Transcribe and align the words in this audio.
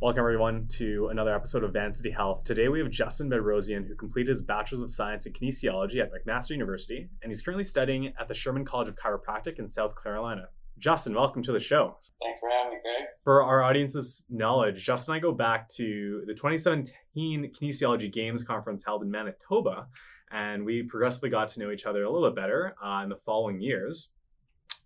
Welcome, 0.00 0.20
everyone, 0.20 0.68
to 0.74 1.08
another 1.08 1.34
episode 1.34 1.64
of 1.64 1.72
Vancity 1.72 2.12
Health. 2.12 2.44
Today, 2.44 2.68
we 2.68 2.78
have 2.78 2.88
Justin 2.88 3.28
Bedrosian, 3.28 3.84
who 3.84 3.96
completed 3.96 4.28
his 4.28 4.42
Bachelor's 4.42 4.80
of 4.80 4.92
Science 4.92 5.26
in 5.26 5.32
Kinesiology 5.32 6.00
at 6.00 6.12
McMaster 6.12 6.50
University, 6.50 7.08
and 7.20 7.32
he's 7.32 7.42
currently 7.42 7.64
studying 7.64 8.12
at 8.16 8.28
the 8.28 8.34
Sherman 8.34 8.64
College 8.64 8.86
of 8.86 8.94
Chiropractic 8.94 9.58
in 9.58 9.68
South 9.68 10.00
Carolina. 10.00 10.50
Justin, 10.78 11.14
welcome 11.14 11.42
to 11.42 11.50
the 11.50 11.58
show. 11.58 11.96
Thanks 12.22 12.38
for 12.38 12.48
having 12.48 12.74
me, 12.74 12.78
Greg. 12.80 13.08
For 13.24 13.42
our 13.42 13.64
audience's 13.64 14.22
knowledge, 14.30 14.84
Justin 14.84 15.14
and 15.14 15.18
I 15.18 15.20
go 15.20 15.32
back 15.32 15.68
to 15.70 16.22
the 16.28 16.32
2017 16.32 17.52
Kinesiology 17.60 18.12
Games 18.12 18.44
Conference 18.44 18.84
held 18.84 19.02
in 19.02 19.10
Manitoba, 19.10 19.88
and 20.30 20.64
we 20.64 20.84
progressively 20.84 21.28
got 21.28 21.48
to 21.48 21.58
know 21.58 21.72
each 21.72 21.86
other 21.86 22.04
a 22.04 22.10
little 22.12 22.30
bit 22.30 22.36
better 22.36 22.76
uh, 22.80 23.00
in 23.02 23.08
the 23.08 23.16
following 23.16 23.60
years. 23.60 24.10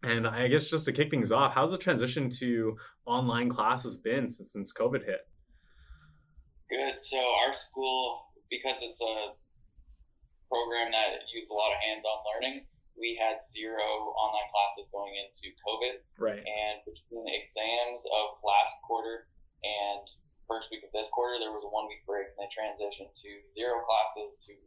And 0.02 0.26
I 0.26 0.48
guess 0.48 0.66
just 0.68 0.84
to 0.86 0.92
kick 0.92 1.10
things 1.10 1.30
off, 1.30 1.54
how's 1.54 1.70
the 1.70 1.78
transition 1.78 2.28
to 2.42 2.74
online 3.06 3.48
classes 3.48 3.96
been 3.96 4.28
since 4.28 4.50
since 4.52 4.74
COVID 4.74 5.06
hit? 5.06 5.22
Good. 6.66 6.98
So 7.06 7.18
our 7.18 7.54
school, 7.54 8.34
because 8.50 8.82
it's 8.82 8.98
a 8.98 9.38
program 10.50 10.90
that 10.90 11.22
uses 11.30 11.50
a 11.50 11.54
lot 11.54 11.70
of 11.70 11.78
hands-on 11.86 12.18
learning, 12.34 12.66
we 12.98 13.14
had 13.14 13.40
zero 13.54 14.12
online 14.18 14.48
classes 14.50 14.90
going 14.90 15.14
into 15.14 15.54
COVID. 15.62 15.94
Right. 16.18 16.42
And 16.42 16.76
between 16.82 17.22
the 17.22 17.34
exams 17.38 18.02
of 18.02 18.42
last 18.42 18.74
quarter 18.82 19.30
and 19.62 20.02
first 20.50 20.68
week 20.74 20.82
of 20.82 20.92
this 20.92 21.08
quarter, 21.14 21.38
there 21.38 21.54
was 21.54 21.62
a 21.62 21.70
one-week 21.70 22.04
break, 22.04 22.26
and 22.26 22.38
they 22.42 22.50
transitioned 22.50 23.14
to 23.14 23.30
zero 23.54 23.80
classes 23.86 24.36
to 24.44 24.52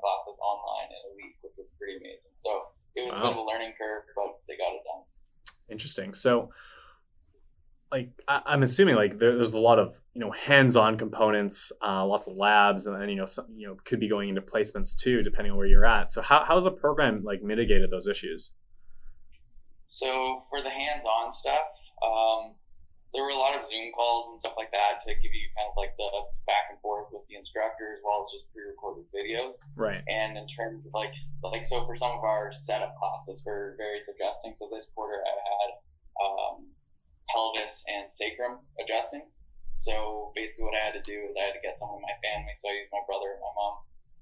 classes 0.00 0.36
online 0.40 0.88
in 0.90 1.00
a 1.06 1.12
week, 1.14 1.36
which 1.44 1.54
was 1.60 1.68
pretty 1.78 2.00
amazing. 2.00 2.32
So 2.42 2.72
it 2.94 3.06
was 3.06 3.14
wow. 3.14 3.18
a 3.18 3.22
bit 3.22 3.32
of 3.32 3.36
a 3.38 3.42
learning 3.42 3.72
curve, 3.78 4.02
but 4.14 4.38
they 4.48 4.54
got 4.54 4.72
it 4.74 4.82
done. 4.84 5.04
Interesting. 5.70 6.14
So, 6.14 6.50
like, 7.90 8.10
I, 8.28 8.54
am 8.54 8.62
assuming 8.62 8.96
like 8.96 9.18
there, 9.18 9.36
there's 9.36 9.54
a 9.54 9.60
lot 9.60 9.78
of 9.78 9.94
you 10.14 10.20
know 10.20 10.30
hands-on 10.30 10.98
components, 10.98 11.72
uh, 11.86 12.04
lots 12.04 12.26
of 12.26 12.36
labs, 12.36 12.86
and 12.86 13.00
then 13.00 13.08
you 13.08 13.16
know 13.16 13.26
some 13.26 13.46
you 13.54 13.68
know 13.68 13.76
could 13.84 14.00
be 14.00 14.08
going 14.08 14.28
into 14.28 14.42
placements 14.42 14.96
too, 14.96 15.22
depending 15.22 15.52
on 15.52 15.58
where 15.58 15.66
you're 15.66 15.86
at. 15.86 16.10
So, 16.10 16.22
how 16.22 16.44
how's 16.46 16.64
the 16.64 16.70
program 16.70 17.22
like 17.24 17.42
mitigated 17.42 17.90
those 17.90 18.08
issues? 18.08 18.50
So 19.92 20.44
for 20.48 20.62
the 20.62 20.70
hands-on 20.70 21.34
stuff, 21.34 21.68
um, 22.00 22.54
there 23.12 23.20
were 23.20 23.36
a 23.36 23.40
lot 23.40 23.52
of 23.52 23.68
Zoom 23.68 23.92
calls 23.92 24.32
and 24.32 24.36
stuff 24.40 24.56
like 24.56 24.72
that 24.72 25.04
to 25.04 25.12
give 25.20 25.32
you 25.36 25.44
kind 25.52 25.68
of 25.68 25.76
like 25.76 25.92
the 26.00 26.08
back 26.48 26.72
and 26.72 26.80
forth 26.80 27.12
with 27.12 27.28
the 27.28 27.36
instructor 27.36 27.92
as 27.92 28.00
well 28.00 28.24
as 28.24 28.32
just 28.32 28.48
pre-recorded 28.56 29.04
videos. 29.12 29.60
Right. 29.76 30.00
And 30.08 30.40
in 30.40 30.48
terms 30.48 30.88
of 30.88 30.96
like 30.96 31.12
like 31.44 31.68
so 31.68 31.84
for 31.84 31.92
some 31.92 32.16
of 32.16 32.24
our 32.24 32.56
setup 32.64 32.96
classes 32.96 33.44
for 33.44 33.76
various 33.76 34.08
adjusting, 34.08 34.56
so 34.56 34.72
this 34.72 34.88
quarter 34.96 35.20
I 35.20 35.32
had 35.36 35.70
um, 36.24 36.56
pelvis 37.28 37.84
and 37.84 38.08
sacrum 38.16 38.64
adjusting. 38.80 39.28
So 39.84 40.32
basically 40.32 40.64
what 40.64 40.78
I 40.78 40.88
had 40.88 40.96
to 40.96 41.04
do 41.04 41.28
is 41.28 41.36
I 41.36 41.52
had 41.52 41.56
to 41.58 41.64
get 41.64 41.76
someone 41.76 42.00
in 42.00 42.08
my 42.08 42.16
family, 42.24 42.56
so 42.56 42.72
I 42.72 42.80
used 42.80 42.94
my 42.96 43.04
brother 43.04 43.36
and 43.36 43.42
my 43.44 43.52
mom, 43.52 43.74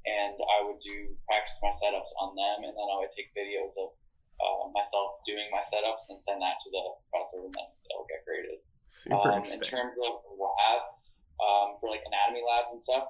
and 0.09 0.35
I 0.35 0.59
would 0.67 0.81
do 0.83 1.15
practice 1.31 1.61
my 1.63 1.71
setups 1.79 2.11
on 2.19 2.35
them, 2.35 2.67
and 2.67 2.75
then 2.75 2.89
I 2.91 2.97
would 2.99 3.13
take 3.13 3.31
videos 3.37 3.77
of 3.77 3.95
uh, 4.41 4.73
myself 4.73 5.21
doing 5.29 5.47
my 5.53 5.61
setups 5.69 6.09
and 6.09 6.19
send 6.25 6.41
that 6.41 6.59
to 6.65 6.69
the 6.73 6.85
professor, 7.13 7.45
and 7.45 7.53
then 7.53 7.69
they'll 7.87 8.09
get 8.09 8.25
graded. 8.25 8.65
Super 8.91 9.31
um, 9.31 9.47
interesting. 9.47 9.63
In 9.63 9.71
terms 9.71 9.95
of 10.03 10.19
labs, 10.35 11.15
um, 11.39 11.79
for 11.79 11.95
like 11.95 12.03
anatomy 12.03 12.43
labs 12.43 12.75
and 12.75 12.83
stuff, 12.83 13.07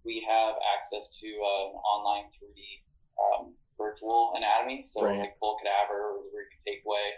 we 0.00 0.24
have 0.24 0.56
access 0.72 1.12
to 1.20 1.28
uh, 1.28 1.76
an 1.76 1.76
online 1.84 2.32
3D 2.32 2.58
um, 3.20 3.52
virtual 3.76 4.32
anatomy. 4.40 4.88
So 4.88 5.04
right. 5.04 5.20
like 5.20 5.36
full 5.36 5.60
cadaver, 5.60 6.24
where 6.32 6.48
you 6.48 6.50
can 6.50 6.64
take 6.64 6.80
away 6.80 7.12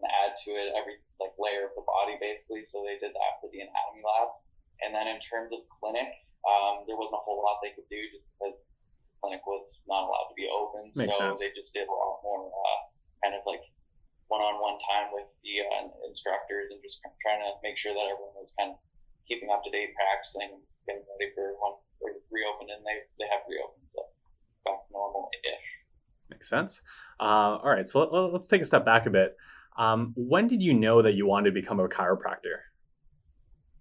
and 0.00 0.08
add 0.24 0.40
to 0.48 0.56
it 0.56 0.72
every 0.72 1.04
like 1.20 1.36
layer 1.36 1.68
of 1.68 1.76
the 1.76 1.84
body 1.84 2.16
basically. 2.16 2.64
So 2.64 2.80
they 2.80 2.96
did 2.96 3.12
that 3.12 3.32
for 3.44 3.52
the 3.52 3.60
anatomy 3.60 4.02
labs. 4.08 4.40
And 4.80 4.96
then 4.96 5.04
in 5.12 5.20
terms 5.20 5.52
of 5.52 5.60
clinic, 5.68 6.08
um, 6.48 6.88
there 6.88 6.96
wasn't 6.96 7.20
a 7.20 7.24
whole 7.28 7.44
lot 7.44 7.60
they 7.60 7.76
could 7.76 7.88
do 7.92 8.00
just 8.08 8.24
because 8.32 8.56
the 8.64 9.12
clinic 9.20 9.44
was 9.44 9.68
not 9.84 10.08
allowed 10.08 10.32
to 10.32 10.36
be 10.36 10.48
open. 10.48 10.88
Makes 10.96 11.20
so 11.20 11.36
sense. 11.36 11.44
they 11.44 11.52
just 11.52 11.76
did 11.76 11.84
a 11.84 11.92
lot 11.92 12.24
more 12.24 12.48
uh, 12.48 12.80
kind 13.20 13.36
of 13.36 13.44
like 13.44 13.60
one-on-one 14.30 14.78
time 14.86 15.10
with 15.10 15.26
the 15.42 15.66
uh, 15.66 15.90
instructors 16.06 16.70
and 16.70 16.78
just 16.80 17.02
trying 17.18 17.42
to 17.42 17.50
make 17.66 17.74
sure 17.74 17.90
that 17.90 18.06
everyone 18.06 18.38
was 18.38 18.54
kind 18.54 18.72
of 18.72 18.78
keeping 19.26 19.50
up 19.50 19.66
to 19.66 19.70
date, 19.74 19.90
practicing, 19.98 20.62
getting 20.86 21.02
ready 21.02 21.34
for 21.34 21.58
when 21.58 21.82
we 21.98 22.08
reopened, 22.30 22.70
and 22.70 22.86
they 22.86 23.02
they 23.18 23.26
have 23.26 23.42
reopened, 23.50 23.90
so 23.90 24.06
back 24.62 24.86
to 24.86 24.90
normal-ish. 24.94 25.66
Makes 26.30 26.48
sense. 26.48 26.78
Uh, 27.18 27.58
all 27.58 27.70
right, 27.74 27.84
so 27.90 28.06
let, 28.06 28.34
us 28.38 28.46
take 28.46 28.62
a 28.62 28.68
step 28.70 28.86
back 28.86 29.04
a 29.04 29.12
bit. 29.12 29.34
Um, 29.74 30.14
when 30.14 30.46
did 30.46 30.62
you 30.62 30.72
know 30.72 31.02
that 31.02 31.18
you 31.18 31.26
wanted 31.26 31.50
to 31.50 31.54
become 31.54 31.82
a 31.82 31.90
chiropractor? 31.90 32.70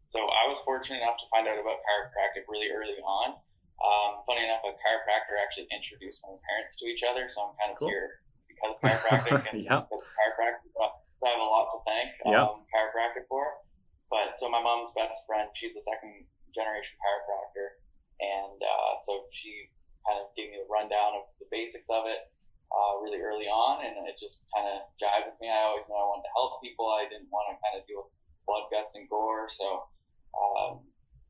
So 0.09 0.17
I 0.17 0.49
was 0.49 0.57
fortunate 0.65 1.05
enough 1.05 1.21
to 1.21 1.27
find 1.29 1.45
out 1.45 1.61
about 1.61 1.77
chiropractic 1.85 2.49
really 2.49 2.73
early 2.73 2.97
on. 3.05 3.37
Um, 3.79 4.25
funny 4.25 4.43
enough, 4.43 4.65
a 4.65 4.73
chiropractor 4.81 5.37
actually 5.37 5.69
introduced 5.69 6.19
my 6.25 6.33
parents 6.49 6.73
to 6.81 6.89
each 6.89 7.05
other, 7.05 7.29
so 7.29 7.45
I'm 7.45 7.53
kind 7.61 7.71
of 7.71 7.77
cool. 7.77 7.93
here 7.93 8.25
because 8.59 8.75
chiropractic 8.83 9.43
and 9.51 9.63
yep. 9.63 9.87
because 9.87 10.03
chiropractic. 10.03 10.67
So 10.75 11.27
I 11.27 11.35
have 11.35 11.43
a 11.43 11.47
lot 11.47 11.71
to 11.71 11.79
thank 11.87 12.15
yep. 12.27 12.43
um, 12.43 12.67
chiropractic 12.67 13.27
for. 13.31 13.63
But 14.11 14.35
so 14.35 14.49
my 14.49 14.59
mom's 14.59 14.91
best 14.97 15.23
friend, 15.23 15.47
she's 15.55 15.75
a 15.77 15.83
second 15.85 16.25
generation 16.51 16.97
chiropractor, 16.99 17.77
and 18.19 18.57
uh, 18.57 18.91
so 19.05 19.29
she 19.31 19.69
kind 20.03 20.17
of 20.19 20.33
gave 20.33 20.49
me 20.49 20.57
the 20.57 20.67
rundown 20.67 21.19
of 21.19 21.29
the 21.37 21.47
basics 21.53 21.85
of 21.93 22.09
it 22.09 22.27
uh, 22.73 23.01
really 23.01 23.21
early 23.21 23.45
on, 23.49 23.85
and 23.85 24.05
it 24.09 24.17
just 24.17 24.45
kind 24.53 24.65
of 24.65 24.85
jived 24.97 25.29
with 25.29 25.37
me. 25.41 25.49
I 25.49 25.61
always 25.69 25.85
knew 25.85 25.97
I 25.97 26.05
wanted 26.05 26.25
to 26.25 26.33
help 26.33 26.61
people. 26.61 26.89
I 26.89 27.05
didn't 27.05 27.29
want 27.29 27.53
to 27.53 27.55
kind 27.61 27.77
of 27.77 27.85
deal 27.85 28.05
with 28.05 28.13
blood, 28.45 28.65
guts, 28.73 28.93
and 28.97 29.05
gore, 29.09 29.49
so 29.49 29.89
um, 30.33 30.81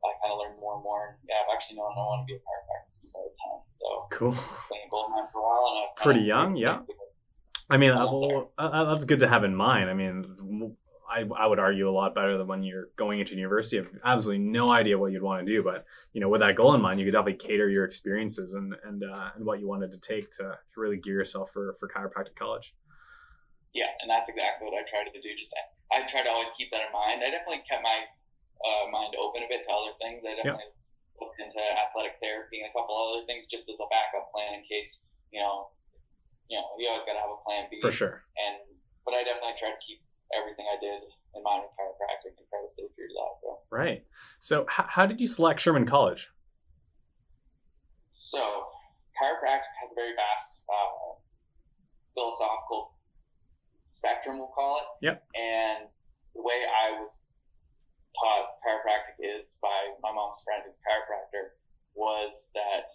I 0.03 0.15
kind 0.23 0.31
of 0.31 0.39
learned 0.39 0.59
more 0.59 0.79
and 0.79 0.83
more. 0.83 1.15
And 1.15 1.19
yeah, 1.27 1.43
I've 1.43 1.51
actually 1.51 1.79
known 1.79 1.95
I 1.95 2.03
want 2.03 2.23
to 2.23 2.27
be 2.27 2.39
a 2.39 2.41
chiropractor 2.43 2.91
since 3.03 3.11
I 3.15 3.21
was 3.23 3.35
ten. 3.39 3.57
So 3.75 3.87
cool. 4.11 4.35
Been 4.71 4.87
a 4.87 4.89
gold 4.91 5.11
mine 5.11 5.27
for 5.31 5.39
a 5.39 5.45
while, 5.47 5.65
and 5.71 5.77
I've 5.83 5.95
pretty 5.99 6.23
young, 6.27 6.55
yeah. 6.55 6.83
I 7.69 7.77
mean, 7.77 7.91
uh, 7.91 8.05
well, 8.11 8.51
uh, 8.57 8.93
that's 8.93 9.05
good 9.05 9.19
to 9.19 9.27
have 9.27 9.43
in 9.43 9.55
mind. 9.55 9.89
I 9.89 9.93
mean, 9.93 10.75
I, 11.09 11.25
I 11.37 11.45
would 11.45 11.57
argue 11.57 11.89
a 11.89 11.93
lot 11.93 12.13
better 12.13 12.37
than 12.37 12.45
when 12.45 12.61
you're 12.61 12.89
going 12.97 13.19
into 13.19 13.33
university. 13.33 13.77
I 13.77 13.83
have 13.83 13.93
absolutely 14.05 14.45
no 14.45 14.69
idea 14.69 14.97
what 14.97 15.11
you'd 15.11 15.25
want 15.25 15.45
to 15.45 15.49
do, 15.49 15.61
but 15.61 15.85
you 16.13 16.21
know, 16.21 16.29
with 16.29 16.41
that 16.41 16.55
goal 16.55 16.73
in 16.73 16.81
mind, 16.81 16.99
you 16.99 17.05
could 17.05 17.17
definitely 17.17 17.41
cater 17.41 17.69
your 17.69 17.85
experiences 17.85 18.53
and 18.53 18.73
and 18.85 19.03
uh, 19.03 19.33
and 19.35 19.45
what 19.45 19.59
you 19.59 19.67
wanted 19.67 19.91
to 19.93 19.99
take 20.01 20.29
to, 20.37 20.57
to 20.57 20.75
really 20.77 20.97
gear 20.97 21.17
yourself 21.21 21.49
for 21.53 21.77
for 21.79 21.89
chiropractic 21.89 22.37
college. 22.37 22.73
Yeah, 23.73 23.89
and 24.01 24.09
that's 24.09 24.29
exactly 24.29 24.65
what 24.65 24.77
I 24.77 24.85
tried 24.89 25.09
to 25.09 25.21
do. 25.21 25.29
Just 25.37 25.53
I 25.93 26.05
tried 26.09 26.25
to 26.25 26.33
always 26.33 26.49
keep 26.57 26.69
that 26.73 26.85
in 26.85 26.93
mind. 26.93 27.21
I 27.21 27.29
definitely 27.33 27.65
kept 27.69 27.81
my 27.81 28.05
uh, 28.61 28.85
mind 28.89 29.13
open 29.17 29.45
a 29.45 29.49
bit 29.49 29.65
to 29.65 29.71
other 29.73 29.93
things. 29.97 30.21
I 30.25 30.37
definitely 30.37 30.73
yep. 30.73 31.21
looked 31.21 31.41
into 31.41 31.57
athletic 31.57 32.17
therapy 32.21 32.61
and 32.61 32.69
a 32.69 32.73
couple 32.73 32.93
other 32.97 33.25
things 33.29 33.49
just 33.49 33.65
as 33.69 33.77
a 33.77 33.87
backup 33.89 34.29
plan 34.33 34.57
in 34.57 34.65
case 34.65 35.01
you 35.33 35.41
know 35.41 35.73
you 36.49 36.57
know, 36.57 36.65
you 36.81 36.89
always 36.89 37.05
got 37.05 37.13
to 37.15 37.23
have 37.23 37.31
a 37.31 37.39
plan 37.45 37.69
B. 37.69 37.77
For 37.79 37.93
sure. 37.93 38.25
And 38.41 38.65
but 39.05 39.13
I 39.13 39.23
definitely 39.23 39.55
try 39.61 39.69
to 39.69 39.81
keep 39.85 40.01
everything 40.33 40.65
I 40.69 40.77
did 40.81 41.01
in 41.33 41.41
mind 41.41 41.65
with 41.65 41.73
chiropractic 41.77 42.37
and 42.37 42.45
try 42.49 42.61
to 42.61 42.69
stay 42.73 42.89
true 42.93 43.09
to 43.09 43.15
that. 43.15 43.33
So. 43.41 43.49
Right. 43.69 44.01
So 44.41 44.65
how, 44.69 44.85
how 44.89 45.05
did 45.05 45.21
you 45.21 45.29
select 45.29 45.61
Sherman 45.61 45.85
College? 45.85 46.29
So 48.17 48.41
chiropractic 49.17 49.73
has 49.81 49.89
a 49.89 49.97
very 49.97 50.13
vast 50.17 50.61
uh, 50.69 51.17
philosophical 52.13 52.97
spectrum, 53.89 54.39
we'll 54.39 54.53
call 54.53 54.79
it. 54.79 54.87
Yep. 55.05 55.17
And 55.35 55.89
the 56.35 56.41
way 56.41 56.65
I 56.65 56.99
was 57.01 57.11
taught 58.15 58.57
chiropractic 58.63 59.17
is 59.21 59.53
by 59.61 59.93
my 60.01 60.11
mom's 60.11 60.41
friend 60.45 60.63
who's 60.65 60.75
a 60.77 60.83
chiropractor 60.85 61.57
was 61.95 62.47
that 62.55 62.89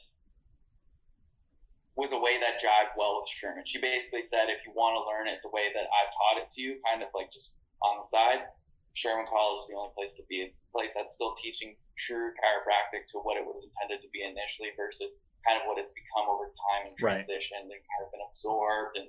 was 1.94 2.10
a 2.10 2.18
way 2.18 2.42
that 2.42 2.58
jived 2.58 2.98
well 2.98 3.22
with 3.22 3.30
Sherman. 3.30 3.62
She 3.66 3.78
basically 3.78 4.26
said, 4.26 4.50
if 4.50 4.66
you 4.66 4.74
want 4.74 4.98
to 4.98 5.02
learn 5.06 5.30
it 5.30 5.38
the 5.46 5.54
way 5.54 5.70
that 5.70 5.86
I've 5.86 6.10
taught 6.10 6.36
it 6.42 6.50
to 6.54 6.58
you, 6.58 6.82
kind 6.82 7.06
of 7.06 7.10
like 7.14 7.30
just 7.30 7.54
on 7.86 8.02
the 8.02 8.06
side, 8.10 8.50
Sherman 8.98 9.26
College 9.30 9.66
is 9.66 9.66
the 9.70 9.78
only 9.78 9.94
place 9.94 10.10
to 10.18 10.24
be. 10.26 10.42
It's 10.42 10.58
a 10.58 10.70
place 10.74 10.90
that's 10.94 11.14
still 11.14 11.38
teaching 11.38 11.78
true 11.94 12.34
chiropractic 12.34 13.06
to 13.14 13.22
what 13.22 13.38
it 13.38 13.46
was 13.46 13.62
intended 13.62 14.02
to 14.02 14.10
be 14.10 14.26
initially 14.26 14.74
versus 14.74 15.14
kind 15.46 15.62
of 15.62 15.70
what 15.70 15.78
it's 15.78 15.94
become 15.94 16.26
over 16.26 16.50
time 16.70 16.90
and 16.90 16.94
transition 16.98 17.62
right. 17.62 17.78
and 17.78 17.82
kind 17.86 18.02
of 18.02 18.08
been 18.10 18.24
absorbed 18.26 18.94
and 18.98 19.06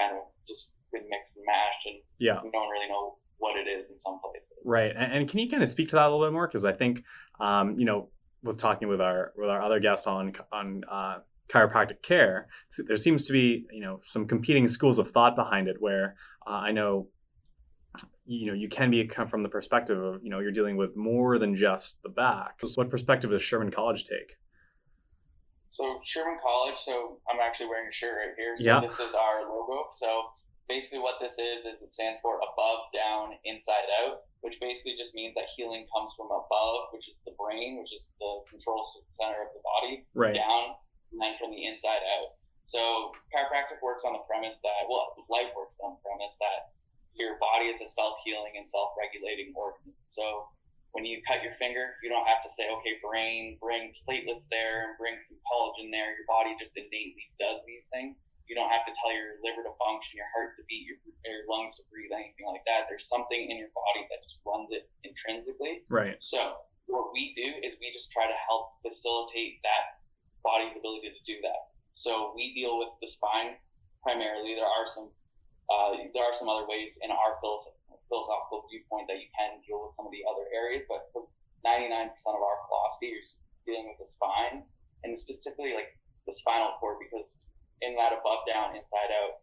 kind 0.00 0.16
of 0.16 0.28
just 0.48 0.72
been 0.88 1.04
mixed 1.12 1.36
and 1.36 1.44
mashed 1.44 1.84
and 1.88 1.98
yeah. 2.16 2.40
we 2.40 2.48
don't 2.48 2.68
really 2.72 2.88
know 2.88 3.20
what 3.40 3.60
it 3.60 3.68
is 3.68 3.88
in 3.92 3.98
some 4.00 4.20
places. 4.24 4.56
Right. 4.64 4.92
And, 4.94 5.12
and 5.12 5.22
can 5.28 5.40
you 5.40 5.50
kind 5.50 5.62
of 5.62 5.68
speak 5.68 5.88
to 5.92 5.96
that 5.96 6.06
a 6.06 6.10
little 6.12 6.24
bit 6.24 6.32
more? 6.32 6.46
Because 6.46 6.64
I 6.64 6.72
think, 6.72 7.04
um, 7.40 7.76
you 7.76 7.84
know, 7.84 8.08
with 8.42 8.58
talking 8.58 8.88
with 8.88 9.00
our 9.00 9.32
with 9.36 9.48
our 9.48 9.62
other 9.62 9.80
guests 9.80 10.06
on 10.06 10.32
on 10.52 10.82
uh, 10.90 11.18
chiropractic 11.52 12.02
care, 12.02 12.48
there 12.86 12.96
seems 12.96 13.24
to 13.26 13.32
be 13.32 13.66
you 13.70 13.80
know 13.80 14.00
some 14.02 14.26
competing 14.26 14.68
schools 14.68 14.98
of 14.98 15.10
thought 15.10 15.36
behind 15.36 15.68
it. 15.68 15.76
Where 15.78 16.16
uh, 16.46 16.50
I 16.50 16.72
know 16.72 17.08
you 18.24 18.46
know 18.46 18.54
you 18.54 18.68
can 18.68 18.90
be 18.90 19.06
come 19.06 19.28
from 19.28 19.42
the 19.42 19.48
perspective 19.48 20.02
of 20.02 20.20
you 20.22 20.30
know 20.30 20.40
you're 20.40 20.52
dealing 20.52 20.76
with 20.76 20.96
more 20.96 21.38
than 21.38 21.56
just 21.56 22.02
the 22.02 22.08
back. 22.08 22.56
What 22.74 22.90
perspective 22.90 23.30
does 23.30 23.42
Sherman 23.42 23.70
College 23.70 24.04
take? 24.04 24.36
So 25.70 26.00
Sherman 26.04 26.38
College. 26.42 26.78
So 26.84 27.18
I'm 27.28 27.40
actually 27.40 27.66
wearing 27.66 27.88
a 27.88 27.92
shirt 27.92 28.14
right 28.16 28.34
here. 28.36 28.54
So 28.56 28.64
yeah. 28.64 28.80
this 28.80 28.94
is 28.94 29.12
our 29.16 29.48
logo. 29.48 29.88
So 29.98 30.36
basically, 30.68 31.00
what 31.00 31.20
this 31.20 31.36
is 31.36 31.64
is 31.64 31.80
it 31.82 31.92
stands 31.92 32.20
for 32.22 32.38
above, 32.40 32.88
down, 32.94 33.36
inside 33.44 33.88
out. 34.04 34.24
which 34.40 34.58
basically 34.60 34.94
just 34.98 35.14
means 35.14 35.34
that 35.34 35.46
healing 35.56 35.86
comes 35.94 36.10
from 36.16 36.26
above, 36.26 36.90
which 36.92 37.06
is 37.08 37.16
the 37.24 37.34
brain, 37.38 37.78
which 37.78 37.92
is 37.94 38.02
the 38.18 38.32
control 38.50 38.82
center 39.14 39.38
of 39.42 39.50
the 39.54 39.62
body, 39.62 40.02
right. 40.14 40.34
down, 40.34 40.74
and 41.12 41.20
then 41.20 41.36
from 41.36 41.52
the 41.52 41.62
inside 41.68 42.00
out. 42.18 42.40
So 42.66 43.12
chiropractic 43.28 43.84
works 43.84 44.02
on 44.08 44.16
the 44.16 44.24
premise 44.24 44.56
that, 44.64 44.88
well, 44.88 45.12
life 45.28 45.52
works 45.52 45.76
on 45.84 45.96
the 45.96 46.00
premise 46.00 46.32
that 46.40 46.72
your 47.12 47.36
body 47.36 47.68
is 47.68 47.84
a 47.84 47.88
self-healing 47.92 48.56
and 48.56 48.64
self-regulating 48.72 49.52
organ. 49.52 49.92
So 50.08 50.48
when 50.96 51.04
you 51.04 51.20
cut 51.28 51.44
your 51.44 51.52
finger, 51.60 52.00
you 52.00 52.08
don't 52.08 52.24
have 52.24 52.40
to 52.44 52.50
say, 52.56 52.68
okay, 52.68 52.96
brain, 53.04 53.60
bring 53.60 53.92
platelets 54.08 54.48
there 54.48 54.88
and 54.88 54.96
bring 54.96 55.20
some 55.28 55.36
collagen 55.44 55.92
there. 55.92 56.16
Your 56.16 56.28
body 56.28 56.56
just 56.56 56.72
innately 56.72 57.28
does 57.36 57.60
these 57.68 57.84
things. 57.92 58.16
You 58.48 58.56
don't 58.56 58.72
have 58.72 58.84
to 58.84 58.92
tell 59.00 59.12
your 59.12 59.40
liver 59.40 59.64
to 59.64 59.72
function, 59.80 60.20
your 60.20 60.28
heart 60.36 60.56
to 60.60 60.62
beat, 60.68 60.84
your, 60.84 61.00
your 61.24 61.48
lungs 61.48 61.76
to 61.80 61.84
breathe, 61.88 62.12
anything 62.12 62.44
like 62.44 62.64
that. 62.68 62.88
There's 62.88 63.08
something 63.08 63.40
in 63.40 63.56
your 63.56 63.72
body 63.72 64.04
that 64.12 64.20
just 64.24 64.40
runs 64.44 64.68
it 64.72 64.88
intrinsically. 65.04 65.84
Right. 65.88 66.20
So 66.20 66.60
what 66.88 67.12
we 67.16 67.32
do 67.36 67.48
is 67.64 67.76
we 67.80 67.88
just 67.92 68.12
try 68.12 68.28
to 68.28 68.38
help 68.48 68.76
facilitate 68.84 69.64
that 69.64 70.01
body's 70.42 70.74
ability 70.74 71.10
to 71.10 71.22
do 71.26 71.38
that. 71.46 71.72
So 71.94 72.32
we 72.34 72.54
deal 72.54 72.78
with 72.78 72.94
the 73.00 73.08
spine 73.08 73.58
primarily. 74.02 74.54
There 74.58 74.68
are 74.68 74.86
some 74.90 75.10
uh, 75.70 75.96
there 76.12 76.26
are 76.26 76.36
some 76.36 76.50
other 76.50 76.66
ways 76.68 76.98
in 77.00 77.08
our 77.08 77.38
philosophical 77.40 78.66
viewpoint 78.68 79.08
that 79.08 79.16
you 79.22 79.30
can 79.32 79.62
deal 79.64 79.80
with 79.88 79.96
some 79.96 80.04
of 80.04 80.12
the 80.12 80.20
other 80.26 80.44
areas, 80.52 80.84
but 80.90 81.08
99% 81.64 82.12
of 82.28 82.42
our 82.42 82.58
philosophy 82.66 83.14
is 83.14 83.38
dealing 83.64 83.88
with 83.88 84.02
the 84.02 84.08
spine 84.10 84.66
and 85.06 85.14
specifically 85.14 85.74
like 85.74 85.94
the 86.26 86.34
spinal 86.34 86.74
cord 86.78 86.98
because 86.98 87.34
in 87.82 87.94
that 87.94 88.14
above 88.14 88.42
down 88.46 88.74
inside 88.74 89.10
out 89.22 89.42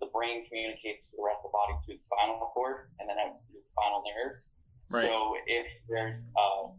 the 0.00 0.08
brain 0.12 0.44
communicates 0.48 1.08
to 1.08 1.16
the 1.16 1.24
rest 1.24 1.40
of 1.44 1.52
the 1.52 1.54
body 1.54 1.74
through 1.84 1.96
the 1.96 2.04
spinal 2.04 2.40
cord 2.52 2.92
and 3.00 3.08
then 3.08 3.16
out 3.20 3.40
through 3.48 3.60
the 3.60 3.68
spinal 3.68 4.00
nerves 4.04 4.48
right. 4.88 5.04
so 5.04 5.36
if 5.48 5.68
there's 5.88 6.24
uh, 6.36 6.72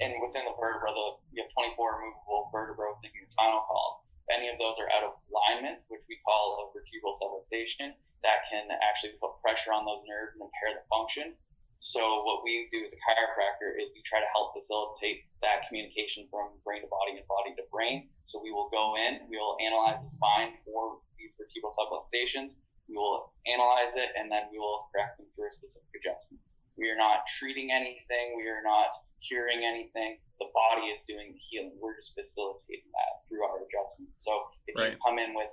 and 0.00 0.16
within 0.24 0.44
the 0.48 0.54
vertebra 0.56 0.90
the, 0.92 1.06
you 1.36 1.44
have 1.44 1.52
24 1.52 1.76
movable 1.76 2.48
vertebrae 2.52 2.92
within 2.96 3.12
your 3.12 3.28
spinal 3.32 3.64
column 3.68 4.04
if 4.24 4.28
any 4.32 4.48
of 4.48 4.56
those 4.56 4.76
are 4.80 4.90
out 4.96 5.04
of 5.04 5.16
alignment 5.28 5.84
which 5.92 6.04
we 6.08 6.16
call 6.24 6.60
a 6.60 6.64
vertebral 6.72 7.16
subluxation 7.20 7.96
that 8.22 8.44
can 8.52 8.68
actually 8.84 9.16
put 9.16 9.40
pressure 9.40 9.72
on 9.72 9.88
those 9.88 10.04
nerves 10.04 10.36
and 10.36 10.44
impair 10.44 10.76
the 10.76 10.84
function. 10.92 11.36
So 11.80 12.00
what 12.28 12.44
we 12.44 12.68
do 12.68 12.84
as 12.84 12.92
a 12.92 13.00
chiropractor 13.00 13.72
is 13.80 13.88
we 13.96 14.04
try 14.04 14.20
to 14.20 14.30
help 14.36 14.52
facilitate 14.52 15.24
that 15.40 15.64
communication 15.64 16.28
from 16.28 16.52
brain 16.60 16.84
to 16.84 16.90
body 16.92 17.16
and 17.16 17.24
body 17.24 17.56
to 17.56 17.64
brain. 17.72 18.12
So 18.28 18.36
we 18.36 18.52
will 18.52 18.68
go 18.68 19.00
in, 19.00 19.24
we 19.32 19.40
will 19.40 19.56
analyze 19.64 20.04
the 20.04 20.12
spine 20.12 20.60
for 20.68 21.00
these 21.16 21.32
vertebral 21.40 21.72
subluxations, 21.72 22.52
we 22.84 23.00
will 23.00 23.32
analyze 23.48 23.96
it, 23.96 24.12
and 24.12 24.28
then 24.28 24.52
we 24.52 24.60
will 24.60 24.92
correct 24.92 25.16
them 25.16 25.26
through 25.32 25.48
a 25.48 25.54
specific 25.56 25.88
adjustment. 25.96 26.44
We 26.76 26.92
are 26.92 27.00
not 27.00 27.24
treating 27.40 27.72
anything, 27.72 28.36
we 28.36 28.44
are 28.52 28.60
not 28.60 29.08
curing 29.24 29.64
anything. 29.64 30.18
The 30.40 30.48
body 30.52 30.88
is 30.92 31.00
doing 31.04 31.36
the 31.36 31.40
healing. 31.50 31.76
We're 31.80 31.96
just 31.96 32.16
facilitating 32.16 32.88
that 32.92 33.24
through 33.28 33.44
our 33.44 33.62
adjustments. 33.64 34.24
So 34.24 34.32
if 34.66 34.74
right. 34.76 34.92
you 34.92 34.98
come 35.04 35.20
in 35.20 35.36
with 35.36 35.52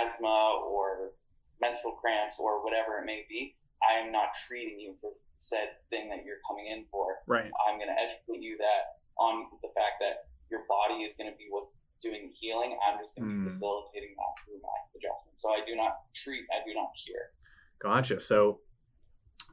asthma 0.00 0.64
or 0.64 1.12
menstrual 1.60 1.98
cramps 2.00 2.40
or 2.40 2.64
whatever 2.64 2.98
it 2.98 3.06
may 3.06 3.28
be, 3.28 3.56
I 3.84 4.00
am 4.02 4.10
not 4.10 4.34
treating 4.48 4.80
you 4.80 4.96
for 5.00 5.12
said 5.38 5.78
thing 5.90 6.10
that 6.10 6.26
you're 6.26 6.42
coming 6.48 6.66
in 6.66 6.84
for. 6.90 7.22
Right. 7.26 7.50
I'm 7.68 7.78
going 7.78 7.92
to 7.92 7.98
educate 7.98 8.42
you 8.42 8.58
that 8.58 8.98
on 9.16 9.46
the 9.62 9.70
fact 9.72 10.02
that 10.02 10.28
your 10.50 10.66
body 10.66 11.06
is 11.06 11.14
going 11.16 11.30
to 11.30 11.36
be 11.38 11.46
what's 11.50 11.72
doing 12.02 12.30
the 12.30 12.34
healing. 12.34 12.78
I'm 12.82 12.98
just 12.98 13.14
going 13.14 13.26
to 13.26 13.34
mm. 13.34 13.44
be 13.44 13.50
hmm. 13.50 13.58
facilitating 13.58 14.14
that 14.18 14.32
through 14.42 14.62
my 14.62 14.78
adjustment. 14.94 15.34
So 15.38 15.50
I 15.50 15.62
do 15.66 15.74
not 15.74 16.06
treat, 16.14 16.46
I 16.54 16.62
do 16.62 16.74
not 16.74 16.90
cure. 16.94 17.34
Gotcha. 17.82 18.18
So 18.20 18.60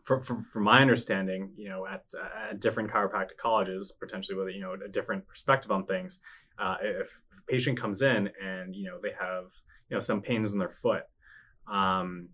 from, 0.05 0.21
from, 0.21 0.45
from 0.53 0.63
my 0.63 0.81
understanding, 0.81 1.51
you 1.57 1.67
know, 1.67 1.85
at, 1.85 2.03
uh, 2.17 2.51
at 2.51 2.59
different 2.59 2.91
chiropractic 2.91 3.37
colleges, 3.41 3.91
potentially 3.99 4.37
with, 4.37 4.53
you 4.53 4.61
know, 4.61 4.75
a 4.85 4.87
different 4.87 5.27
perspective 5.27 5.71
on 5.71 5.85
things, 5.85 6.19
uh, 6.59 6.75
if 6.81 7.19
a 7.37 7.51
patient 7.51 7.79
comes 7.79 8.01
in 8.01 8.29
and, 8.41 8.75
you 8.75 8.85
know, 8.87 8.99
they 9.01 9.11
have, 9.19 9.45
you 9.89 9.95
know, 9.95 9.99
some 9.99 10.21
pains 10.21 10.53
in 10.53 10.59
their 10.59 10.69
foot, 10.69 11.03
um, 11.71 12.29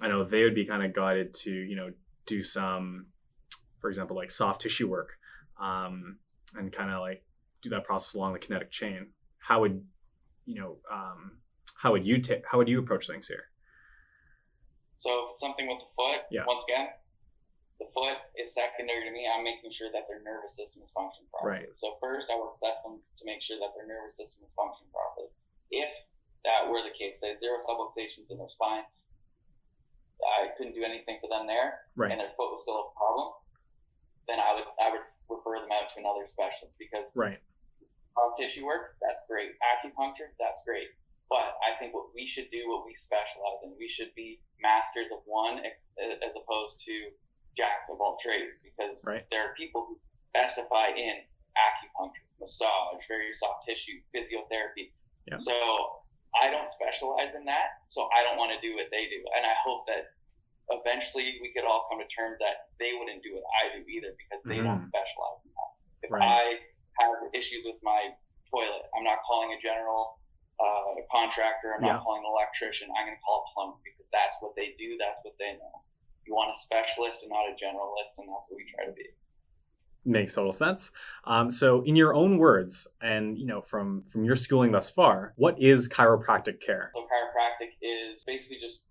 I 0.00 0.06
know 0.06 0.24
they 0.24 0.44
would 0.44 0.54
be 0.54 0.64
kind 0.64 0.84
of 0.84 0.94
guided 0.94 1.34
to, 1.42 1.50
you 1.50 1.74
know, 1.74 1.90
do 2.26 2.42
some, 2.42 3.06
for 3.80 3.90
example, 3.90 4.16
like 4.16 4.30
soft 4.30 4.60
tissue 4.60 4.88
work, 4.88 5.10
um, 5.60 6.18
and 6.54 6.72
kind 6.72 6.90
of 6.90 7.00
like 7.00 7.24
do 7.62 7.70
that 7.70 7.84
process 7.84 8.14
along 8.14 8.32
the 8.32 8.38
kinetic 8.38 8.70
chain. 8.70 9.08
How 9.38 9.60
would, 9.60 9.82
you 10.46 10.54
know, 10.54 10.76
um, 10.92 11.38
how 11.74 11.90
would 11.92 12.06
you 12.06 12.20
take, 12.20 12.42
how 12.48 12.58
would 12.58 12.68
you 12.68 12.78
approach 12.78 13.08
things 13.08 13.26
here? 13.26 13.44
So 15.00 15.10
something 15.38 15.66
with 15.66 15.78
the 15.80 15.86
foot, 15.96 16.22
yeah. 16.30 16.42
once 16.46 16.62
again, 16.68 16.88
the 17.78 17.86
foot 17.94 18.18
is 18.34 18.50
secondary 18.54 19.06
to 19.06 19.12
me. 19.14 19.30
I'm 19.30 19.46
making 19.46 19.70
sure 19.70 19.88
that 19.94 20.10
their 20.10 20.18
nervous 20.22 20.58
system 20.58 20.82
is 20.82 20.90
functioning 20.90 21.30
properly. 21.30 21.70
Right. 21.70 21.78
So 21.78 21.94
first, 22.02 22.26
I 22.26 22.34
work 22.34 22.58
with 22.58 22.74
them 22.82 22.98
to 22.98 23.22
make 23.22 23.38
sure 23.40 23.58
that 23.62 23.70
their 23.78 23.86
nervous 23.86 24.18
system 24.18 24.42
is 24.42 24.52
functioning 24.58 24.90
properly. 24.90 25.30
If 25.70 25.90
that 26.48 26.70
were 26.70 26.82
the 26.84 26.94
case. 26.94 27.18
They 27.18 27.34
had 27.34 27.40
zero 27.42 27.58
subluxations 27.60 28.30
in 28.30 28.38
their 28.38 28.50
spine. 28.50 28.86
I 30.18 30.50
couldn't 30.58 30.74
do 30.74 30.82
anything 30.82 31.22
for 31.22 31.30
them 31.30 31.46
there, 31.46 31.86
right. 31.94 32.10
and 32.10 32.18
their 32.18 32.34
foot 32.34 32.50
was 32.50 32.66
still 32.66 32.90
a 32.90 32.90
problem. 32.98 33.38
Then 34.26 34.42
I 34.42 34.50
would 34.58 34.66
I 34.82 34.90
would 34.90 35.06
refer 35.30 35.62
them 35.62 35.70
out 35.70 35.94
to 35.94 36.02
another 36.02 36.26
specialist 36.26 36.74
because 36.74 37.06
right. 37.14 37.38
soft 38.18 38.42
tissue 38.42 38.66
work 38.66 38.98
that's 38.98 39.22
great, 39.30 39.54
acupuncture 39.62 40.34
that's 40.42 40.58
great, 40.66 40.90
but 41.30 41.54
I 41.62 41.78
think 41.78 41.94
what 41.94 42.10
we 42.10 42.26
should 42.26 42.50
do, 42.50 42.66
what 42.66 42.82
we 42.82 42.98
specialize 42.98 43.62
in, 43.62 43.78
we 43.78 43.86
should 43.86 44.10
be 44.18 44.42
masters 44.58 45.06
of 45.14 45.22
one 45.22 45.62
as 45.62 46.34
opposed 46.34 46.82
to 46.82 47.14
jacks 47.56 47.88
of 47.90 48.00
all 48.00 48.18
trades 48.20 48.58
because 48.60 49.00
right. 49.04 49.24
there 49.30 49.42
are 49.48 49.54
people 49.54 49.86
who 49.88 49.96
specify 50.30 50.92
in 50.94 51.24
acupuncture, 51.58 52.26
massage, 52.38 53.02
very 53.08 53.34
soft 53.34 53.66
tissue, 53.66 53.98
physiotherapy. 54.14 54.94
Yeah. 55.26 55.42
So 55.42 55.54
I 56.36 56.52
don't 56.52 56.70
specialize 56.70 57.34
in 57.34 57.44
that, 57.48 57.82
so 57.88 58.06
I 58.12 58.22
don't 58.22 58.38
want 58.38 58.52
to 58.54 58.60
do 58.60 58.76
what 58.76 58.92
they 58.92 59.08
do. 59.10 59.20
And 59.34 59.42
I 59.42 59.56
hope 59.64 59.88
that 59.88 60.12
eventually 60.70 61.40
we 61.40 61.50
could 61.56 61.64
all 61.64 61.88
come 61.88 61.98
to 61.98 62.08
terms 62.12 62.36
that 62.44 62.70
they 62.76 62.92
wouldn't 62.94 63.24
do 63.24 63.32
what 63.34 63.46
I 63.64 63.72
do 63.76 63.80
either 63.88 64.12
because 64.14 64.40
they 64.44 64.60
mm-hmm. 64.60 64.68
don't 64.68 64.84
specialize 64.84 65.40
in 65.44 65.52
that. 65.56 65.72
If 66.04 66.10
right. 66.12 66.22
I 66.22 66.42
have 67.00 67.32
issues 67.32 67.64
with 67.64 67.80
my 67.80 68.12
toilet, 68.52 68.86
I'm 68.92 69.04
not 69.04 69.24
calling 69.24 69.56
a 69.56 69.60
general 69.60 70.20
uh, 70.60 71.00
contractor, 71.08 71.74
I'm 71.74 71.84
not 71.84 72.02
calling 72.04 72.22
an 72.22 72.30
electrician, 72.30 72.90
I'm 72.92 73.06
going 73.06 73.16
to 73.16 73.24
call 73.24 73.46
a 73.46 73.46
plumber 73.54 73.78
because 73.86 74.06
that's 74.10 74.36
what 74.42 74.58
they 74.58 74.74
do, 74.76 74.98
that's 74.98 75.22
what 75.22 75.38
they 75.38 75.54
know. 75.56 75.74
You 76.28 76.36
want 76.36 76.52
a 76.52 76.60
specialist 76.60 77.24
and 77.24 77.32
not 77.32 77.48
a 77.48 77.56
generalist, 77.56 78.20
and 78.20 78.28
that's 78.28 78.44
what 78.52 78.56
we 78.60 78.68
try 78.68 78.84
to 78.84 78.92
be 78.92 79.08
makes 80.04 80.34
total 80.34 80.52
sense. 80.52 80.90
Um, 81.24 81.50
so, 81.50 81.82
in 81.84 81.96
your 81.96 82.14
own 82.14 82.38
words, 82.38 82.88
and 83.00 83.38
you 83.38 83.46
know, 83.46 83.60
from 83.60 84.04
from 84.08 84.24
your 84.24 84.36
schooling 84.36 84.72
thus 84.72 84.90
far, 84.90 85.32
what 85.36 85.60
is 85.60 85.88
chiropractic 85.88 86.60
care? 86.64 86.90
So, 86.94 87.04
chiropractic 87.04 87.76
is 87.80 88.24
basically 88.24 88.58
just 88.60 88.82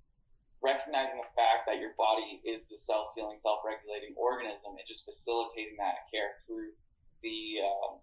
recognizing 0.62 1.18
the 1.18 1.30
fact 1.38 1.70
that 1.70 1.78
your 1.78 1.94
body 1.98 2.42
is 2.42 2.66
the 2.70 2.78
self-healing, 2.82 3.38
self-regulating 3.46 4.18
organism, 4.18 4.74
and 4.74 4.86
just 4.90 5.06
facilitating 5.06 5.78
that 5.78 6.10
care 6.10 6.42
through 6.46 6.74
the 7.22 7.62
um, 7.62 8.02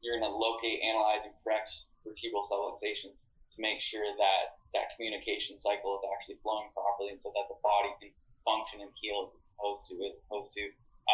you're 0.00 0.18
going 0.18 0.28
to 0.28 0.34
locate, 0.34 0.82
analyze, 0.82 1.24
and 1.24 1.34
correct 1.44 1.70
vertebral 2.02 2.48
subluxations 2.48 3.22
to 3.54 3.58
make 3.60 3.78
sure 3.78 4.04
that 4.16 4.56
that 4.72 4.90
communication 4.96 5.60
cycle 5.60 5.94
is 6.00 6.02
actually 6.16 6.40
flowing 6.40 6.72
properly, 6.72 7.12
and 7.12 7.20
so 7.20 7.32
that 7.36 7.46
the 7.48 7.58
body 7.60 7.92
can 8.00 8.10
function 8.44 8.82
and 8.82 8.92
heal 8.98 9.26
as 9.26 9.34
it's 9.34 9.48
supposed 9.50 9.86
to, 9.90 9.94
as 10.06 10.18
opposed 10.26 10.52
to 10.54 10.64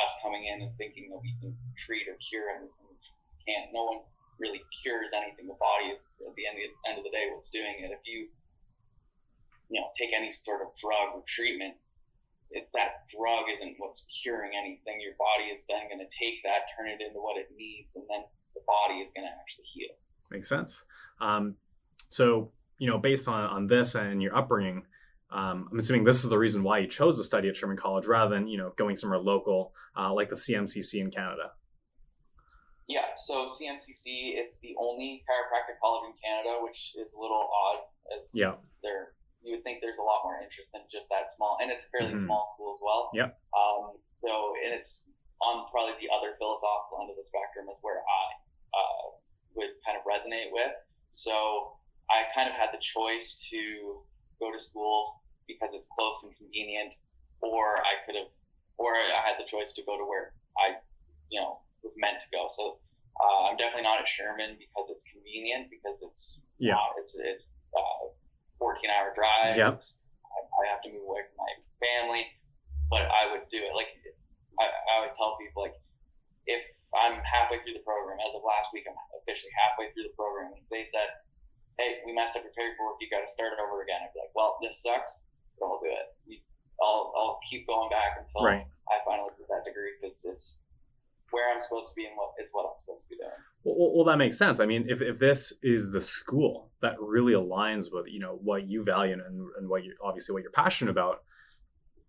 us 0.04 0.10
coming 0.20 0.44
in 0.44 0.64
and 0.68 0.72
thinking 0.76 1.08
that 1.08 1.20
we 1.20 1.32
can 1.40 1.56
treat 1.76 2.04
or 2.08 2.16
cure 2.20 2.52
anything. 2.52 2.92
Can't. 3.48 3.72
No 3.72 3.88
one 3.88 4.00
really 4.36 4.60
cures 4.84 5.10
anything. 5.16 5.48
The 5.48 5.56
body, 5.56 5.96
at 5.96 6.34
the 6.36 6.44
end 6.44 6.60
of 6.60 6.62
the, 6.62 6.72
end 6.84 6.96
of 7.00 7.04
the 7.04 7.14
day, 7.14 7.32
what's 7.32 7.48
doing 7.48 7.80
it. 7.80 7.88
If 7.88 8.04
you, 8.04 8.28
you 9.72 9.80
know, 9.80 9.88
take 9.96 10.12
any 10.12 10.28
sort 10.44 10.60
of 10.60 10.76
drug 10.76 11.16
or 11.16 11.24
treatment, 11.24 11.80
if 12.50 12.64
that 12.72 13.08
drug 13.08 13.48
isn't 13.52 13.76
what's 13.80 14.04
curing 14.22 14.52
anything, 14.56 15.00
your 15.00 15.16
body 15.16 15.52
is 15.52 15.64
then 15.68 15.88
going 15.88 16.00
to 16.00 16.10
take 16.16 16.40
that, 16.44 16.68
turn 16.76 16.88
it 16.88 17.00
into 17.00 17.20
what 17.20 17.36
it 17.36 17.48
needs, 17.56 17.92
and 17.96 18.04
then 18.08 18.24
the 18.54 18.60
body 18.64 19.00
is 19.00 19.10
going 19.12 19.24
to 19.24 19.32
actually 19.32 19.68
heal. 19.72 19.92
Makes 20.30 20.48
sense. 20.48 20.84
Um, 21.20 21.56
so, 22.08 22.52
you 22.78 22.88
know, 22.88 22.96
based 22.96 23.28
on, 23.28 23.44
on 23.44 23.66
this 23.66 23.94
and 23.94 24.22
your 24.22 24.36
upbringing, 24.36 24.84
um, 25.30 25.68
I'm 25.70 25.78
assuming 25.78 26.04
this 26.04 26.24
is 26.24 26.30
the 26.30 26.38
reason 26.38 26.62
why 26.62 26.78
you 26.78 26.88
chose 26.88 27.18
to 27.18 27.24
study 27.24 27.48
at 27.48 27.56
Sherman 27.56 27.76
College 27.76 28.06
rather 28.06 28.34
than 28.34 28.48
you 28.48 28.56
know 28.56 28.72
going 28.76 28.96
somewhere 28.96 29.18
local 29.18 29.72
uh, 29.96 30.12
like 30.12 30.30
the 30.30 30.36
CMCC 30.36 31.00
in 31.00 31.10
Canada. 31.10 31.52
Yeah, 32.88 33.12
so 33.26 33.44
CMCC 33.44 34.40
it's 34.40 34.56
the 34.62 34.72
only 34.80 35.22
chiropractic 35.28 35.76
college 35.84 36.08
in 36.08 36.14
Canada, 36.16 36.64
which 36.64 36.96
is 36.96 37.12
a 37.12 37.18
little 37.20 37.44
odd. 37.52 37.84
As 38.16 38.24
yeah, 38.32 38.56
there 38.82 39.12
you 39.44 39.56
would 39.56 39.64
think 39.64 39.84
there's 39.84 40.00
a 40.00 40.06
lot 40.06 40.24
more 40.24 40.40
interest 40.40 40.72
than 40.72 40.88
just 40.88 41.04
that 41.12 41.28
small, 41.36 41.60
and 41.60 41.70
it's 41.70 41.84
a 41.84 41.90
fairly 41.92 42.16
mm-hmm. 42.16 42.24
small 42.24 42.48
school 42.56 42.72
as 42.72 42.80
well. 42.80 43.12
Yeah. 43.12 43.36
Um, 43.52 44.00
so 44.24 44.56
and 44.64 44.72
it's 44.72 45.04
on 45.44 45.68
probably 45.68 45.94
the 46.00 46.08
other 46.08 46.34
philosophical 46.40 47.04
end 47.04 47.12
of 47.12 47.20
the 47.20 47.26
spectrum 47.28 47.68
is 47.68 47.76
where 47.84 48.00
I 48.00 48.24
uh, 48.72 49.04
would 49.60 49.76
kind 49.84 50.00
of 50.00 50.08
resonate 50.08 50.50
with. 50.56 50.72
So 51.12 51.76
I 52.08 52.24
kind 52.32 52.48
of 52.48 52.56
had 52.56 52.72
the 52.72 52.80
choice 52.80 53.36
to 53.52 54.02
go 54.38 54.54
to 54.54 54.60
school 54.60 55.22
because 55.46 55.72
it's 55.74 55.88
close 55.94 56.22
and 56.22 56.32
convenient, 56.36 56.94
or 57.40 57.80
I 57.82 58.04
could 58.04 58.14
have, 58.14 58.30
or 58.76 58.94
I 58.94 59.20
had 59.24 59.40
the 59.40 59.48
choice 59.48 59.72
to 59.74 59.82
go 59.82 59.96
to 59.98 60.04
where 60.04 60.34
I, 60.58 60.78
you 61.30 61.40
know, 61.40 61.64
was 61.82 61.94
meant 61.98 62.20
to 62.20 62.28
go. 62.30 62.50
So 62.54 62.78
uh, 63.18 63.50
I'm 63.50 63.56
definitely 63.58 63.86
not 63.86 63.98
at 63.98 64.08
Sherman 64.08 64.60
because 64.60 64.92
it's 64.92 65.02
convenient, 65.08 65.72
because 65.72 66.04
it's 66.04 66.38
yeah, 66.60 66.78
uh, 66.78 67.00
it's 67.02 67.14
it's 67.16 67.46
uh, 67.74 68.12
14 68.60 68.90
hour 68.90 69.14
drive. 69.14 69.56
Yep. 69.58 69.74
I, 69.78 70.38
I, 70.44 70.62
have 70.70 70.82
to 70.86 70.90
move 70.92 71.06
away 71.06 71.24
from 71.26 71.38
my 71.38 71.52
family, 71.82 72.26
but 72.92 73.06
I 73.06 73.30
would 73.32 73.46
do 73.50 73.58
it. 73.58 73.72
Like 73.74 73.90
I, 74.60 74.66
I 74.66 74.90
always 75.02 75.14
tell 75.18 75.38
people, 75.38 75.66
like 75.66 75.78
if 76.46 76.62
I'm 76.94 77.18
halfway 77.26 77.62
through 77.62 77.78
the 77.78 77.86
program, 77.86 78.18
as 78.22 78.34
of 78.34 78.42
last 78.42 78.70
week, 78.74 78.86
I'm 78.86 78.98
officially 79.22 79.52
halfway 79.66 79.90
through 79.94 80.10
the 80.10 80.16
program. 80.18 80.54
If 80.54 80.66
they 80.70 80.84
said 80.86 81.08
"Hey, 81.78 82.02
we 82.04 82.12
messed 82.12 82.36
up 82.36 82.42
your 82.42 82.52
paperwork. 82.52 82.98
You 83.00 83.08
got 83.08 83.24
to 83.24 83.30
start 83.30 83.54
it 83.54 83.60
over 83.62 83.82
again," 83.82 84.02
I'd 84.02 84.12
be 84.12 84.20
like, 84.20 84.34
"Well, 84.34 84.58
this 84.60 84.82
sucks, 84.82 85.10
but 85.58 85.66
I'll 85.66 85.80
do 85.80 85.90
it. 85.90 86.42
I'll 86.82 87.12
I'll 87.16 87.40
keep 87.48 87.66
going 87.66 87.90
back 87.90 88.18
until 88.18 88.44
Right. 88.44 88.66
I 88.90 88.98
finally 89.04 89.30
get 89.38 89.48
that 89.48 89.64
degree 89.64 89.94
because 90.00 90.18
it's 90.24 90.54
where 91.30 91.52
I'm 91.52 91.60
supposed 91.60 91.88
to 91.90 91.94
be 91.94 92.06
and 92.06 92.16
what 92.16 92.34
it's 92.38 92.50
what 92.52 92.66
I'm 92.66 92.76
supposed 92.82 93.04
to 93.04 93.08
be 93.08 93.16
doing." 93.16 93.40
Well, 93.64 93.92
well, 93.94 94.04
that 94.06 94.16
makes 94.16 94.38
sense. 94.38 94.60
I 94.60 94.66
mean, 94.66 94.86
if, 94.88 95.00
if 95.02 95.18
this 95.18 95.52
is 95.62 95.90
the 95.90 96.00
school 96.00 96.70
that 96.80 96.94
really 97.00 97.32
aligns 97.32 97.92
with 97.92 98.06
you 98.06 98.20
know 98.20 98.38
what 98.42 98.66
you 98.68 98.84
value 98.84 99.14
and, 99.14 99.48
and 99.58 99.68
what 99.68 99.84
you 99.84 99.94
obviously 100.02 100.32
what 100.32 100.42
you're 100.42 100.52
passionate 100.52 100.90
about, 100.90 101.22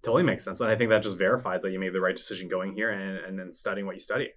totally 0.04 0.24
makes 0.24 0.44
sense. 0.44 0.62
And 0.62 0.70
I 0.70 0.76
think 0.76 0.90
that 0.92 1.04
just 1.04 1.18
verifies 1.18 1.62
that 1.64 1.72
you 1.72 1.80
made 1.80 1.94
the 1.94 2.02
right 2.02 2.16
decision 2.16 2.48
going 2.48 2.74
here 2.74 2.92
and 2.92 3.18
and 3.18 3.40
then 3.40 3.52
studying 3.52 3.86
what 3.86 3.96
you 3.96 4.00
study. 4.00 4.30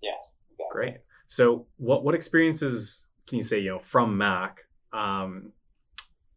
Yes. 0.00 0.14
exactly. 0.52 0.66
Great. 0.72 0.96
So, 1.26 1.66
what 1.76 2.04
what 2.04 2.14
experiences 2.14 3.06
can 3.28 3.36
you 3.36 3.42
say 3.42 3.60
you 3.60 3.70
know 3.70 3.78
from 3.78 4.16
Mac 4.16 4.60
um, 4.92 5.52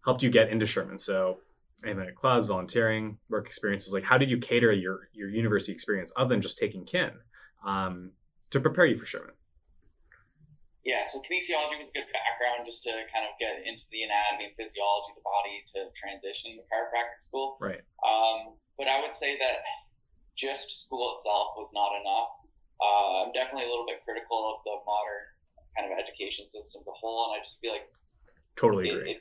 helped 0.03 0.23
you 0.23 0.29
get 0.29 0.49
into 0.49 0.65
Sherman? 0.65 0.99
So, 0.99 1.39
like 1.83 2.15
clubs, 2.15 2.47
volunteering, 2.47 3.17
work 3.29 3.47
experiences. 3.47 3.93
Like, 3.93 4.03
how 4.03 4.17
did 4.17 4.29
you 4.29 4.37
cater 4.37 4.71
your 4.71 5.09
your 5.13 5.29
university 5.29 5.71
experience 5.71 6.11
other 6.15 6.29
than 6.29 6.41
just 6.41 6.57
taking 6.57 6.85
kin 6.85 7.11
um, 7.65 8.11
to 8.51 8.59
prepare 8.59 8.85
you 8.85 8.97
for 8.97 9.05
Sherman? 9.05 9.33
Yeah, 10.81 11.05
so 11.05 11.21
kinesiology 11.21 11.77
was 11.77 11.93
a 11.93 11.95
good 11.95 12.09
background 12.09 12.65
just 12.65 12.81
to 12.89 12.93
kind 13.13 13.21
of 13.29 13.37
get 13.37 13.53
into 13.69 13.85
the 13.93 14.01
anatomy 14.01 14.49
and 14.49 14.55
physiology 14.57 15.13
of 15.13 15.21
the 15.21 15.25
body 15.25 15.61
to 15.77 15.93
transition 15.93 16.57
to 16.57 16.65
chiropractic 16.65 17.21
school. 17.21 17.61
Right. 17.61 17.85
Um, 18.01 18.57
but 18.81 18.89
I 18.89 18.97
would 18.97 19.13
say 19.13 19.37
that 19.37 19.61
just 20.33 20.81
school 20.81 21.21
itself 21.21 21.53
was 21.53 21.69
not 21.69 21.93
enough. 22.01 22.33
Uh, 22.81 23.29
I'm 23.29 23.31
definitely 23.37 23.69
a 23.69 23.71
little 23.71 23.85
bit 23.85 24.01
critical 24.01 24.41
of 24.57 24.65
the 24.65 24.81
modern 24.81 25.21
kind 25.77 25.87
of 25.87 25.97
education 25.97 26.47
system 26.47 26.83
as 26.83 26.89
a 26.89 26.97
whole, 26.97 27.31
and 27.31 27.39
I 27.39 27.45
just 27.45 27.59
feel 27.59 27.71
like 27.75 27.87
Totally 28.59 28.91
it, 28.91 28.95
agree. 28.95 29.11
it, 29.15 29.19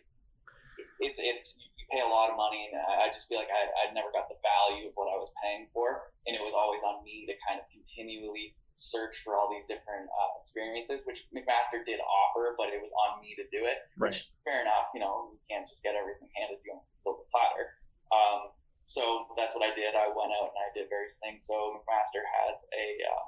it's 1.00 1.18
it's 1.18 1.48
you 1.78 1.84
pay 1.88 2.02
a 2.02 2.10
lot 2.10 2.28
of 2.28 2.36
money, 2.36 2.68
and 2.70 2.76
I 2.76 3.08
just 3.14 3.30
feel 3.30 3.38
like 3.38 3.50
I 3.50 3.88
I 3.88 3.94
never 3.94 4.10
got 4.10 4.26
the 4.26 4.38
value 4.42 4.90
of 4.90 4.94
what 4.98 5.08
I 5.08 5.16
was 5.16 5.30
paying 5.40 5.70
for, 5.70 6.10
and 6.26 6.34
it 6.34 6.42
was 6.42 6.52
always 6.52 6.82
on 6.82 7.02
me 7.06 7.24
to 7.30 7.34
kind 7.46 7.62
of 7.62 7.66
continually 7.70 8.58
search 8.80 9.20
for 9.20 9.36
all 9.36 9.52
these 9.52 9.68
different 9.68 10.08
uh, 10.08 10.30
experiences, 10.40 11.04
which 11.04 11.28
McMaster 11.36 11.84
did 11.84 12.00
offer, 12.00 12.56
but 12.56 12.72
it 12.72 12.80
was 12.80 12.88
on 12.96 13.20
me 13.20 13.36
to 13.36 13.44
do 13.52 13.68
it. 13.68 13.84
Right. 14.00 14.08
Which 14.08 14.32
fair 14.48 14.64
enough, 14.64 14.88
you 14.96 15.04
know, 15.04 15.36
you 15.36 15.40
can't 15.52 15.68
just 15.68 15.84
get 15.84 15.92
everything 15.92 16.32
handed 16.32 16.58
to 16.58 16.64
you 16.64 16.72
on 16.72 16.82
silver 17.04 17.28
platter. 17.28 17.76
Um, 18.08 18.56
so 18.88 19.28
that's 19.36 19.52
what 19.52 19.62
I 19.62 19.70
did. 19.76 19.92
I 19.92 20.08
went 20.08 20.32
out 20.32 20.50
and 20.56 20.60
I 20.64 20.68
did 20.72 20.88
various 20.88 21.12
things. 21.20 21.44
So 21.44 21.76
McMaster 21.76 22.24
has 22.24 22.56
a 22.72 22.86
um, 23.12 23.26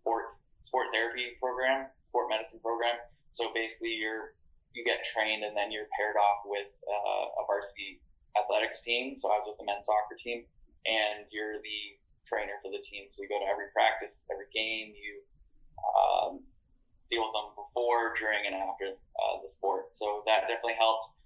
sport 0.00 0.40
sport 0.64 0.88
therapy 0.90 1.36
program, 1.36 1.92
sport 2.12 2.28
medicine 2.28 2.60
program. 2.60 3.00
So 3.32 3.48
basically, 3.56 3.96
you're 3.96 4.36
you 4.76 4.84
get 4.84 5.00
trained 5.12 5.44
and 5.44 5.56
then 5.56 5.72
you're 5.72 5.88
paired 5.96 6.16
off 6.16 6.44
with 6.44 6.68
uh, 6.84 7.40
a 7.40 7.42
varsity 7.48 8.04
athletics 8.36 8.84
team. 8.84 9.16
So 9.20 9.32
I 9.32 9.40
was 9.40 9.52
with 9.52 9.60
the 9.60 9.68
men's 9.68 9.88
soccer 9.88 10.16
team, 10.20 10.44
and 10.84 11.24
you're 11.32 11.60
the 11.64 11.80
trainer 12.28 12.56
for 12.60 12.72
the 12.72 12.80
team. 12.84 13.08
So 13.12 13.24
you 13.24 13.28
go 13.28 13.40
to 13.40 13.48
every 13.48 13.72
practice, 13.72 14.24
every 14.28 14.48
game. 14.52 14.92
You 14.92 15.24
um, 15.80 16.32
deal 17.08 17.24
with 17.24 17.34
them 17.36 17.52
before, 17.56 18.16
during, 18.16 18.48
and 18.48 18.56
after 18.56 18.96
uh, 18.96 19.36
the 19.44 19.48
sport. 19.52 19.92
So 19.96 20.24
that 20.28 20.48
definitely 20.48 20.80
helped 20.80 21.16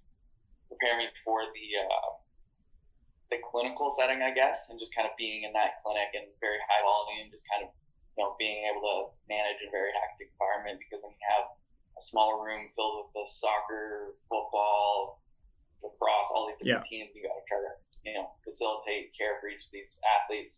prepare 0.67 0.99
me 0.99 1.07
for 1.23 1.47
the 1.51 1.67
uh, 1.83 2.09
the 3.31 3.39
clinical 3.43 3.91
setting, 3.95 4.23
I 4.23 4.31
guess, 4.31 4.67
and 4.71 4.79
just 4.79 4.95
kind 4.95 5.07
of 5.07 5.15
being 5.19 5.43
in 5.43 5.51
that 5.51 5.83
clinic 5.83 6.15
and 6.15 6.31
very 6.39 6.59
high 6.63 6.83
volume, 6.83 7.27
just 7.31 7.43
kind 7.51 7.67
of 7.67 7.71
you 8.17 8.25
know 8.25 8.33
being 8.41 8.65
able 8.65 8.81
to 8.81 8.97
manage 9.29 9.61
a 9.61 9.69
very 9.69 9.93
hectic 9.93 10.33
environment 10.33 10.81
because 10.81 11.05
when 11.05 11.13
you 11.13 11.25
have 11.29 11.45
a 11.97 12.01
small 12.01 12.41
room 12.41 12.69
filled 12.73 13.05
with 13.05 13.11
the 13.13 13.25
soccer, 13.29 14.17
football, 14.29 15.21
lacrosse, 15.85 16.29
all 16.33 16.49
these 16.49 16.57
different 16.61 16.85
teams, 16.89 17.13
you 17.13 17.25
got 17.25 17.37
to 17.37 17.45
try 17.45 17.61
to 17.61 17.73
you 18.05 18.13
know 18.17 18.33
facilitate 18.41 19.13
care 19.13 19.37
for 19.37 19.49
each 19.49 19.65
of 19.69 19.71
these 19.71 20.01
athletes. 20.17 20.57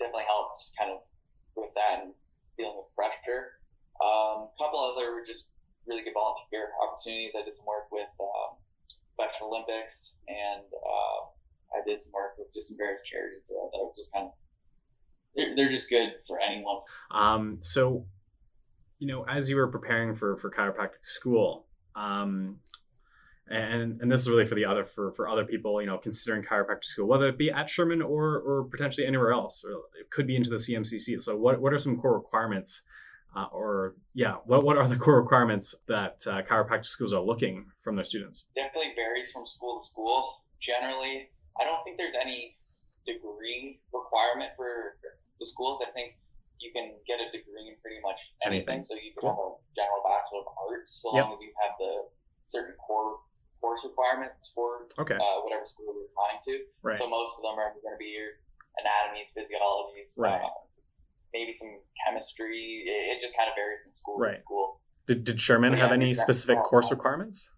Definitely 0.00 0.26
helps 0.26 0.72
kind 0.80 0.90
of 0.90 1.04
with 1.54 1.70
that 1.76 2.02
and 2.02 2.16
dealing 2.56 2.80
with 2.80 2.90
pressure. 2.96 3.60
Um, 4.02 4.50
a 4.50 4.54
couple 4.58 4.80
other 4.82 5.22
just 5.22 5.52
really 5.86 6.02
good 6.02 6.16
volunteer 6.16 6.72
opportunities. 6.80 7.36
I 7.36 7.44
did 7.44 7.54
some 7.54 7.68
work 7.68 7.92
with 7.92 8.10
um, 8.18 8.58
Special 9.14 9.52
Olympics 9.52 10.16
and 10.26 10.66
uh, 10.66 11.18
I 11.76 11.84
did 11.86 12.00
some 12.00 12.10
work 12.10 12.34
with 12.40 12.50
just 12.50 12.72
some 12.72 12.80
various 12.80 13.04
charities 13.06 13.46
that 13.46 13.54
are 13.54 13.94
just 13.94 14.10
kind 14.10 14.26
of 14.30 14.34
they're, 15.34 15.54
they're 15.54 15.70
just 15.70 15.90
good 15.90 16.14
for 16.26 16.38
anyone. 16.38 16.82
Um, 17.14 17.58
so, 17.60 18.06
you 18.98 19.06
know, 19.06 19.24
as 19.24 19.48
you 19.48 19.56
were 19.56 19.68
preparing 19.68 20.14
for 20.14 20.36
for 20.36 20.50
chiropractic 20.50 21.02
school, 21.04 21.66
um, 21.94 22.56
and 23.48 24.00
and 24.00 24.10
this 24.10 24.22
is 24.22 24.28
really 24.28 24.46
for 24.46 24.54
the 24.56 24.64
other 24.64 24.84
for 24.84 25.12
for 25.12 25.28
other 25.28 25.44
people, 25.44 25.80
you 25.80 25.86
know, 25.86 25.98
considering 25.98 26.42
chiropractic 26.42 26.84
school, 26.84 27.06
whether 27.06 27.28
it 27.28 27.38
be 27.38 27.50
at 27.50 27.68
Sherman 27.70 28.02
or 28.02 28.38
or 28.40 28.64
potentially 28.64 29.06
anywhere 29.06 29.32
else, 29.32 29.64
or 29.64 29.72
it 30.00 30.10
could 30.10 30.26
be 30.26 30.34
into 30.36 30.50
the 30.50 30.56
CMCC. 30.56 31.22
So, 31.22 31.36
what 31.36 31.60
what 31.60 31.72
are 31.72 31.78
some 31.78 31.96
core 32.00 32.14
requirements? 32.14 32.82
Uh, 33.36 33.46
or 33.52 33.94
yeah, 34.14 34.36
what 34.46 34.64
what 34.64 34.76
are 34.78 34.86
the 34.88 34.96
core 34.96 35.20
requirements 35.20 35.74
that 35.88 36.22
uh, 36.26 36.42
chiropractic 36.42 36.86
schools 36.86 37.12
are 37.12 37.20
looking 37.22 37.66
from 37.82 37.96
their 37.96 38.04
students? 38.04 38.44
Definitely 38.54 38.92
varies 38.96 39.30
from 39.32 39.46
school 39.46 39.80
to 39.80 39.86
school. 39.86 40.42
Generally, 40.62 41.30
I 41.60 41.64
don't 41.64 41.82
think 41.84 41.98
there's 41.98 42.14
any 42.20 42.56
degree 43.06 43.80
requirement 43.92 44.50
for 44.56 44.96
the 45.38 45.46
schools. 45.46 45.82
I 45.86 45.90
think 45.92 46.14
you 46.62 46.70
can 46.72 46.94
get 47.10 47.18
a 47.20 47.26
degree 47.34 47.66
in 47.68 47.74
pretty 47.82 47.98
much 48.00 48.16
anything. 48.46 48.80
Anything. 48.80 48.86
So 48.86 48.94
you 48.96 49.10
can 49.12 49.26
have 49.28 49.36
a 49.36 49.50
general 49.76 50.00
bachelor 50.06 50.46
of 50.46 50.54
arts, 50.70 51.02
so 51.02 51.10
Yep. 51.12 51.24
long 51.26 51.32
as 51.34 51.40
you 51.42 51.52
have 51.60 51.74
the 51.82 51.92
certain 52.54 52.78
core 52.78 53.18
course 53.60 53.82
requirements 53.82 54.52
for 54.54 54.86
Okay, 55.02 55.18
uh, 55.18 55.36
whatever 55.42 55.66
school 55.66 55.90
you're 55.90 56.06
applying 56.14 56.38
to. 56.46 56.54
right, 56.86 56.98
So 57.02 57.10
most 57.34 57.42
of 57.42 57.50
them 57.50 57.58
are 57.58 57.74
going 57.82 57.94
to 57.94 57.98
be 57.98 58.14
your 58.14 58.38
anatomies, 58.78 59.30
physiologies, 59.34 60.14
Right. 60.16 60.40
uh, 60.42 60.48
maybe 61.32 61.52
some 61.52 61.80
chemistry. 62.06 62.84
It, 62.86 63.16
it 63.16 63.20
just 63.20 63.36
kind 63.36 63.48
of 63.48 63.54
varies 63.56 63.80
from 63.82 63.92
school 63.98 64.18
Right. 64.18 64.36
to 64.36 64.42
school. 64.42 64.80
Did 65.06 65.24
did 65.24 65.40
Sherman 65.40 65.72
Yeah, 65.72 65.80
have 65.80 65.92
any 65.92 66.10
exactly. 66.10 66.32
specific 66.34 66.62
course 66.64 66.90
requirements? 66.90 67.50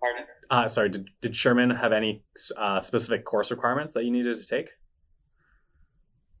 Pardon? 0.00 0.24
Uh, 0.50 0.66
sorry, 0.68 0.88
did, 0.88 1.08
did 1.20 1.34
Sherman 1.36 1.70
have 1.70 1.92
any 1.92 2.24
uh, 2.56 2.80
specific 2.80 3.24
course 3.24 3.50
requirements 3.50 3.92
that 3.94 4.04
you 4.04 4.10
needed 4.10 4.38
to 4.38 4.46
take? 4.46 4.70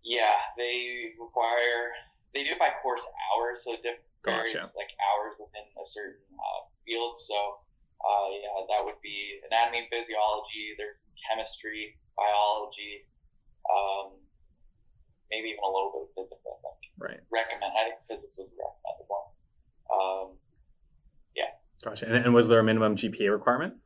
Yeah, 0.02 0.32
they 0.56 1.12
require 1.20 1.92
they 2.32 2.44
do 2.44 2.52
it 2.52 2.58
by 2.58 2.70
course 2.82 3.02
hours, 3.02 3.60
so 3.64 3.74
it 3.74 3.82
diff- 3.82 4.04
varies 4.24 4.52
Gotcha. 4.54 4.70
like 4.76 4.88
hours 4.96 5.34
within 5.40 5.64
a 5.76 5.84
certain 5.84 6.24
uh, 6.38 6.60
field. 6.86 7.18
So 7.20 7.36
uh, 8.00 8.26
yeah, 8.32 8.64
that 8.72 8.80
would 8.84 9.00
be 9.02 9.40
anatomy 9.44 9.84
and 9.84 9.88
physiology. 9.92 10.72
There's 10.78 11.02
chemistry, 11.28 11.98
biology, 12.18 13.06
um, 13.70 14.18
maybe 15.30 15.54
even 15.54 15.62
a 15.62 15.70
little 15.70 15.90
bit 15.94 16.02
of 16.02 16.10
physics. 16.18 16.42
I 16.42 16.54
think 16.66 16.78
Right. 16.98 17.20
recommend. 17.30 17.70
I 17.78 17.94
think 17.94 18.02
physics 18.10 18.34
was 18.36 18.50
the 18.50 18.58
recommended 18.58 19.06
one. 19.06 19.28
Um, 19.94 20.28
Gotcha. 21.78 22.10
And, 22.10 22.18
and 22.18 22.34
was 22.34 22.50
there 22.50 22.58
a 22.58 22.64
minimum 22.66 22.96
GPA 22.98 23.30
requirement? 23.30 23.78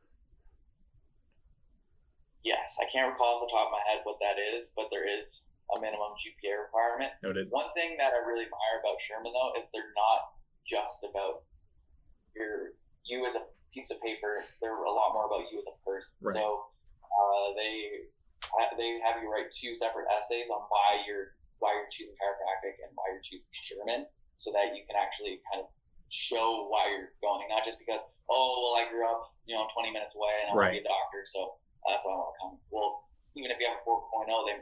yes, 2.43 2.73
I 2.81 2.89
can't 2.91 3.07
recall 3.13 3.37
off 3.39 3.45
the 3.47 3.51
top 3.53 3.69
of 3.69 3.73
my 3.77 3.83
head 3.87 4.01
what 4.03 4.17
that 4.19 4.35
is, 4.41 4.67
but 4.75 4.89
there 4.91 5.05
is 5.07 5.39
a 5.71 5.79
minimum 5.79 6.11
GPA 6.19 6.57
requirement. 6.67 7.13
Noted. 7.23 7.47
One 7.53 7.71
thing 7.77 7.95
that 8.01 8.11
I 8.11 8.19
really 8.25 8.49
admire 8.49 8.81
about 8.83 8.97
Sherman 9.05 9.31
though 9.31 9.53
is 9.61 9.69
they're 9.71 9.93
not 9.95 10.35
just 10.67 11.05
about 11.05 11.45
your 12.35 12.73
you 13.05 13.23
as 13.29 13.35
a 13.37 13.45
piece 13.71 13.93
of 13.93 14.01
paper. 14.01 14.41
They're 14.59 14.73
a 14.75 14.91
lot 14.91 15.13
more 15.13 15.29
about 15.29 15.47
you 15.53 15.61
as 15.61 15.67
a 15.69 15.77
person. 15.85 16.11
Right. 16.19 16.35
So 16.35 16.73
uh, 17.05 17.47
they 17.55 18.09
they 18.77 19.01
have 19.01 19.21
you 19.21 19.29
write 19.29 19.49
two 19.53 19.73
separate 19.77 20.05
essays 20.13 20.49
on 20.49 20.65
why 20.69 21.01
you're 21.05 21.37
why 21.61 21.73
you're 21.73 21.89
choosing 21.93 22.15
chiropractic 22.19 22.75
and 22.83 22.91
why 22.97 23.07
you're 23.13 23.23
choosing 23.23 23.47
Sherman, 23.65 24.01
so 24.37 24.51
that 24.51 24.75
you 24.75 24.83
can 24.85 24.99
actually 24.99 25.39
kind 25.47 25.63
of 25.63 25.67
show 26.11 26.69
why 26.69 26.91
you're 26.91 27.15
going, 27.23 27.47
not 27.49 27.65
just 27.65 27.81
because 27.81 28.01
oh 28.29 28.51
well 28.61 28.75
I 28.77 28.89
grew 28.91 29.05
up 29.05 29.33
you 29.45 29.55
know 29.55 29.65
20 29.73 29.89
minutes 29.93 30.13
away 30.13 30.33
and 30.43 30.51
I 30.51 30.51
want 30.53 30.73
to 30.73 30.79
be 30.79 30.85
a 30.85 30.89
doctor, 30.89 31.25
so 31.25 31.57
that's 31.87 32.03
why 32.05 32.13
I 32.13 32.17
want 32.19 32.31
to 32.31 32.37
come. 32.39 32.53
Well, 32.69 33.09
even 33.35 33.49
if 33.49 33.57
you 33.57 33.67
have 33.67 33.81
a 33.81 33.85
4.0, 33.85 34.29
they 34.47 34.57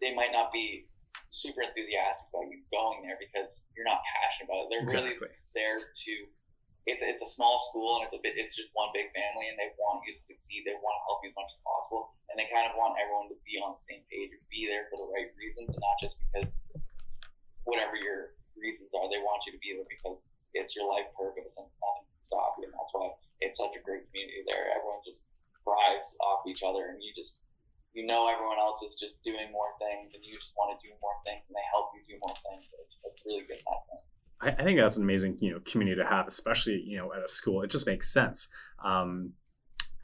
they 0.00 0.12
might 0.14 0.32
not 0.32 0.52
be 0.54 0.86
super 1.30 1.62
enthusiastic 1.62 2.26
about 2.30 2.50
you 2.50 2.62
going 2.74 3.02
there 3.06 3.18
because 3.20 3.62
you're 3.76 3.86
not 3.86 4.02
passionate 4.06 4.50
about 4.50 4.66
it. 4.66 4.68
They're 4.70 4.86
really 4.88 5.14
there 5.54 5.78
to. 5.78 6.14
It's, 6.90 7.02
it's 7.06 7.22
a 7.22 7.30
small 7.30 7.62
school 7.70 7.98
and 7.98 8.10
it's 8.10 8.16
a 8.16 8.22
bit. 8.22 8.34
It's 8.34 8.58
just 8.58 8.74
one 8.74 8.90
big 8.90 9.14
family, 9.14 9.46
and 9.46 9.54
they 9.54 9.70
want 9.78 10.02
you 10.02 10.12
to 10.12 10.22
succeed. 10.22 10.66
They 10.66 10.74
want 10.82 10.98
to 10.98 11.02
help 11.06 11.22
you 11.22 11.30
as 11.30 11.38
much 11.38 11.50
as 11.54 11.60
possible, 11.62 12.18
and 12.26 12.34
they 12.34 12.50
kind 12.50 12.66
of 12.66 12.74
want 12.74 12.98
everyone 12.98 13.30
to 13.30 13.38
be 13.46 13.62
on 13.62 13.78
the 13.78 13.82
same 13.86 14.02
page 14.10 14.34
and 14.34 14.42
be 14.50 14.66
there 14.66 14.90
for 14.90 14.98
the 14.98 15.08
right 15.08 15.30
reasons, 15.38 15.70
and 15.70 15.78
not 15.78 15.96
just 16.02 16.18
because 16.18 16.50
whatever 17.62 17.94
your 17.94 18.34
reasons 18.58 18.90
are. 18.92 19.06
They 19.06 19.22
want 19.22 19.46
you 19.46 19.54
to 19.54 19.62
be 19.62 19.78
there 19.78 19.86
because 19.86 20.26
it's 20.52 20.74
your 20.74 20.90
life 20.90 21.06
purpose 21.14 21.54
and 21.54 21.70
nothing 21.78 22.06
can 22.10 22.22
stop 22.26 22.58
you. 22.58 22.66
And 22.66 22.74
that's 22.74 22.90
why 22.90 23.14
it's 23.38 23.56
such 23.56 23.72
a 23.78 23.82
great 23.82 24.04
community 24.10 24.42
there. 24.50 24.74
Everyone 24.74 25.00
just 25.06 25.22
thrives 25.62 26.06
off 26.20 26.44
each 26.50 26.66
other, 26.66 26.90
and 26.90 26.98
you 26.98 27.14
just 27.14 27.38
you 27.94 28.06
know 28.06 28.30
everyone 28.30 28.58
else 28.58 28.82
is 28.86 28.94
just 28.98 29.18
doing 29.22 29.50
more 29.54 29.74
things, 29.78 30.14
and 30.14 30.22
you 30.26 30.34
just 30.34 30.54
want 30.58 30.74
to 30.74 30.78
do 30.82 30.90
more 30.98 31.16
things, 31.22 31.42
and 31.46 31.54
they 31.54 31.66
help 31.70 31.94
you 31.94 32.02
do 32.06 32.16
more 32.18 32.36
things. 32.42 32.66
It's, 32.82 32.94
it's 33.06 33.20
really 33.26 33.46
good 33.46 33.58
in 33.58 33.66
that 33.66 33.82
sense. 33.86 34.06
I, 34.40 34.48
I 34.48 34.62
think 34.64 34.78
that's 34.78 34.96
an 34.96 35.02
amazing 35.02 35.38
you 35.40 35.52
know 35.52 35.60
community 35.64 36.00
to 36.00 36.06
have, 36.08 36.26
especially 36.26 36.82
you 36.84 36.96
know 36.96 37.12
at 37.12 37.22
a 37.22 37.28
school. 37.28 37.62
It 37.62 37.70
just 37.70 37.86
makes 37.86 38.12
sense. 38.12 38.48
Um, 38.84 39.32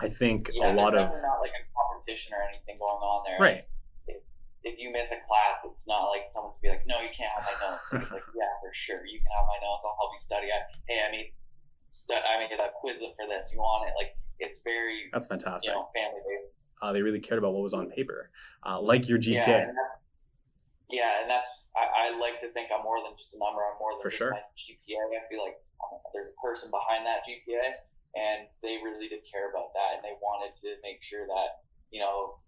I 0.00 0.08
think 0.08 0.50
yeah, 0.52 0.72
a 0.72 0.74
lot 0.74 0.94
of 0.94 1.08
not 1.08 1.40
like 1.40 1.56
a 1.56 1.64
competition 1.72 2.32
or 2.34 2.42
anything 2.52 2.76
going 2.78 3.00
on 3.00 3.24
there. 3.24 3.40
Right. 3.40 3.64
If, 4.06 4.20
if 4.62 4.78
you 4.78 4.92
miss 4.92 5.08
a 5.08 5.20
class, 5.24 5.64
it's 5.64 5.84
not 5.88 6.12
like 6.12 6.28
someone 6.28 6.52
to 6.52 6.60
be 6.60 6.68
like, 6.68 6.84
"No, 6.86 7.00
you 7.00 7.12
can't 7.16 7.32
have 7.32 7.46
my 7.48 7.56
notes." 7.64 7.88
it's 8.04 8.12
like, 8.12 8.28
"Yeah, 8.36 8.52
for 8.60 8.72
sure, 8.76 9.06
you 9.06 9.18
can 9.20 9.32
have 9.32 9.48
my 9.48 9.58
notes. 9.64 9.84
I'll 9.88 9.96
help 9.96 10.12
you 10.12 10.20
study." 10.20 10.48
I, 10.52 10.60
hey, 10.88 11.00
I 11.00 11.08
mean, 11.10 11.32
stu- 11.92 12.20
I 12.20 12.36
made 12.44 12.52
a 12.52 12.68
Quizlet 12.76 13.16
for 13.16 13.24
this. 13.24 13.48
You 13.52 13.58
want 13.58 13.88
it? 13.88 13.94
Like, 13.96 14.12
it's 14.38 14.60
very 14.64 15.08
that's 15.12 15.26
fantastic. 15.26 15.72
You 15.72 15.80
know, 15.80 15.88
family 15.96 16.20
based. 16.28 16.52
Uh, 16.82 16.92
they 16.92 17.00
really 17.00 17.20
cared 17.20 17.38
about 17.38 17.54
what 17.54 17.62
was 17.62 17.72
on 17.72 17.88
paper, 17.88 18.28
uh, 18.68 18.76
like 18.80 19.08
your 19.08 19.18
GPA. 19.18 19.48
Yeah, 19.48 19.72
and 19.72 19.78
yeah, 20.90 21.22
and 21.22 21.30
that's 21.30 21.48
I, 22.06 22.14
like 22.16 22.38
to 22.40 22.48
think 22.54 22.70
I'm 22.70 22.86
more 22.86 23.02
than 23.02 23.18
just 23.18 23.34
a 23.34 23.38
number. 23.42 23.58
I'm 23.60 23.76
more 23.82 23.98
than 23.98 24.06
for 24.06 24.12
just 24.14 24.22
sure. 24.22 24.32
my 24.32 24.42
GPA. 24.54 25.02
I 25.18 25.26
feel 25.26 25.42
like 25.42 25.58
there's 26.14 26.30
a 26.30 26.38
person 26.38 26.70
behind 26.70 27.04
that 27.04 27.26
GPA 27.26 27.82
and 28.16 28.48
they 28.64 28.80
really 28.80 29.12
did 29.12 29.20
care 29.28 29.52
about 29.52 29.76
that 29.76 30.00
and 30.00 30.02
they 30.02 30.16
wanted 30.24 30.56
to 30.64 30.80
make 30.80 31.04
sure 31.04 31.28
that 31.28 31.68
you 31.92 32.00
know 32.00 32.40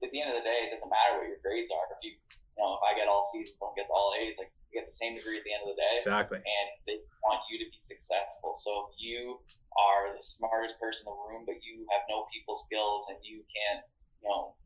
at 0.00 0.08
the 0.10 0.18
end 0.18 0.32
of 0.32 0.40
the 0.40 0.44
day 0.44 0.66
it 0.66 0.72
doesn't 0.72 0.88
matter 0.88 1.20
what 1.20 1.28
your 1.28 1.38
grades 1.44 1.68
are 1.68 1.86
if 1.92 2.00
you 2.00 2.16
you 2.16 2.58
know 2.58 2.80
if 2.80 2.82
i 2.82 2.96
get 2.96 3.06
all 3.06 3.28
c's 3.30 3.52
and 3.52 3.56
someone 3.60 3.76
gets 3.76 3.92
all 3.92 4.16
a's 4.18 4.34
like 4.40 4.50
you 4.72 4.80
get 4.80 4.88
the 4.88 4.96
same 4.96 5.12
degree 5.12 5.36
at 5.36 5.44
the 5.44 5.52
end 5.52 5.62
of 5.68 5.76
the 5.76 5.78
day 5.78 5.94
exactly 6.00 6.40
and 6.40 6.66
they 6.88 6.96
want 7.22 7.44
you 7.52 7.60
to 7.60 7.68
be 7.68 7.78
successful 7.78 8.56
so 8.64 8.88
if 8.88 8.96
you 8.96 9.36
are 9.76 10.10
the 10.16 10.24
smartest 10.24 10.80
person 10.80 11.04
in 11.06 11.12
the 11.12 11.24
room 11.28 11.44
but 11.44 11.60
you 11.60 11.84
have 11.92 12.02
no 12.08 12.24
people 12.32 12.56
skills 12.64 13.06
and 13.12 13.20
you 13.20 13.44
can't 13.52 13.84
you 14.24 14.26
know 14.26 14.56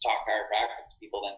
talk 0.00 0.22
chiropractic 0.24 0.86
to 0.86 0.96
people 1.02 1.20
then 1.26 1.36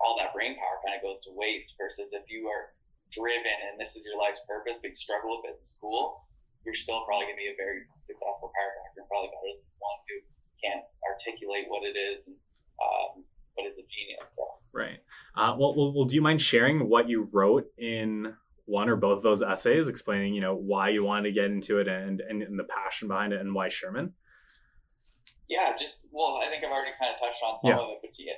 all 0.00 0.14
that 0.18 0.34
brain 0.34 0.54
power 0.54 0.78
kind 0.84 0.94
of 0.94 1.02
goes 1.02 1.18
to 1.26 1.30
waste 1.34 1.74
versus 1.78 2.10
if 2.14 2.24
you 2.30 2.46
are 2.46 2.74
driven 3.10 3.56
and 3.70 3.80
this 3.80 3.96
is 3.96 4.04
your 4.04 4.20
life's 4.20 4.40
purpose 4.44 4.76
but 4.80 4.92
you 4.92 4.98
struggle 4.98 5.40
with 5.40 5.50
it 5.50 5.56
in 5.58 5.64
school 5.64 6.28
you're 6.68 6.76
still 6.76 7.00
probably 7.08 7.32
going 7.32 7.40
to 7.40 7.44
be 7.48 7.48
a 7.48 7.56
very 7.56 7.88
successful 8.04 8.52
chiropractor, 8.52 9.00
and 9.00 9.08
probably 9.08 9.32
better 9.32 9.56
than 9.56 9.72
one 9.80 9.98
who 10.04 10.16
can't 10.60 10.84
articulate 11.00 11.64
what 11.72 11.80
it 11.86 11.96
is 11.96 12.26
and 12.26 12.36
um, 12.76 13.24
but 13.56 13.66
is 13.66 13.80
a 13.80 13.86
genius. 13.88 14.28
So. 14.36 14.44
Right. 14.72 15.00
Uh, 15.34 15.56
well, 15.58 15.74
well, 15.74 15.92
well, 15.94 16.04
do 16.04 16.14
you 16.14 16.22
mind 16.22 16.42
sharing 16.42 16.88
what 16.88 17.08
you 17.08 17.28
wrote 17.32 17.66
in 17.78 18.34
one 18.66 18.88
or 18.88 18.96
both 18.96 19.18
of 19.18 19.22
those 19.22 19.42
essays, 19.42 19.88
explaining 19.88 20.34
you 20.34 20.40
know 20.40 20.54
why 20.54 20.90
you 20.90 21.02
wanted 21.02 21.30
to 21.30 21.32
get 21.32 21.46
into 21.46 21.78
it 21.78 21.88
and, 21.88 22.20
and, 22.20 22.42
and 22.42 22.58
the 22.58 22.68
passion 22.68 23.08
behind 23.08 23.32
it 23.32 23.40
and 23.40 23.54
why 23.54 23.68
Sherman? 23.68 24.12
Yeah, 25.48 25.72
just 25.78 25.96
well, 26.12 26.38
I 26.44 26.48
think 26.52 26.62
I've 26.62 26.70
already 26.70 26.92
kind 27.00 27.14
of 27.14 27.18
touched 27.18 27.42
on 27.42 27.58
some 27.60 27.70
yeah. 27.70 27.80
of 27.80 27.88
it, 27.96 27.98
but 28.02 28.10
yeah, 28.18 28.36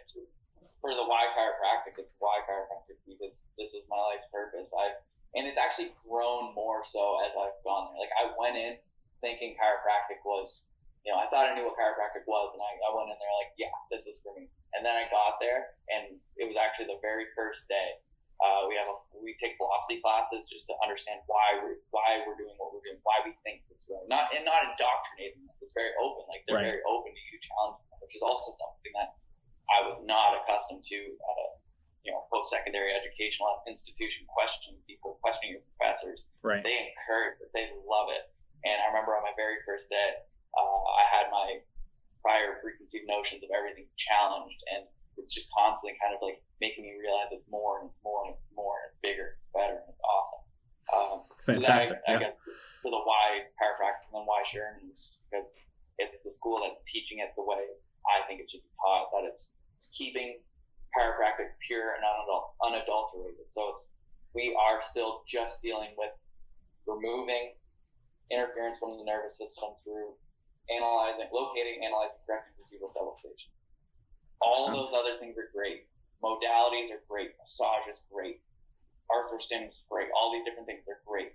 for 0.81 0.97
the 0.97 1.05
why 1.05 1.29
chiropractic, 1.37 2.01
it's 2.01 2.13
why 2.19 2.41
chiropractic 2.49 2.97
because 3.05 3.37
this 3.61 3.77
is 3.77 3.85
my 3.89 4.01
life's 4.01 4.29
purpose. 4.33 4.73
I've 4.73 4.97
and 5.35 5.47
it's 5.47 5.61
actually 5.61 5.95
grown 6.03 6.51
more 6.59 6.83
so 6.83 7.23
as 7.23 7.33
I've 7.39 7.59
gone 7.63 7.95
there. 7.95 8.03
Like 8.03 8.15
I 8.19 8.35
went 8.35 8.59
in 8.59 8.75
thinking 9.23 9.55
chiropractic 9.55 10.19
was, 10.27 10.67
you 11.07 11.15
know, 11.15 11.23
I 11.23 11.31
thought 11.31 11.47
I 11.47 11.55
knew 11.55 11.65
what 11.65 11.79
chiropractic 11.79 12.27
was, 12.27 12.51
and 12.51 12.61
I, 12.61 12.73
I 12.83 12.91
went 12.93 13.15
in 13.15 13.17
there 13.17 13.35
like, 13.39 13.55
yeah, 13.55 13.73
this 13.95 14.11
is 14.11 14.19
for 14.27 14.35
me. 14.35 14.51
And 14.75 14.83
then 14.83 14.99
I 14.99 15.07
got 15.09 15.39
there, 15.39 15.79
and 15.91 16.19
it 16.35 16.47
was 16.51 16.59
actually 16.59 16.91
the 16.91 16.99
very 16.99 17.31
first 17.39 17.63
day. 17.71 18.03
Uh, 18.41 18.65
we 18.67 18.75
have 18.75 18.89
a, 18.89 18.97
we 19.21 19.37
take 19.37 19.61
velocity 19.61 20.01
classes 20.01 20.49
just 20.49 20.65
to 20.65 20.75
understand 20.81 21.21
why 21.29 21.61
we're 21.61 21.77
why 21.93 22.25
we're 22.25 22.41
doing 22.41 22.57
what 22.57 22.73
we're 22.73 22.81
doing, 22.81 22.97
why 23.05 23.21
we 23.21 23.37
think 23.45 23.61
this 23.69 23.85
way. 23.85 24.01
Not 24.09 24.33
and 24.33 24.49
not 24.49 24.65
indoctrinating 24.65 25.45
us. 25.45 25.61
It's 25.61 25.77
very 25.77 25.93
open. 26.01 26.25
Like 26.33 26.49
they're 26.49 26.57
right. 26.57 26.73
very 26.73 26.83
open 26.89 27.13
to 27.13 27.23
you 27.29 27.37
challenging, 27.45 27.85
them, 27.93 28.01
which 28.01 28.17
is 28.17 28.25
also 28.25 28.57
something 28.57 28.93
that 28.97 29.20
I 29.71 29.87
was 29.87 30.03
not 30.03 30.35
accustomed 30.43 30.83
to 30.83 30.99
uh, 30.99 31.51
you 32.05 32.11
know, 32.13 32.25
post-secondary 32.33 32.97
educational 32.97 33.61
institution 33.69 34.25
questioning 34.25 34.81
people, 34.89 35.21
questioning 35.21 35.61
your 35.61 35.65
professors. 35.77 36.25
Right. 36.41 36.65
They 36.65 36.73
encourage 36.73 37.37
it. 37.45 37.53
They 37.53 37.69
love 37.85 38.09
it. 38.09 38.25
And 38.65 38.77
I 38.81 38.89
remember 38.89 39.17
on 39.17 39.25
my 39.25 39.37
very 39.37 39.61
first 39.69 39.89
day, 39.93 40.17
uh, 40.57 40.81
I 40.97 41.05
had 41.13 41.29
my 41.29 41.61
prior 42.25 42.61
preconceived 42.61 43.09
notions 43.09 43.45
of 43.45 43.53
everything 43.53 43.89
challenged, 43.97 44.61
and 44.77 44.89
it's 45.17 45.33
just 45.33 45.49
constantly 45.53 45.97
kind 46.01 46.13
of 46.13 46.21
like 46.25 46.41
making 46.61 46.85
me 46.85 46.97
realize 46.97 47.33
it's 47.33 47.49
more 47.49 47.81
and 47.81 47.89
it's 47.89 48.01
more 48.05 48.29
and 48.29 48.37
it's 48.37 48.49
more 48.53 48.81
and 48.81 48.93
it's 48.93 49.01
bigger, 49.01 49.41
it's 49.41 49.53
better, 49.53 49.81
and 49.81 49.89
it's 49.89 50.05
awesome. 50.05 50.43
Um, 50.91 51.17
it's 51.37 51.47
fantastic. 51.49 52.01
So 52.05 52.13
I, 52.13 52.17
I 52.17 52.21
guess 52.21 52.37
for 52.81 52.93
the 52.93 53.01
why 53.01 53.49
chiropractic 53.61 54.09
and 54.13 54.21
then 54.21 54.27
why 54.29 54.41
Sherman 54.49 54.89
is 54.89 55.01
just 55.01 55.21
because 55.29 55.49
it's 56.01 56.21
the 56.25 56.33
school 56.33 56.65
that's 56.65 56.81
teaching 56.89 57.21
it 57.21 57.33
the 57.37 57.45
way 57.45 57.61
I 58.09 58.25
think 58.25 58.41
it 58.41 58.49
should 58.49 58.65
be 58.65 58.73
taught. 58.81 59.13
That 59.13 59.29
it's, 59.29 59.49
it's 59.81 59.89
keeping 59.97 60.37
chiropractic 60.93 61.57
pure 61.65 61.97
and 61.97 62.05
unadulterated. 62.61 63.49
So 63.49 63.73
it's 63.73 63.89
we 64.37 64.53
are 64.53 64.85
still 64.85 65.25
just 65.25 65.65
dealing 65.65 65.97
with 65.97 66.13
removing 66.85 67.57
interference 68.29 68.77
from 68.77 69.01
the 69.01 69.09
nervous 69.09 69.41
system 69.41 69.75
through 69.83 70.15
analyzing, 70.69 71.33
locating, 71.33 71.81
analyzing, 71.81 72.21
correcting 72.29 72.55
vertebral 72.61 72.93
subluxations. 72.93 73.57
All 74.45 74.69
of 74.69 74.77
those 74.77 74.93
other 74.93 75.17
things 75.17 75.35
are 75.41 75.49
great. 75.51 75.89
Modalities 76.21 76.93
are 76.93 77.03
great. 77.09 77.33
Massage 77.41 77.89
is 77.89 77.99
great. 78.13 78.45
Arthrostim 79.09 79.67
is 79.67 79.81
great. 79.89 80.13
All 80.15 80.31
these 80.31 80.45
different 80.45 80.69
things 80.69 80.85
are 80.87 81.01
great, 81.09 81.33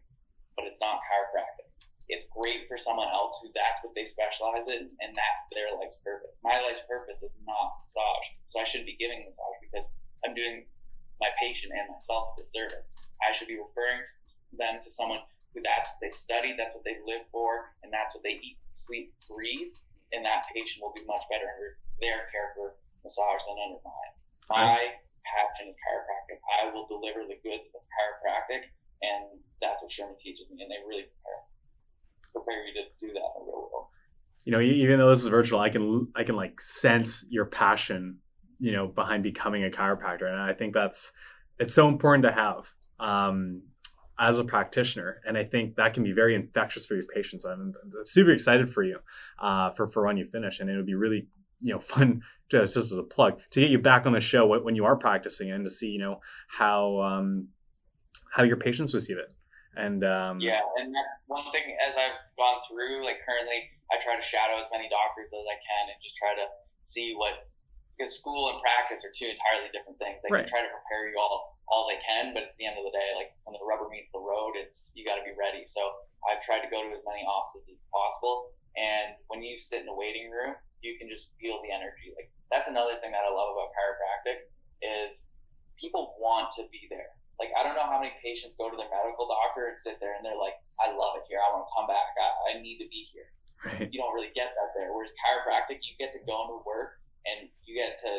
but 0.55 0.69
it's 0.69 0.79
not 0.79 1.01
chiropractic 1.03 1.64
it's 2.07 2.29
great 2.29 2.69
for 2.69 2.77
someone 2.77 3.09
else 3.09 3.41
who 3.41 3.49
that's 3.57 3.81
what 3.81 3.97
they 3.97 4.05
specialize 4.05 4.69
in 4.69 4.93
and 5.01 5.11
that's 5.17 5.43
their 5.49 5.73
life's 5.73 5.97
purpose. 6.05 6.37
My 6.45 6.61
life's 6.61 6.85
purpose 6.85 7.25
is 7.25 7.33
not 7.41 7.81
massage, 7.81 8.27
so 8.53 8.61
I 8.61 8.65
shouldn't 8.65 8.89
be 8.89 8.99
giving 9.01 9.25
massage 9.25 9.57
because 9.65 9.89
I'm 10.21 10.37
doing 10.37 10.69
my 11.17 11.33
patient 11.41 11.73
and 11.73 11.89
myself 11.89 12.37
a 12.37 12.45
disservice. 12.45 12.85
I 13.25 13.33
should 13.33 13.49
be 13.49 13.57
referring 13.57 14.05
them 14.53 14.83
to 14.85 14.89
someone 14.93 15.25
who 15.55 15.63
that's 15.65 15.89
what 15.95 16.01
they 16.03 16.13
study, 16.13 16.53
that's 16.53 16.75
what 16.75 16.85
they 16.85 16.99
live 17.07 17.25
for, 17.31 17.73
and 17.81 17.89
that's 17.89 18.13
what 18.13 18.21
they 18.21 18.37
eat, 18.37 18.59
sleep, 18.75 19.15
breathe, 19.25 19.73
and 20.13 20.21
that 20.27 20.45
patient 20.51 20.83
will 20.83 20.93
be 20.93 21.07
much 21.07 21.23
better 21.31 21.47
under 21.47 21.79
their 22.03 22.27
care 22.29 22.53
for 22.53 22.75
massage 23.01 23.41
than 23.47 23.57
under 23.57 23.81
mine. 23.81 24.13
My 24.51 24.99
passion 25.25 25.71
is 25.71 25.79
chiropractic. 25.79 26.37
I 26.61 26.69
will 26.69 26.85
deliver 26.85 27.25
the 27.25 27.39
goods 27.41 27.65
of 27.73 27.81
chiropractic, 27.89 28.69
and 29.01 29.41
that's 29.63 29.81
what 29.81 29.89
Sherman 29.89 30.19
teaches 30.21 30.45
me, 30.51 30.61
and 30.61 30.69
they 30.69 30.83
really 30.85 31.07
prepare 31.07 31.39
prepare 32.35 32.65
you 32.67 32.73
to 32.73 32.81
do 32.99 33.13
that 33.13 33.39
in 33.39 33.45
real 33.45 33.69
world. 33.71 33.87
You 34.43 34.51
know, 34.51 34.61
even 34.61 34.99
though 34.99 35.09
this 35.09 35.21
is 35.21 35.27
virtual, 35.27 35.59
I 35.59 35.69
can 35.69 36.07
I 36.15 36.23
can 36.23 36.35
like 36.35 36.61
sense 36.61 37.25
your 37.29 37.45
passion, 37.45 38.19
you 38.59 38.71
know, 38.71 38.87
behind 38.87 39.23
becoming 39.23 39.63
a 39.63 39.69
chiropractor, 39.69 40.29
and 40.29 40.39
I 40.39 40.53
think 40.53 40.73
that's 40.73 41.11
it's 41.59 41.73
so 41.73 41.87
important 41.87 42.23
to 42.25 42.31
have 42.31 42.67
um, 42.99 43.63
as 44.19 44.37
a 44.37 44.43
practitioner, 44.43 45.21
and 45.27 45.37
I 45.37 45.43
think 45.43 45.75
that 45.75 45.93
can 45.93 46.03
be 46.03 46.11
very 46.11 46.35
infectious 46.35 46.85
for 46.85 46.95
your 46.95 47.05
patients. 47.13 47.43
I'm, 47.43 47.73
I'm 47.81 47.91
super 48.05 48.31
excited 48.31 48.71
for 48.71 48.83
you 48.83 48.99
uh, 49.39 49.71
for 49.71 49.87
for 49.87 50.05
when 50.05 50.17
you 50.17 50.25
finish, 50.25 50.59
and 50.59 50.69
it 50.69 50.75
would 50.75 50.85
be 50.85 50.95
really 50.95 51.27
you 51.61 51.73
know 51.73 51.79
fun 51.93 52.21
just 52.49 52.75
just 52.75 52.91
as 52.91 52.97
a 52.97 53.03
plug 53.03 53.39
to 53.49 53.61
get 53.61 53.71
you 53.71 53.79
back 53.79 54.05
on 54.05 54.13
the 54.13 54.21
show 54.21 54.45
when 54.59 54.75
you 54.75 54.85
are 54.85 54.95
practicing 54.95 55.51
and 55.51 55.65
to 55.65 55.71
see 55.71 55.87
you 55.87 55.99
know 55.99 56.19
how 56.47 57.01
um, 57.01 57.47
how 58.31 58.43
your 58.43 58.57
patients 58.57 58.93
receive 58.93 59.17
it. 59.17 59.34
And 59.75 60.07
um, 60.07 60.39
yeah, 60.39 60.63
and 60.79 60.95
one 61.27 61.43
thing 61.51 61.75
as 61.83 61.93
I've 61.99 62.15
gone 62.39 62.63
through, 62.71 63.03
like 63.03 63.19
currently, 63.27 63.59
I 63.91 63.99
try 63.99 64.15
to 64.15 64.23
shadow 64.23 64.63
as 64.63 64.71
many 64.71 64.88
doctors 64.88 65.27
as 65.27 65.45
I 65.45 65.57
can 65.59 65.83
and 65.91 65.97
just 65.99 66.15
try 66.15 66.31
to 66.31 66.47
see 66.88 67.11
what 67.11 67.51
because 67.95 68.15
school 68.15 68.51
and 68.51 68.59
practice 68.59 69.03
are 69.07 69.11
two 69.15 69.27
entirely 69.27 69.71
different 69.71 69.95
things. 69.99 70.19
They 70.23 70.31
right. 70.31 70.43
can 70.43 70.51
try 70.51 70.63
to 70.63 70.71
prepare 70.71 71.11
you 71.11 71.19
all 71.19 71.59
all 71.67 71.89
they 71.91 71.99
can, 72.03 72.31
but 72.31 72.45
at 72.47 72.55
the 72.55 72.67
end 72.67 72.79
of 72.79 72.88
the 72.88 72.93
day, 72.95 73.09
like 73.19 73.35
when 73.43 73.57
the 73.57 73.63
rubber 73.67 73.91
meets 73.91 74.11
the 74.15 74.21
road, 74.23 74.55
it's 74.55 74.91
you 74.95 75.03
got 75.03 75.19
to 75.19 75.25
be 75.27 75.35
ready. 75.35 75.67
So 75.67 75.81
I've 76.23 76.39
tried 76.47 76.63
to 76.63 76.71
go 76.71 76.79
to 76.79 76.91
as 76.95 77.03
many 77.03 77.27
offices 77.27 77.67
as 77.67 77.81
possible, 77.91 78.55
and 78.79 79.19
when 79.27 79.43
you 79.43 79.59
sit 79.59 79.83
in 79.83 79.91
a 79.91 79.97
waiting 79.97 80.31
room, 80.31 80.55
you 80.79 80.95
can 80.95 81.11
just 81.11 81.35
feel 81.35 81.59
the 81.59 81.75
energy. 81.75 82.15
Like 82.15 82.31
that's 82.47 82.71
another 82.71 82.95
thing 83.03 83.11
that 83.11 83.27
I 83.27 83.31
love 83.31 83.51
about 83.51 83.75
chiropractic 83.75 84.47
is 84.79 85.19
people 85.75 86.15
want 86.23 86.55
to 86.55 86.63
be 86.71 86.88
there 86.88 87.11
like 87.39 87.51
I 87.55 87.63
don't 87.63 87.75
know 87.75 87.87
how 87.87 87.99
many 87.99 88.15
patients 88.23 88.55
go 88.55 88.71
to 88.71 88.77
their 88.79 88.89
medical 88.91 89.27
doctor 89.27 89.67
and 89.67 89.75
sit 89.75 89.99
there 89.99 90.15
and 90.15 90.23
they're 90.23 90.39
like, 90.39 90.55
I 90.79 90.91
love 90.95 91.19
it 91.19 91.27
here. 91.27 91.39
I 91.39 91.51
want 91.51 91.67
to 91.67 91.71
come 91.75 91.87
back. 91.87 92.15
I, 92.15 92.55
I 92.55 92.63
need 92.63 92.79
to 92.79 92.87
be 92.87 93.07
here. 93.11 93.27
Right. 93.63 93.89
You 93.91 93.97
don't 93.97 94.13
really 94.13 94.31
get 94.37 94.53
that 94.55 94.71
there. 94.77 94.93
Whereas 94.93 95.11
chiropractic, 95.19 95.83
you 95.83 95.97
get 95.97 96.13
to 96.15 96.21
go 96.23 96.35
into 96.47 96.61
work 96.63 97.01
and 97.25 97.49
you 97.65 97.73
get 97.73 97.97
to 98.05 98.11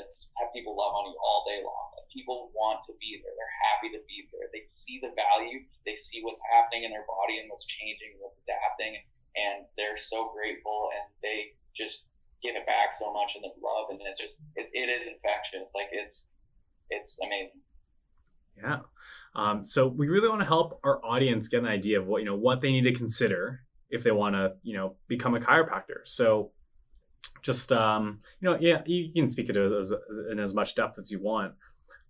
have 0.42 0.52
people 0.52 0.76
love 0.76 0.92
on 0.92 1.08
you 1.08 1.16
all 1.22 1.46
day 1.48 1.62
long. 1.62 1.86
Like 1.96 2.08
people 2.12 2.52
want 2.52 2.84
to 2.90 2.92
be 2.98 3.16
there. 3.22 3.32
They're 3.32 3.58
happy 3.72 3.88
to 3.94 4.00
be 4.04 4.28
there. 4.34 4.50
They 4.52 4.66
see 4.68 5.00
the 5.00 5.14
value. 5.16 5.64
They 5.88 5.96
see 5.96 6.20
what's 6.20 6.42
happening 6.52 6.84
in 6.84 6.92
their 6.92 7.06
body 7.08 7.40
and 7.40 7.48
what's 7.48 7.64
changing, 7.64 8.18
what's 8.20 8.36
adapting, 8.44 9.00
and 9.38 9.64
they're 9.78 10.00
so 10.00 10.32
grateful 10.34 10.92
and 10.92 11.06
they 11.22 11.56
just 11.72 12.04
give 12.44 12.56
it 12.56 12.68
back 12.68 12.92
so 13.00 13.12
much 13.12 13.32
in 13.36 13.40
the 13.40 13.52
love 13.64 13.88
and 13.88 14.00
it's 14.04 14.20
just 14.20 14.36
it, 14.56 14.68
it 14.76 14.88
is 14.92 15.08
infectious. 15.08 15.72
Like 15.72 15.88
it's 15.92 16.26
it's 16.90 17.16
amazing. 17.22 17.62
Yeah. 18.62 18.78
Um, 19.34 19.64
so 19.64 19.86
we 19.86 20.08
really 20.08 20.28
want 20.28 20.40
to 20.40 20.46
help 20.46 20.80
our 20.82 21.04
audience 21.04 21.48
get 21.48 21.60
an 21.60 21.66
idea 21.66 22.00
of 22.00 22.06
what 22.06 22.22
you 22.22 22.26
know 22.26 22.36
what 22.36 22.60
they 22.60 22.70
need 22.70 22.84
to 22.84 22.94
consider 22.94 23.60
if 23.90 24.02
they 24.02 24.10
want 24.10 24.34
to 24.34 24.54
you 24.62 24.76
know 24.76 24.96
become 25.08 25.34
a 25.34 25.40
chiropractor. 25.40 26.00
So 26.04 26.52
just 27.42 27.72
um, 27.72 28.20
you 28.40 28.48
know, 28.48 28.58
yeah, 28.60 28.82
you 28.86 29.12
can 29.12 29.28
speak 29.28 29.48
it 29.48 29.56
as, 29.56 29.92
in 30.30 30.38
as 30.38 30.54
much 30.54 30.74
depth 30.74 30.98
as 30.98 31.10
you 31.10 31.22
want. 31.22 31.54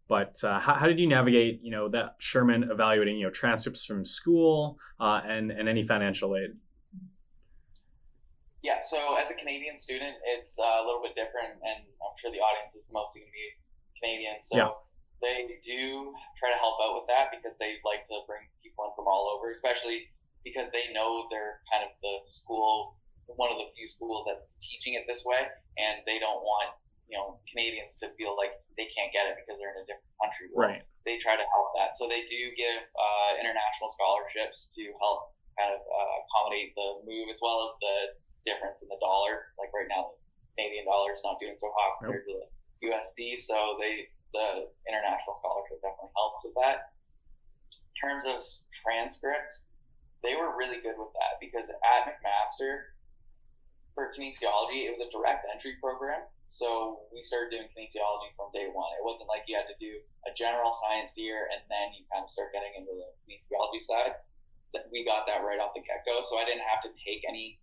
But 0.08 0.42
uh, 0.44 0.60
how, 0.60 0.74
how, 0.74 0.86
did 0.86 1.00
you 1.00 1.08
navigate, 1.08 1.60
you 1.62 1.72
know, 1.72 1.88
that 1.88 2.14
Sherman 2.18 2.70
evaluating, 2.70 3.18
you 3.18 3.24
know, 3.24 3.30
transcripts 3.30 3.84
from 3.84 4.04
school 4.04 4.78
uh, 5.00 5.20
and 5.26 5.50
and 5.50 5.68
any 5.68 5.84
financial 5.84 6.36
aid? 6.36 6.50
Yeah, 8.62 8.80
so 8.88 9.16
as 9.16 9.30
a 9.30 9.34
Canadian 9.34 9.76
student, 9.76 10.16
it's 10.24 10.58
uh, 10.58 10.62
a 10.62 10.84
little 10.86 11.02
bit 11.02 11.14
different, 11.14 11.58
and 11.62 11.86
I'm 11.86 12.14
sure 12.20 12.30
the 12.30 12.38
audience 12.38 12.74
is 12.74 12.82
mostly 12.90 13.22
going 13.22 13.30
to 13.30 13.36
be 13.36 13.46
Canadian. 14.00 14.34
So 14.42 14.56
yeah. 14.56 14.70
They 15.24 15.60
do 15.64 16.12
try 16.36 16.52
to 16.52 16.58
help 16.60 16.76
out 16.82 17.00
with 17.00 17.08
that 17.08 17.32
because 17.32 17.56
they 17.56 17.80
like 17.82 18.04
to 18.12 18.20
bring 18.28 18.44
people 18.60 18.84
in 18.88 18.92
from 18.92 19.08
all 19.08 19.32
over, 19.32 19.52
especially 19.52 20.12
because 20.44 20.68
they 20.70 20.92
know 20.92 21.26
they're 21.32 21.64
kind 21.72 21.82
of 21.82 21.90
the 22.04 22.14
school, 22.28 23.00
one 23.26 23.50
of 23.50 23.58
the 23.58 23.72
few 23.74 23.88
schools 23.88 24.28
that's 24.28 24.54
teaching 24.62 24.94
it 24.94 25.08
this 25.08 25.24
way, 25.24 25.42
and 25.80 26.04
they 26.04 26.20
don't 26.20 26.44
want 26.44 26.76
you 27.08 27.16
know 27.16 27.38
Canadians 27.46 27.94
to 28.02 28.10
feel 28.18 28.34
like 28.34 28.54
they 28.74 28.90
can't 28.92 29.10
get 29.14 29.30
it 29.30 29.38
because 29.40 29.56
they're 29.58 29.72
in 29.74 29.82
a 29.82 29.88
different 29.88 30.14
country. 30.20 30.46
Right. 30.52 30.82
They 31.06 31.22
try 31.22 31.38
to 31.38 31.46
help 31.54 31.72
that, 31.78 31.94
so 31.96 32.10
they 32.10 32.26
do 32.28 32.40
give 32.54 32.82
uh, 32.82 33.30
international 33.38 33.94
scholarships 33.94 34.70
to 34.74 34.84
help 34.98 35.32
kind 35.56 35.72
of 35.72 35.80
uh, 35.80 36.14
accommodate 36.26 36.76
the 36.76 37.02
move 37.08 37.32
as 37.32 37.40
well 37.40 37.70
as 37.70 37.72
the 37.80 37.96
difference 38.44 38.82
in 38.84 38.88
the 38.90 38.98
dollar. 39.00 39.54
Like 39.56 39.72
right 39.72 39.88
now, 39.88 40.12
the 40.12 40.18
Canadian 40.54 40.86
dollar 40.86 41.14
is 41.14 41.22
not 41.24 41.38
doing 41.38 41.56
so 41.58 41.70
hot 41.72 42.02
compared 42.02 42.26
nope. 42.26 42.30
to 42.30 42.34
the 42.42 42.46
USD, 42.90 43.40
so 43.42 43.78
they 43.80 44.10
the 44.36 44.68
international 44.84 45.40
scholarship 45.40 45.80
definitely 45.80 46.12
helps 46.12 46.44
with 46.44 46.56
that. 46.60 46.92
In 47.72 47.94
terms 47.96 48.24
of 48.28 48.44
transcripts, 48.84 49.64
they 50.20 50.36
were 50.36 50.52
really 50.52 50.84
good 50.84 51.00
with 51.00 51.12
that 51.16 51.40
because 51.40 51.64
at 51.68 52.00
McMaster 52.04 52.92
for 53.96 54.12
kinesiology, 54.12 54.84
it 54.84 54.92
was 54.92 55.00
a 55.00 55.08
direct 55.08 55.48
entry 55.48 55.80
program. 55.80 56.20
So 56.52 57.04
we 57.12 57.24
started 57.24 57.52
doing 57.52 57.68
kinesiology 57.72 58.32
from 58.36 58.52
day 58.52 58.68
one. 58.68 58.92
It 58.96 59.04
wasn't 59.04 59.28
like 59.28 59.44
you 59.48 59.56
had 59.56 59.68
to 59.68 59.76
do 59.80 60.00
a 60.28 60.32
general 60.36 60.72
science 60.84 61.16
year 61.16 61.48
and 61.52 61.64
then 61.68 61.96
you 61.96 62.04
kind 62.12 62.24
of 62.24 62.32
start 62.32 62.52
getting 62.52 62.72
into 62.76 62.92
the 62.92 63.08
kinesiology 63.24 63.84
side. 63.84 64.20
We 64.92 65.08
got 65.08 65.24
that 65.24 65.40
right 65.40 65.56
off 65.56 65.72
the 65.72 65.80
get 65.80 66.04
go. 66.04 66.20
So 66.28 66.36
I 66.36 66.44
didn't 66.44 66.64
have 66.68 66.84
to 66.84 66.92
take 67.00 67.24
any, 67.24 67.56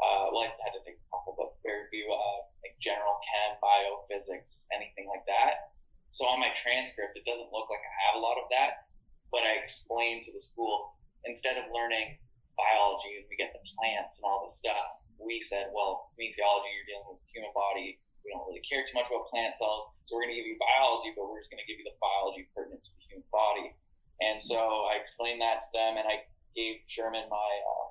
uh, 0.00 0.32
well, 0.32 0.48
I 0.48 0.52
had 0.64 0.72
to 0.72 0.80
take 0.84 0.96
a 0.96 1.06
couple, 1.12 1.36
but 1.36 1.56
very 1.60 1.84
few, 1.92 2.08
uh, 2.08 2.48
like 2.64 2.72
general 2.80 3.20
chem, 3.20 3.60
biophysics, 3.60 4.64
anything 4.72 5.04
like 5.08 5.28
that. 5.28 5.73
So 6.14 6.30
on 6.30 6.38
my 6.38 6.54
transcript, 6.54 7.18
it 7.18 7.26
doesn't 7.26 7.50
look 7.50 7.66
like 7.66 7.82
I 7.82 7.92
have 8.06 8.14
a 8.18 8.22
lot 8.22 8.38
of 8.38 8.46
that, 8.54 8.86
but 9.34 9.42
I 9.42 9.58
explained 9.58 10.22
to 10.26 10.32
the 10.32 10.38
school 10.38 10.94
instead 11.26 11.58
of 11.58 11.66
learning 11.74 12.14
biology 12.54 13.18
and 13.18 13.26
we 13.26 13.34
get 13.34 13.50
the 13.50 13.58
plants 13.74 14.22
and 14.22 14.24
all 14.24 14.46
this 14.46 14.54
stuff, 14.54 15.02
we 15.18 15.42
said, 15.42 15.74
well, 15.74 16.14
kinesiology, 16.14 16.70
you're 16.70 16.86
dealing 16.86 17.10
with 17.10 17.18
the 17.18 17.30
human 17.34 17.50
body. 17.50 17.98
We 18.22 18.30
don't 18.30 18.46
really 18.46 18.62
care 18.62 18.86
too 18.86 18.94
much 18.94 19.10
about 19.10 19.26
plant 19.26 19.58
cells, 19.58 19.90
so 20.06 20.14
we're 20.14 20.30
going 20.30 20.38
to 20.38 20.40
give 20.40 20.48
you 20.48 20.56
biology, 20.56 21.12
but 21.12 21.26
we're 21.26 21.42
just 21.42 21.50
going 21.50 21.60
to 21.60 21.68
give 21.68 21.82
you 21.82 21.86
the 21.86 21.98
biology 21.98 22.46
pertinent 22.54 22.80
to 22.86 22.92
the 22.94 23.02
human 23.10 23.26
body. 23.34 23.74
And 24.22 24.38
so 24.38 24.86
I 24.86 25.02
explained 25.02 25.42
that 25.42 25.66
to 25.66 25.70
them, 25.74 25.98
and 25.98 26.06
I 26.06 26.24
gave 26.54 26.80
Sherman 26.86 27.26
my 27.26 27.50
uh, 27.66 27.86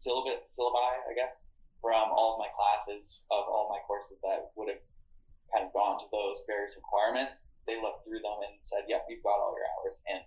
syllabi, 0.00 0.42
syllabi, 0.48 0.90
I 1.06 1.12
guess, 1.12 1.36
from 1.84 2.08
all 2.08 2.34
of 2.34 2.38
my 2.40 2.50
classes 2.56 3.20
of 3.28 3.46
all 3.46 3.68
my 3.68 3.84
courses 3.84 4.16
that 4.24 4.50
would 4.56 4.72
have 4.72 4.82
kind 5.52 5.68
of 5.68 5.70
gone 5.76 6.00
to 6.02 6.08
those 6.10 6.42
various 6.48 6.74
requirements. 6.74 7.44
They 7.66 7.82
looked 7.82 8.06
through 8.06 8.22
them 8.22 8.38
and 8.46 8.54
said, 8.62 8.86
"Yep, 8.86 9.06
you've 9.10 9.26
got 9.26 9.42
all 9.42 9.54
your 9.58 9.66
hours 9.76 10.00
and 10.06 10.22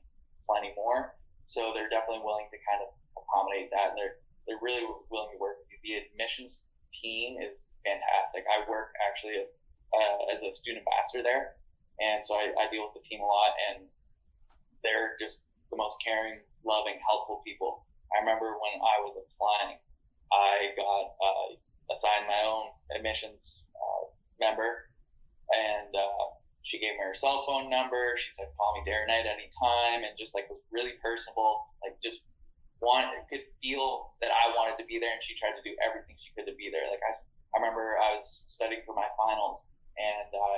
plenty 0.45 0.75
more." 0.75 1.15
So 1.47 1.73
they're 1.73 1.89
definitely 1.89 2.21
willing 2.21 2.51
to 2.51 2.59
kind 2.67 2.83
of 2.85 2.93
accommodate 3.17 3.71
that, 3.71 3.95
and 3.95 3.97
they're 3.97 4.19
they're 4.45 4.61
really 4.61 4.85
willing 5.09 5.31
to 5.33 5.39
work 5.39 5.61
with 5.61 5.69
you. 5.71 5.79
The 5.81 5.93
admissions 6.05 6.59
team 7.01 7.39
is 7.41 7.63
fantastic. 7.85 8.43
I 8.49 8.67
work 8.69 8.91
actually 9.01 9.39
uh, 9.39 10.19
as 10.35 10.41
a 10.43 10.51
student 10.53 10.85
ambassador 10.85 11.23
there, 11.23 11.43
and 11.99 12.25
so 12.25 12.35
I, 12.35 12.51
I 12.53 12.69
deal 12.69 12.85
with 12.89 12.97
the 12.99 13.05
team 13.07 13.21
a 13.21 13.27
lot, 13.27 13.53
and 13.71 13.87
they're 14.83 15.15
just 15.19 15.41
the 15.71 15.77
most 15.77 15.97
caring, 16.03 16.41
loving, 16.65 16.99
helpful 17.03 17.41
people. 17.45 17.85
I 18.15 18.25
remember 18.25 18.57
when 18.57 18.81
I 18.81 18.97
was 19.05 19.15
applying, 19.21 19.77
I 20.33 20.73
got 20.73 21.13
uh, 21.21 21.47
assigned 21.93 22.25
my 22.25 22.41
own 22.45 22.73
admissions 22.95 23.63
uh, 23.77 24.09
member, 24.41 24.89
and 25.53 25.93
uh, 25.93 26.38
she 26.69 26.77
gave 26.77 26.93
me 26.93 27.01
her 27.01 27.17
cell 27.17 27.41
phone 27.49 27.65
number. 27.65 28.13
She 28.21 28.29
said, 28.37 28.53
call 28.53 28.77
me 28.77 28.85
day 28.85 28.93
or 28.93 29.09
night 29.09 29.25
anytime. 29.25 30.05
And 30.05 30.13
just 30.21 30.37
like 30.37 30.45
was 30.53 30.61
really 30.69 31.01
personable, 31.01 31.73
like 31.81 31.97
just 31.97 32.21
wanted, 32.77 33.25
could 33.25 33.41
feel 33.57 34.13
that 34.21 34.29
I 34.29 34.53
wanted 34.53 34.77
to 34.77 34.85
be 34.85 35.01
there. 35.01 35.09
And 35.09 35.21
she 35.25 35.33
tried 35.41 35.57
to 35.57 35.65
do 35.65 35.73
everything 35.81 36.13
she 36.21 36.29
could 36.37 36.45
to 36.45 36.53
be 36.53 36.69
there. 36.69 36.85
Like 36.93 37.01
I, 37.01 37.17
I 37.17 37.55
remember 37.57 37.97
I 37.97 38.21
was 38.21 38.45
studying 38.45 38.85
for 38.85 38.93
my 38.93 39.09
finals 39.17 39.65
and 39.97 40.29
I, 40.29 40.57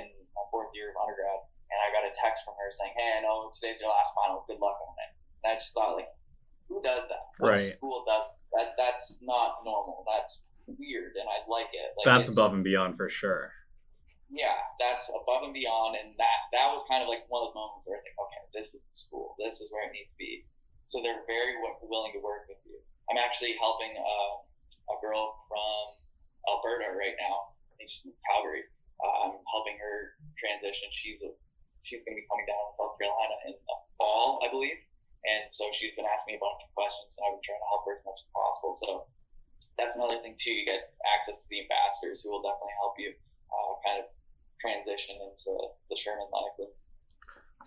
in 0.00 0.02
my 0.32 0.44
fourth 0.48 0.72
year 0.72 0.96
of 0.96 0.98
undergrad, 0.98 1.44
and 1.68 1.78
I 1.78 1.92
got 1.92 2.08
a 2.08 2.12
text 2.16 2.42
from 2.48 2.56
her 2.56 2.72
saying, 2.72 2.96
Hey, 2.96 3.20
I 3.20 3.22
know 3.22 3.52
today's 3.52 3.84
your 3.84 3.92
last 3.92 4.16
final. 4.16 4.48
Good 4.48 4.64
luck 4.64 4.80
on 4.80 4.96
it. 4.96 5.12
And 5.44 5.46
I 5.52 5.54
just 5.60 5.76
thought 5.76 5.92
like, 5.92 6.08
who 6.72 6.80
does 6.80 7.04
that? 7.12 7.36
What 7.36 7.60
right. 7.60 7.76
school 7.76 8.00
does 8.08 8.32
that? 8.56 8.72
That's 8.80 9.12
not 9.20 9.60
normal. 9.60 10.08
That's 10.08 10.40
weird. 10.66 11.20
And 11.20 11.28
I 11.28 11.44
like 11.52 11.68
it. 11.76 11.92
Like, 12.00 12.08
that's 12.08 12.32
above 12.32 12.56
and 12.56 12.64
beyond 12.64 12.96
for 12.96 13.12
sure 13.12 13.52
yeah, 14.30 14.62
that's 14.78 15.10
above 15.10 15.42
and 15.42 15.54
beyond, 15.54 15.98
and 15.98 16.14
that 16.14 16.38
that 16.54 16.70
was 16.70 16.86
kind 16.86 17.02
of 17.02 17.10
like 17.10 17.26
one 17.26 17.42
of 17.42 17.50
those 17.50 17.58
moments 17.58 17.82
where 17.82 17.98
it's 17.98 18.06
like, 18.06 18.14
okay, 18.14 18.42
this 18.54 18.70
is 18.70 18.86
the 18.86 18.94
school, 18.94 19.34
this 19.42 19.58
is 19.58 19.66
where 19.74 19.90
it 19.90 19.92
needs 19.92 20.06
to 20.06 20.18
be. 20.18 20.46
So 20.86 21.02
they're 21.02 21.26
very 21.26 21.58
w- 21.58 21.78
willing 21.86 22.14
to 22.14 22.22
work 22.22 22.46
with 22.50 22.58
you. 22.66 22.78
I'm 23.10 23.18
actually 23.18 23.58
helping 23.58 23.94
uh, 23.94 24.34
a 24.90 24.96
girl 25.02 25.34
from 25.50 25.82
Alberta 26.46 26.94
right 26.94 27.14
now. 27.18 27.54
I 27.70 27.78
think 27.78 27.90
she's 27.90 28.10
in 28.10 28.14
Calgary. 28.30 28.62
Uh, 29.02 29.26
I'm 29.26 29.34
helping 29.50 29.78
her 29.82 30.14
transition. 30.38 30.86
She's 30.94 31.18
a 31.26 31.30
she's 31.82 32.02
going 32.06 32.14
to 32.14 32.20
be 32.22 32.26
coming 32.30 32.46
down 32.46 32.62
to 32.70 32.72
South 32.78 32.94
Carolina 33.02 33.34
in 33.50 33.54
the 33.58 33.76
fall, 33.98 34.38
I 34.46 34.50
believe. 34.50 34.78
And 35.26 35.50
so 35.52 35.68
she's 35.74 35.92
been 35.98 36.06
asking 36.06 36.32
me 36.32 36.36
a 36.38 36.42
bunch 36.42 36.62
of 36.64 36.70
questions, 36.72 37.12
and 37.18 37.20
I've 37.26 37.34
been 37.36 37.44
trying 37.44 37.60
to 37.60 37.68
help 37.68 37.82
her 37.84 37.98
as 37.98 38.02
much 38.06 38.18
as 38.22 38.28
possible. 38.30 38.72
So 38.78 38.88
that's 39.76 39.94
another 39.98 40.22
thing 40.22 40.38
too. 40.38 40.54
You 40.54 40.64
get 40.64 40.94
access 41.18 41.36
to 41.36 41.46
the 41.50 41.60
ambassadors 41.66 42.24
who 42.24 42.32
will 42.32 42.44
definitely 42.44 42.76
help 42.78 42.94
you 42.96 43.10
uh, 43.50 43.72
kind 43.84 43.96
of 44.00 44.06
transition 44.60 45.18
into 45.18 45.50
the 45.88 45.96
Sherman 45.96 46.28
life. 46.30 46.56
And, 46.60 46.72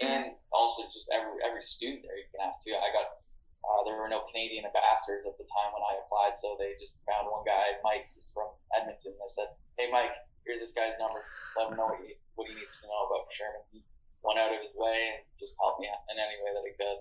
and 0.02 0.24
also 0.54 0.86
just 0.90 1.10
every 1.14 1.38
every 1.42 1.62
student 1.62 2.06
there 2.06 2.18
you 2.18 2.30
can 2.30 2.42
ask 2.46 2.62
too. 2.62 2.74
I 2.74 2.90
got 2.94 3.22
uh, 3.64 3.82
there 3.88 3.96
were 3.96 4.12
no 4.12 4.28
Canadian 4.30 4.68
ambassadors 4.68 5.24
at 5.24 5.40
the 5.40 5.48
time 5.48 5.72
when 5.72 5.84
I 5.88 5.96
applied, 6.04 6.36
so 6.36 6.60
they 6.60 6.76
just 6.76 7.00
found 7.08 7.32
one 7.32 7.48
guy, 7.48 7.80
Mike, 7.80 8.12
from 8.36 8.52
Edmonton. 8.76 9.16
They 9.16 9.32
said, 9.32 9.50
"Hey, 9.80 9.88
Mike, 9.88 10.12
here's 10.44 10.60
this 10.60 10.76
guy's 10.76 10.98
number. 11.00 11.24
Let 11.56 11.72
him 11.72 11.80
know 11.80 11.88
what 11.94 12.02
he, 12.04 12.20
what 12.36 12.50
he 12.50 12.54
needs 12.58 12.76
to 12.82 12.86
know 12.90 13.08
about 13.08 13.32
Sherman." 13.32 13.64
He 13.72 13.86
went 14.20 14.40
out 14.40 14.52
of 14.52 14.60
his 14.60 14.76
way 14.76 15.16
and 15.16 15.24
just 15.40 15.56
helped 15.60 15.80
me 15.80 15.88
in 15.88 16.16
any 16.20 16.38
way 16.44 16.52
that 16.52 16.64
he 16.68 16.74
could. 16.76 17.00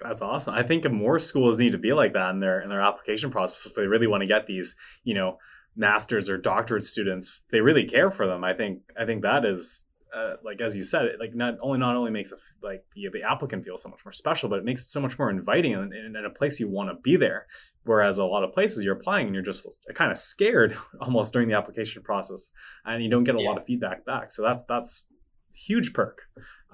That's 0.00 0.22
awesome. 0.22 0.54
I 0.54 0.62
think 0.62 0.88
more 0.90 1.18
schools 1.18 1.58
need 1.58 1.72
to 1.72 1.78
be 1.78 1.92
like 1.92 2.14
that 2.14 2.30
in 2.30 2.40
their 2.40 2.60
in 2.60 2.70
their 2.70 2.80
application 2.80 3.30
process 3.30 3.66
if 3.66 3.74
they 3.74 3.86
really 3.86 4.06
want 4.06 4.22
to 4.22 4.26
get 4.26 4.46
these, 4.46 4.74
you 5.04 5.14
know, 5.14 5.38
masters 5.80 6.28
or 6.28 6.36
doctorate 6.38 6.84
students 6.84 7.40
they 7.50 7.60
really 7.60 7.84
care 7.84 8.10
for 8.10 8.26
them. 8.26 8.44
I 8.44 8.54
think 8.54 8.82
i 8.98 9.04
think 9.04 9.22
that 9.22 9.44
is 9.44 9.84
uh, 10.16 10.34
like 10.44 10.60
as 10.60 10.74
you 10.74 10.82
said 10.82 11.04
it 11.04 11.20
like 11.20 11.34
not 11.34 11.54
only 11.62 11.78
not 11.78 11.94
only 11.94 12.10
makes 12.10 12.32
it 12.32 12.38
like 12.64 12.84
the, 12.96 13.06
the 13.12 13.22
applicant 13.22 13.64
feel 13.64 13.76
so 13.76 13.88
much 13.88 14.00
more 14.04 14.12
special 14.12 14.48
but 14.48 14.58
it 14.58 14.64
makes 14.64 14.82
it 14.82 14.88
so 14.88 15.00
much 15.00 15.16
more 15.16 15.30
inviting 15.30 15.72
and, 15.74 15.92
and, 15.92 16.16
and 16.16 16.26
a 16.26 16.30
place 16.30 16.58
you 16.58 16.68
want 16.68 16.90
to 16.90 16.96
be 17.02 17.16
there. 17.16 17.46
Whereas 17.84 18.18
a 18.18 18.24
lot 18.24 18.42
of 18.42 18.52
places 18.52 18.82
you're 18.82 18.96
applying 18.96 19.26
and 19.26 19.34
you're 19.34 19.44
just 19.44 19.66
kind 19.94 20.10
of 20.10 20.18
scared 20.18 20.76
almost 21.00 21.32
during 21.32 21.48
the 21.48 21.54
application 21.54 22.02
process 22.02 22.50
and 22.84 23.02
you 23.04 23.10
don't 23.10 23.24
get 23.24 23.36
a 23.36 23.40
yeah. 23.40 23.48
lot 23.48 23.58
of 23.58 23.64
feedback 23.66 24.04
back. 24.04 24.32
So 24.32 24.42
that's 24.42 24.64
that's 24.68 25.06
huge 25.54 25.92
perk. 25.92 26.18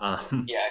Um, 0.01 0.47
yeah 0.49 0.69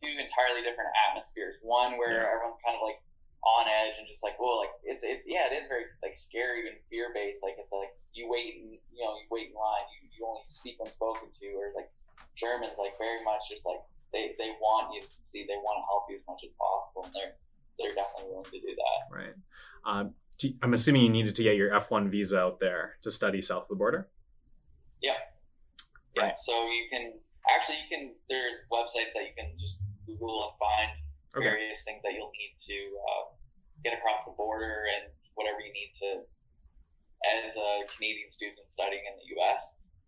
two 0.00 0.14
entirely 0.14 0.62
different 0.62 0.90
atmospheres. 1.10 1.58
One 1.62 1.98
where 1.98 2.22
yeah. 2.22 2.30
everyone's 2.30 2.62
kind 2.62 2.78
of 2.78 2.82
like 2.82 3.02
on 3.44 3.70
edge 3.70 3.94
and 3.98 4.06
just 4.06 4.22
like, 4.22 4.34
well, 4.42 4.58
like 4.58 4.74
it's 4.82 5.02
it's 5.06 5.22
yeah, 5.26 5.46
it 5.50 5.54
is 5.54 5.70
very 5.70 5.86
like 6.02 6.18
scary 6.18 6.66
and 6.66 6.78
fear 6.90 7.14
based. 7.14 7.42
Like 7.42 7.56
it's 7.58 7.70
like 7.70 7.94
you 8.12 8.26
wait 8.26 8.58
and 8.58 8.74
you 8.90 9.00
know 9.02 9.14
you 9.14 9.26
wait 9.30 9.54
in 9.54 9.56
line. 9.56 9.86
You 9.94 10.10
you 10.10 10.22
only 10.26 10.42
speak 10.46 10.78
when 10.82 10.90
spoken 10.90 11.30
to. 11.30 11.46
Or 11.54 11.70
like 11.74 11.90
Sherman's, 12.34 12.78
like 12.78 12.98
very 12.98 13.22
much 13.22 13.46
just 13.46 13.62
like 13.62 13.82
they 14.10 14.34
they 14.38 14.54
want 14.58 14.90
you 14.94 15.02
to 15.02 15.08
succeed. 15.08 15.46
They 15.46 15.58
want 15.62 15.78
to 15.78 15.84
help 15.86 16.10
you 16.10 16.18
as 16.18 16.26
much 16.26 16.42
as 16.42 16.52
possible, 16.58 17.06
and 17.06 17.14
they're 17.14 17.34
they're 17.78 17.94
definitely 17.94 18.34
willing 18.34 18.50
to 18.50 18.60
do 18.62 18.72
that. 18.74 19.00
Right. 19.10 19.36
Um, 19.86 20.18
I'm 20.62 20.74
assuming 20.74 21.02
you 21.02 21.10
needed 21.10 21.34
to 21.34 21.42
get 21.42 21.56
your 21.56 21.70
F1 21.70 22.10
visa 22.10 22.38
out 22.38 22.60
there 22.60 22.98
to 23.02 23.10
study 23.10 23.42
south 23.42 23.66
of 23.66 23.68
the 23.70 23.74
border. 23.74 24.08
Yeah. 25.02 25.18
Yeah. 26.14 26.22
Right. 26.22 26.34
So 26.42 26.52
you 26.52 26.86
can 26.90 27.14
actually 27.46 27.78
you 27.82 27.88
can 27.90 28.02
there's 28.28 28.62
websites 28.70 29.14
that 29.14 29.22
you 29.26 29.34
can 29.36 29.54
just 29.58 29.78
Google 30.06 30.50
and 30.50 30.54
find 30.58 30.90
okay. 31.36 31.44
various 31.44 31.80
things 31.84 32.00
that 32.06 32.12
you'll 32.16 32.32
need 32.32 32.54
to 32.68 32.78
uh, 33.02 33.24
get 33.84 33.92
across 33.96 34.24
the 34.24 34.34
border 34.38 34.86
and 34.88 35.12
whatever 35.34 35.60
you 35.60 35.72
need 35.72 35.92
to 35.98 36.24
as 37.44 37.54
a 37.58 37.70
Canadian 37.98 38.30
student 38.30 38.62
studying 38.70 39.02
in 39.02 39.14
the 39.18 39.26
U.S. 39.42 39.58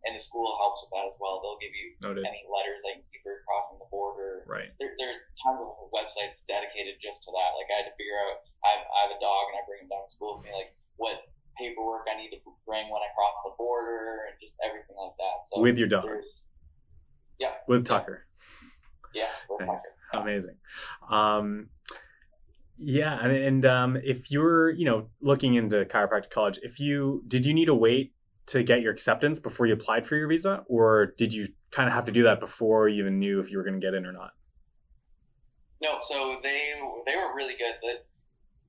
and 0.07 0.15
the 0.15 0.23
school 0.23 0.47
helps 0.63 0.87
with 0.87 0.95
that 0.95 1.11
as 1.11 1.17
well. 1.19 1.43
They'll 1.43 1.59
give 1.59 1.75
you 1.75 1.99
Noted. 1.99 2.23
any 2.23 2.47
letters 2.47 2.79
that 2.87 2.93
you 2.99 3.05
need 3.11 3.23
for 3.27 3.43
crossing 3.47 3.83
the 3.83 3.91
border. 3.91 4.47
Right. 4.47 4.71
There, 4.79 4.95
there's 4.95 5.19
tons 5.43 5.59
of 5.59 5.91
websites 5.91 6.47
dedicated 6.47 7.03
just 7.03 7.19
to 7.27 7.31
that. 7.35 7.51
Like 7.59 7.67
I 7.75 7.83
had 7.83 7.87
to 7.91 7.95
figure 7.99 8.15
out. 8.15 8.47
I 8.63 8.69
have, 8.79 8.85
I 8.87 8.99
have 9.11 9.13
a 9.19 9.21
dog, 9.21 9.43
and 9.51 9.57
I 9.59 9.63
bring 9.67 9.81
him 9.85 9.91
down 9.91 10.07
to 10.07 10.11
school 10.15 10.39
with 10.39 10.47
me. 10.47 10.55
Like 10.55 10.71
what 11.03 11.19
paperwork 11.59 12.07
I 12.09 12.15
need 12.17 12.31
to 12.33 12.41
bring 12.65 12.87
when 12.89 13.03
I 13.03 13.11
cross 13.19 13.37
the 13.43 13.53
border, 13.59 14.31
and 14.31 14.39
just 14.39 14.55
everything 14.63 14.95
like 14.97 15.17
that. 15.19 15.37
So 15.51 15.61
With 15.61 15.77
your 15.83 15.91
dog. 15.91 16.07
yeah, 17.43 17.59
With 17.67 17.85
Tucker. 17.85 18.25
yeah, 19.13 19.35
with 19.51 19.67
Nice. 19.67 19.83
Tucker. 19.83 20.00
Amazing. 20.13 20.57
Um, 21.11 21.69
yeah, 22.79 23.19
and, 23.23 23.33
and 23.33 23.67
um, 23.67 23.97
if 24.03 24.31
you're, 24.31 24.71
you 24.71 24.85
know, 24.87 25.09
looking 25.21 25.55
into 25.55 25.85
chiropractic 25.85 26.31
college, 26.31 26.59
if 26.63 26.81
you 26.81 27.23
did 27.29 27.45
you 27.47 27.53
need 27.55 27.67
to 27.67 27.75
wait 27.75 28.15
to 28.47 28.63
get 28.63 28.81
your 28.81 28.93
acceptance 28.93 29.39
before 29.39 29.67
you 29.67 29.75
applied 29.75 30.07
for 30.09 30.17
your 30.17 30.29
visa, 30.29 30.65
or 30.67 31.15
did 31.19 31.33
you 31.33 31.49
kind 31.71 31.89
of 31.89 31.95
have 31.95 32.07
to 32.07 32.13
do 32.13 32.23
that 32.25 32.41
before 32.41 32.89
you 32.89 33.03
even 33.03 33.19
knew 33.19 33.39
if 33.39 33.51
you 33.51 33.59
were 33.59 33.65
going 33.65 33.79
to 33.79 33.85
get 33.87 33.95
in 33.95 34.07
or 34.07 34.13
not? 34.13 34.33
No, 35.83 35.99
so 36.09 36.39
they 36.43 36.73
they 37.07 37.17
were 37.17 37.35
really 37.35 37.55
good. 37.55 37.77
The- 37.83 38.05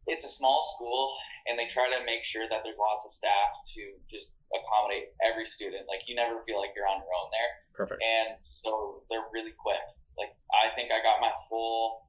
It's 0.08 0.26
a 0.26 0.30
small 0.30 0.60
school, 0.76 1.16
and 1.48 1.58
they 1.58 1.68
try 1.72 1.88
to 1.90 2.06
make 2.06 2.24
sure 2.26 2.48
that 2.50 2.62
there's 2.64 2.78
lots 2.78 3.06
of 3.08 3.14
staff 3.14 3.50
to 3.76 3.82
just 4.12 4.28
accommodate 4.52 5.16
every 5.24 5.46
student. 5.46 5.88
Like 5.88 6.02
you 6.08 6.16
never 6.16 6.44
feel 6.46 6.60
like 6.60 6.72
you're 6.76 6.88
on 6.88 7.00
your 7.00 7.14
own 7.16 7.30
there, 7.32 7.52
Perfect. 7.74 8.04
and 8.04 8.36
so 8.44 9.04
they're 9.10 9.30
really 9.32 9.56
quick. 9.56 9.80
Like 10.22 10.38
I 10.54 10.70
think 10.78 10.94
I 10.94 11.02
got 11.02 11.18
my 11.18 11.34
full. 11.50 12.06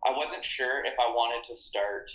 I 0.00 0.16
wasn't 0.16 0.44
sure 0.44 0.80
if 0.88 0.96
I 0.98 1.12
wanted 1.12 1.44
to 1.52 1.54
start. 1.60 2.08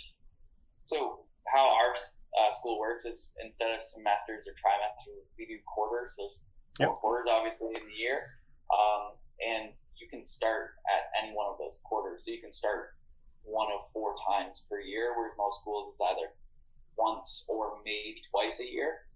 So 0.90 1.22
how 1.46 1.70
our 1.70 1.94
uh, 1.94 2.50
school 2.58 2.78
works 2.82 3.04
is 3.06 3.30
instead 3.40 3.70
of 3.72 3.80
semesters 3.80 4.44
or 4.50 4.52
trimesters, 4.58 5.24
we 5.38 5.46
do 5.46 5.56
quarters. 5.64 6.12
There's 6.18 6.34
four 6.76 6.90
Yep. 6.94 7.00
quarters 7.00 7.26
obviously 7.30 7.74
in 7.74 7.82
the 7.86 7.94
year, 7.94 8.38
um, 8.70 9.14
and 9.42 9.72
you 9.96 10.06
can 10.10 10.24
start 10.24 10.74
at 10.94 11.10
any 11.22 11.34
one 11.34 11.46
of 11.50 11.58
those 11.58 11.78
quarters. 11.82 12.22
So 12.24 12.30
you 12.30 12.40
can 12.40 12.52
start 12.52 12.94
one 13.42 13.66
of 13.72 13.90
four 13.92 14.14
times 14.28 14.62
per 14.68 14.80
year, 14.80 15.14
whereas 15.16 15.34
most 15.38 15.60
schools 15.62 15.94
is 15.94 16.00
either 16.00 16.34
once 16.96 17.44
or 17.48 17.78
maybe 17.84 18.20
twice 18.30 18.58
a 18.60 18.66
year. 18.66 19.06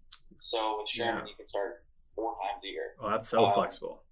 So 0.40 0.79
with 0.81 0.88
Sherman, 0.88 1.27
you 1.27 1.35
can 1.37 1.47
start 1.47 1.85
four 2.16 2.35
times 2.42 2.64
a 2.64 2.68
year. 2.68 2.97
Well, 3.01 3.11
that's 3.11 3.29
so 3.29 3.45
Um, 3.47 3.53
flexible. 3.55 4.03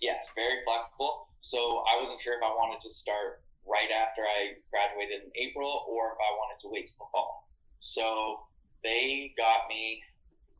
Yes, 0.00 0.28
very 0.34 0.60
flexible. 0.64 1.28
So 1.40 1.84
I 1.86 2.02
wasn't 2.02 2.20
sure 2.20 2.36
if 2.36 2.44
I 2.44 2.52
wanted 2.52 2.82
to 2.84 2.90
start 2.92 3.44
right 3.66 3.90
after 3.90 4.22
I 4.22 4.60
graduated 4.70 5.26
in 5.26 5.30
April 5.34 5.86
or 5.88 6.14
if 6.14 6.20
I 6.20 6.30
wanted 6.38 6.58
to 6.62 6.68
wait 6.70 6.90
till 6.90 7.06
the 7.06 7.10
fall. 7.10 7.48
So 7.80 8.46
they 8.82 9.34
got 9.38 9.66
me 9.70 10.02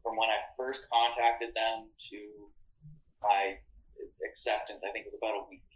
from 0.02 0.14
when 0.16 0.30
I 0.30 0.38
first 0.54 0.86
contacted 0.90 1.54
them 1.54 1.90
to 2.10 2.20
my 3.22 3.58
acceptance. 4.22 4.82
I 4.86 4.90
think 4.94 5.06
it 5.06 5.12
was 5.14 5.18
about 5.18 5.38
a 5.38 5.44
week. 5.50 5.66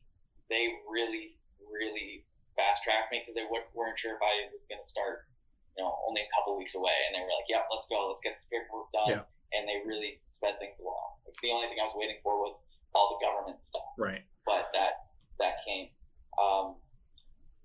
They 0.47 0.71
really, 0.87 1.39
really 1.59 2.27
fast 2.55 2.83
tracked 2.83 3.11
me 3.11 3.23
because 3.23 3.35
they 3.39 3.47
weren't 3.47 3.99
sure 3.99 4.15
if 4.15 4.23
I 4.23 4.51
was 4.51 4.67
going 4.67 4.83
to 4.83 4.87
start, 4.87 5.27
you 5.79 5.83
know, 5.83 5.95
only 6.07 6.23
a 6.23 6.31
couple 6.35 6.59
weeks 6.59 6.75
away. 6.75 6.95
And 7.07 7.15
they 7.15 7.23
were 7.23 7.35
like, 7.35 7.51
"Yep, 7.51 7.71
let's 7.71 7.87
go. 7.87 8.11
Let's 8.11 8.23
get 8.23 8.39
this 8.39 8.47
paperwork 8.51 8.91
done." 8.95 9.11
Yeah. 9.11 9.25
And 9.55 9.67
they 9.67 9.83
really 9.83 10.23
sped 10.31 10.59
things 10.63 10.79
along. 10.79 11.19
Like, 11.27 11.35
the 11.43 11.51
only 11.51 11.67
thing 11.67 11.83
I 11.83 11.91
was 11.91 11.99
waiting 11.99 12.23
for 12.23 12.39
was 12.39 12.59
all 12.95 13.17
the 13.19 13.25
government 13.27 13.59
stuff 13.65 13.83
Right. 13.99 14.23
but 14.47 14.69
that 14.75 14.93
that 15.39 15.55
came. 15.67 15.89
Um, 16.41 16.77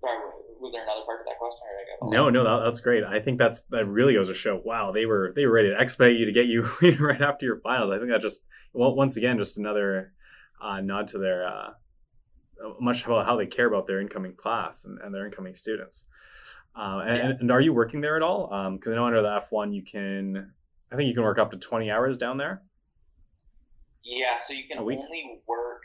sorry, 0.00 0.18
was 0.60 0.72
there 0.72 0.82
another 0.82 1.04
part 1.04 1.20
of 1.20 1.26
that 1.26 1.38
question? 1.38 1.60
Or 1.64 1.72
did 1.76 1.82
I 1.82 2.08
get 2.08 2.12
No, 2.16 2.30
no, 2.30 2.44
that, 2.44 2.64
that's 2.64 2.80
great. 2.80 3.04
I 3.04 3.20
think 3.20 3.38
that's 3.38 3.62
that 3.70 3.86
really 3.86 4.14
goes 4.14 4.28
to 4.28 4.34
show. 4.34 4.60
Wow, 4.64 4.92
they 4.92 5.06
were 5.06 5.32
they 5.36 5.46
were 5.46 5.52
ready 5.52 5.70
to 5.70 5.78
expedite 5.80 6.16
you 6.16 6.26
to 6.26 6.32
get 6.32 6.46
you 6.46 6.62
right 7.00 7.20
after 7.20 7.44
your 7.46 7.60
finals. 7.60 7.92
I 7.94 7.98
think 7.98 8.10
that 8.10 8.22
just 8.22 8.42
well, 8.72 8.94
once 8.94 9.16
again 9.16 9.38
just 9.38 9.58
another 9.58 10.12
uh, 10.62 10.80
nod 10.80 11.08
to 11.08 11.18
their 11.18 11.46
uh, 11.46 11.70
much 12.80 13.04
about 13.04 13.26
how 13.26 13.36
they 13.36 13.46
care 13.46 13.66
about 13.66 13.86
their 13.86 14.00
incoming 14.00 14.34
class 14.34 14.84
and, 14.84 14.98
and 15.00 15.14
their 15.14 15.26
incoming 15.26 15.54
students. 15.54 16.04
Uh, 16.78 17.00
and, 17.06 17.16
Yeah. 17.18 17.32
and 17.40 17.50
are 17.50 17.60
you 17.60 17.72
working 17.72 18.00
there 18.00 18.16
at 18.16 18.22
all? 18.22 18.48
Because 18.72 18.92
I 18.92 18.96
know 18.96 19.06
under 19.06 19.22
the 19.22 19.34
F 19.42 19.50
one 19.50 19.72
you 19.72 19.82
can, 19.82 20.52
I 20.92 20.96
think 20.96 21.08
you 21.08 21.14
can 21.14 21.22
work 21.22 21.38
up 21.38 21.50
to 21.52 21.56
twenty 21.58 21.90
hours 21.90 22.16
down 22.16 22.36
there. 22.38 22.62
Yeah, 24.06 24.38
so 24.38 24.54
you 24.54 24.70
can 24.70 24.78
only 24.78 25.42
work 25.50 25.82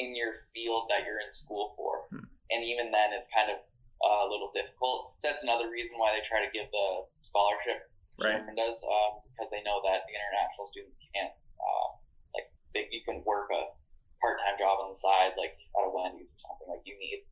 in 0.00 0.16
your 0.16 0.48
field 0.56 0.88
that 0.88 1.04
you're 1.04 1.20
in 1.20 1.28
school 1.28 1.76
for, 1.76 2.08
Hmm. 2.08 2.24
and 2.48 2.64
even 2.64 2.88
then, 2.88 3.12
it's 3.12 3.28
kind 3.28 3.52
of 3.52 3.60
uh, 4.00 4.24
a 4.24 4.28
little 4.32 4.50
difficult. 4.56 5.20
So 5.20 5.28
that's 5.28 5.44
another 5.44 5.68
reason 5.68 6.00
why 6.00 6.16
they 6.16 6.24
try 6.24 6.40
to 6.40 6.50
give 6.50 6.72
the 6.72 7.04
scholarship. 7.20 7.92
Right. 8.16 8.40
Sherman 8.40 8.56
does 8.56 8.80
um, 8.82 9.20
because 9.28 9.52
they 9.52 9.60
know 9.62 9.80
that 9.84 10.08
the 10.08 10.12
international 10.16 10.68
students 10.72 10.96
can't 11.12 11.32
uh, 11.60 11.88
like 12.34 12.48
they, 12.72 12.88
you 12.92 13.04
can 13.04 13.24
work 13.24 13.48
a 13.52 13.72
part-time 14.20 14.56
job 14.58 14.80
on 14.80 14.92
the 14.92 15.00
side, 15.00 15.36
like 15.36 15.56
at 15.76 15.84
a 15.84 15.90
Wendy's 15.92 16.28
or 16.28 16.40
something. 16.40 16.68
Like 16.68 16.84
you 16.84 16.96
need 16.96 17.24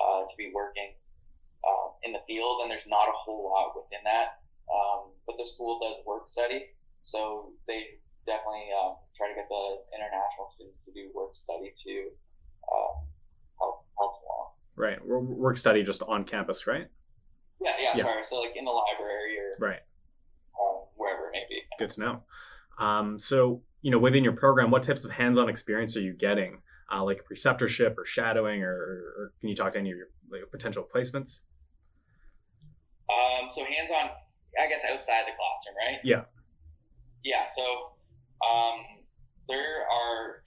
uh, 0.00 0.28
to 0.28 0.34
be 0.36 0.52
working 0.52 0.96
uh, 1.64 1.92
in 2.04 2.12
the 2.12 2.24
field, 2.26 2.64
and 2.64 2.70
there's 2.70 2.88
not 2.88 3.08
a 3.08 3.16
whole 3.16 3.52
lot 3.52 3.76
within 3.76 4.00
that. 4.04 4.40
Um, 4.68 5.12
but 5.28 5.36
the 5.36 5.46
school 5.46 5.78
does 5.80 6.04
work 6.04 6.26
study, 6.28 6.72
so 7.04 7.52
they 7.68 8.00
definitely 8.26 8.72
um, 8.74 8.98
try 9.16 9.28
to 9.28 9.34
get 9.34 9.48
the 9.48 9.64
international 9.96 10.52
students 10.54 10.78
to 10.84 10.92
do 10.92 11.10
work 11.14 11.34
study 11.34 11.72
to 11.84 11.92
um, 12.72 12.94
help 13.58 13.84
help 13.98 14.12
along. 14.22 14.46
Right, 14.76 14.98
work 15.04 15.56
study 15.56 15.82
just 15.82 16.02
on 16.02 16.24
campus, 16.24 16.66
right? 16.66 16.86
Yeah, 17.60 17.72
yeah, 17.80 17.96
Yeah. 17.96 18.02
sorry. 18.04 18.24
So 18.24 18.36
like 18.36 18.52
in 18.56 18.64
the 18.64 18.70
library 18.70 19.38
or 19.40 19.56
Right. 19.58 19.80
um, 20.60 20.84
wherever 20.96 21.28
it 21.28 21.32
may 21.32 21.44
be. 21.48 21.62
Good 21.78 21.90
to 21.90 22.00
know. 22.00 22.22
Um, 22.78 23.18
so, 23.18 23.62
you 23.80 23.90
know, 23.90 23.98
within 23.98 24.22
your 24.22 24.34
program, 24.34 24.70
what 24.70 24.82
types 24.82 25.04
of 25.06 25.10
hands-on 25.12 25.48
experience 25.48 25.96
are 25.96 26.02
you 26.02 26.12
getting, 26.12 26.60
uh, 26.92 27.02
like 27.02 27.24
preceptorship 27.24 27.96
or 27.96 28.04
shadowing, 28.04 28.62
or, 28.62 28.74
or 28.74 29.32
can 29.40 29.48
you 29.48 29.56
talk 29.56 29.72
to 29.72 29.78
any 29.78 29.90
of 29.92 29.96
your 29.96 30.08
like, 30.30 30.42
potential 30.50 30.86
placements? 30.94 31.40
Um, 33.08 33.48
so 33.54 33.64
hands-on, 33.64 34.10
I 34.60 34.68
guess 34.68 34.82
outside 34.84 35.24
the 35.24 35.32
classroom, 35.32 35.76
right? 35.80 36.00
Yeah. 36.04 36.24
Yeah. 37.24 37.46
So 37.56 37.62
um, 38.44 38.84
there 39.48 39.86
are 39.86 40.42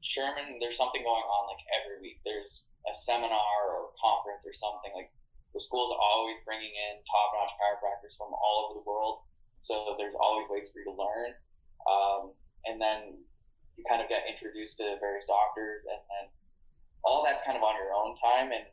Sherman. 0.00 0.58
There's 0.60 0.76
something 0.76 1.04
going 1.04 1.26
on 1.26 1.42
like 1.52 1.62
every 1.80 2.00
week. 2.00 2.20
There's 2.24 2.64
a 2.88 2.94
seminar 3.04 3.52
or 3.68 3.92
conference 4.00 4.40
or 4.48 4.56
something 4.56 4.92
like 4.96 5.12
the 5.52 5.60
school's 5.60 5.92
always 5.92 6.38
bringing 6.46 6.70
in 6.70 7.02
top-notch 7.04 7.52
chiropractors 7.58 8.14
from 8.16 8.32
all 8.32 8.56
over 8.64 8.80
the 8.80 8.86
world. 8.86 9.26
So 9.66 9.98
there's 9.98 10.16
always 10.16 10.48
ways 10.48 10.70
for 10.72 10.80
you 10.80 10.88
to 10.88 10.96
learn. 10.96 11.30
Um, 11.84 12.22
and 12.64 12.80
then 12.80 13.18
you 13.76 13.82
kind 13.84 14.00
of 14.00 14.08
get 14.08 14.24
introduced 14.28 14.78
to 14.78 14.96
various 15.00 15.26
doctors, 15.26 15.84
and 15.88 16.00
then 16.00 16.24
all 17.04 17.24
that's 17.24 17.42
kind 17.44 17.56
of 17.56 17.64
on 17.64 17.76
your 17.76 17.92
own 17.92 18.16
time 18.20 18.52
and 18.52 18.64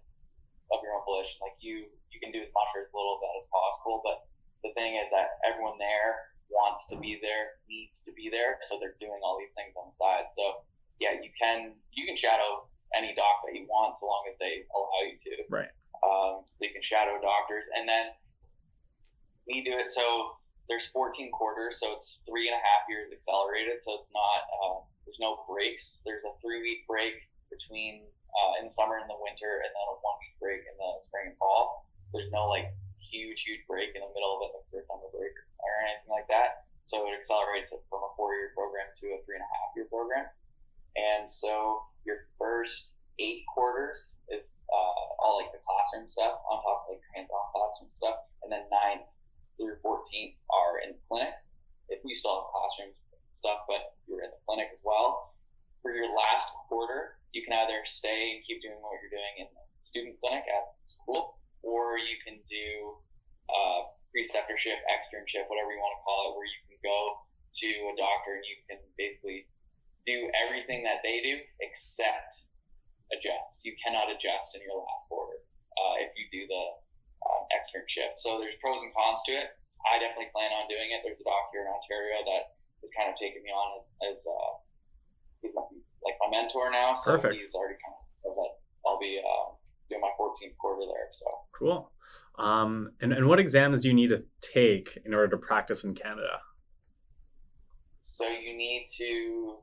of 0.71 0.79
your 0.83 0.95
own 0.95 1.03
volition. 1.07 1.39
Like 1.39 1.55
you, 1.63 1.87
you 2.11 2.19
can 2.19 2.31
do 2.31 2.43
as 2.43 2.51
much 2.51 2.69
or 2.75 2.87
as 2.87 2.91
little 2.91 3.19
of 3.19 3.21
that 3.23 3.35
as 3.39 3.47
possible. 3.47 4.03
But 4.03 4.27
the 4.63 4.71
thing 4.75 4.99
is 4.99 5.07
that 5.11 5.39
everyone 5.47 5.79
there 5.79 6.36
wants 6.49 6.87
to 6.91 6.95
be 6.97 7.19
there, 7.19 7.59
needs 7.67 7.99
to 8.07 8.11
be 8.15 8.31
there, 8.31 8.59
so 8.67 8.79
they're 8.79 8.97
doing 8.99 9.19
all 9.23 9.37
these 9.39 9.53
things 9.53 9.75
on 9.75 9.91
the 9.91 9.95
side. 9.95 10.31
So 10.33 10.63
yeah, 10.99 11.19
you 11.19 11.29
can 11.35 11.75
you 11.93 12.07
can 12.07 12.17
shadow 12.17 12.65
any 12.95 13.11
doc 13.13 13.43
that 13.45 13.53
you 13.53 13.67
want 13.67 13.99
so 13.99 14.07
long 14.07 14.23
as 14.31 14.35
they 14.39 14.63
allow 14.71 15.01
you 15.03 15.17
to. 15.27 15.33
Right. 15.51 15.71
Um, 16.01 16.45
so 16.45 16.59
you 16.63 16.71
can 16.71 16.85
shadow 16.85 17.19
doctors, 17.19 17.67
and 17.75 17.87
then 17.87 18.15
we 19.47 19.63
do 19.63 19.75
it 19.79 19.91
so 19.91 20.37
there's 20.67 20.87
14 20.91 21.31
quarters, 21.31 21.79
so 21.79 21.95
it's 21.95 22.19
three 22.27 22.51
and 22.51 22.55
a 22.55 22.59
half 22.59 22.83
years 22.91 23.07
accelerated. 23.11 23.79
So 23.79 23.95
it's 24.03 24.11
not 24.11 24.39
uh, 24.51 24.77
there's 25.07 25.19
no 25.23 25.47
breaks. 25.47 25.95
There's 26.03 26.23
a 26.27 26.35
three 26.43 26.59
week 26.59 26.83
break 26.87 27.15
between 27.47 28.03
uh, 28.35 28.59
in 28.59 28.67
the 28.67 28.73
summer 28.75 28.99
and 28.99 29.07
the 29.07 29.15
winter, 29.15 29.63
and 29.63 29.71
then 29.71 29.85
a 29.87 29.95
one 30.03 30.17
week 30.19 30.35
break 30.43 30.61
in 30.67 30.75
the 30.75 30.91
spring 31.07 31.31
and 31.31 31.37
fall. 31.39 31.87
There's 32.11 32.31
no 32.35 32.51
like 32.51 32.67
huge 33.07 33.43
huge 33.47 33.63
break 33.67 33.95
in 33.95 34.01
the 34.03 34.11
middle 34.11 34.37
of 34.37 34.47
it, 34.47 34.51
like 34.55 34.67
for 34.69 34.83
summer 34.87 35.09
break 35.15 35.33
or 35.63 35.71
anything 35.87 36.11
like 36.11 36.27
that. 36.27 36.67
So 36.87 37.03
it 37.07 37.15
accelerates 37.15 37.75
it 37.75 37.83
from 37.91 38.03
a 38.03 38.11
four 38.15 38.35
year 38.35 38.55
program 38.55 38.87
to 39.03 39.05
a 39.15 39.19
three 39.27 39.35
and 39.39 39.43
a 39.43 39.51
half 39.51 39.75
year 39.75 39.87
program. 39.91 40.27
And 40.95 41.27
so 41.27 41.83
your 42.07 42.31
first 42.39 42.91
eight 43.19 43.43
quarters 43.51 44.13
is 44.29 44.63
uh, 44.67 45.23
all 45.23 45.39
like 45.39 45.51
the 45.51 45.61
classroom 45.63 46.07
stuff 46.11 46.39
on 46.47 46.63
top 46.63 46.87
of 46.87 46.95
like 46.95 47.03
hands-on 47.15 47.45
classroom 47.51 47.91
stuff, 47.97 48.17
and 48.43 48.49
then 48.51 48.67
nine 48.71 49.03
through 49.57 49.79
14 49.81 50.03
are 50.53 50.83
in 50.85 50.95
the 50.95 51.01
clinic. 51.09 51.33
If 51.89 52.03
we 52.03 52.13
still 52.15 52.43
have 52.43 52.51
classroom 52.51 52.91
stuff, 53.35 53.65
but 53.65 53.95
you're 54.05 54.23
in 54.23 54.31
the 54.31 54.41
clinic 54.45 54.69
as 54.73 54.81
well. 54.83 55.33
For 55.81 55.93
your 55.95 56.09
last 56.11 56.51
quarter, 56.67 57.19
you 57.31 57.45
can 57.45 57.55
either 57.55 57.85
stay 57.87 58.35
and 58.35 58.39
keep 58.43 58.59
doing 58.61 58.77
what 58.83 58.99
you're 58.99 59.13
doing 59.13 59.45
in 59.45 59.47
the 59.53 59.63
student 59.85 60.19
clinic 60.19 60.43
at 60.51 60.75
school, 60.83 61.39
or 61.67 61.99
you 61.99 62.15
can 62.23 62.39
do 62.47 62.95
uh, 63.51 63.91
preceptorship, 64.15 64.79
externship, 64.87 65.51
whatever 65.51 65.75
you 65.75 65.79
want 65.83 65.99
to 65.99 66.01
call 66.07 66.31
it, 66.31 66.39
where 66.39 66.47
you 66.47 66.59
can 66.71 66.79
go 66.79 67.27
to 67.59 67.69
a 67.91 67.95
doctor 67.99 68.39
and 68.39 68.45
you 68.47 68.55
can 68.71 68.79
basically 68.95 69.43
do 70.07 70.31
everything 70.47 70.87
that 70.87 71.03
they 71.03 71.19
do 71.19 71.35
except 71.59 72.39
adjust. 73.11 73.59
You 73.67 73.75
cannot 73.83 74.07
adjust 74.07 74.55
in 74.55 74.63
your 74.63 74.79
last 74.79 75.03
quarter 75.11 75.43
uh, 75.75 75.95
if 76.07 76.15
you 76.15 76.31
do 76.31 76.47
the 76.47 76.63
um, 77.27 77.43
externship. 77.51 78.15
So 78.23 78.39
there's 78.39 78.55
pros 78.63 78.79
and 78.79 78.95
cons 78.95 79.19
to 79.27 79.35
it. 79.35 79.51
I 79.83 79.99
definitely 79.99 80.31
plan 80.31 80.55
on 80.55 80.71
doing 80.71 80.95
it. 80.95 81.03
There's 81.03 81.19
a 81.19 81.27
doc 81.27 81.51
here 81.51 81.67
in 81.67 81.69
Ontario 81.69 82.23
that 82.23 82.55
has 82.79 82.89
kind 82.95 83.11
of 83.11 83.15
taken 83.19 83.43
me 83.43 83.51
on 83.51 83.83
as, 83.83 83.85
as 84.15 84.17
uh, 84.23 84.51
he's 85.43 85.53
like 85.53 86.17
my 86.23 86.31
mentor 86.31 86.71
now. 86.71 86.95
So 86.95 87.19
Perfect. 87.19 87.35
he's 87.35 87.51
already 87.51 87.75
kind 87.83 87.95
of 87.99 88.07
that 88.35 88.51
I'll 88.83 88.99
be 88.99 89.19
uh, 89.19 89.55
doing 89.89 90.01
my 90.01 90.11
14th 90.19 90.57
quarter 90.59 90.85
there. 90.87 91.07
So 91.17 91.27
cool. 91.57 91.91
Um, 92.37 92.91
and, 93.01 93.11
and 93.13 93.27
what 93.27 93.39
exams 93.39 93.81
do 93.81 93.89
you 93.89 93.93
need 93.93 94.09
to 94.09 94.23
take 94.41 94.99
in 95.05 95.13
order 95.13 95.27
to 95.29 95.37
practice 95.37 95.83
in 95.83 95.95
Canada? 95.95 96.39
So 98.05 98.25
you 98.25 98.55
need 98.57 98.89
to 98.97 99.57